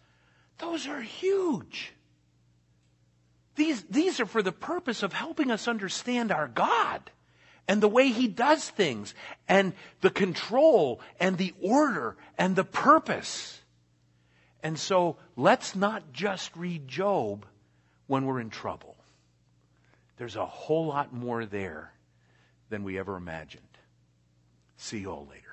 Those 0.57 0.87
are 0.89 1.03
huge. 1.03 1.93
These, 3.55 3.83
these 3.91 4.19
are 4.19 4.27
for 4.27 4.43
the 4.43 4.51
purpose 4.51 5.03
of 5.03 5.13
helping 5.13 5.51
us 5.51 5.69
understand 5.69 6.33
our 6.33 6.49
God 6.49 7.11
and 7.69 7.83
the 7.83 7.89
way 7.89 8.09
he 8.09 8.29
does 8.29 8.69
things 8.69 9.15
and 9.49 9.73
the 10.01 10.11
control 10.11 11.01
and 11.21 11.39
the 11.39 11.55
order 11.63 12.17
and 12.37 12.57
the 12.57 12.65
purpose. 12.65 13.61
And 14.63 14.79
so 14.79 15.17
let's 15.37 15.75
not 15.75 16.13
just 16.13 16.55
read 16.57 16.89
Job 16.89 17.47
when 18.07 18.27
we're 18.27 18.41
in 18.41 18.51
trouble. 18.51 18.97
There's 20.17 20.37
a 20.37 20.47
whole 20.47 20.87
lot 20.87 21.13
more 21.13 21.47
there 21.47 21.93
than 22.69 22.85
we 22.85 22.99
ever 22.99 23.17
imagined. 23.17 23.65
See 24.77 25.01
you 25.01 25.11
all 25.11 25.27
later. 25.31 25.52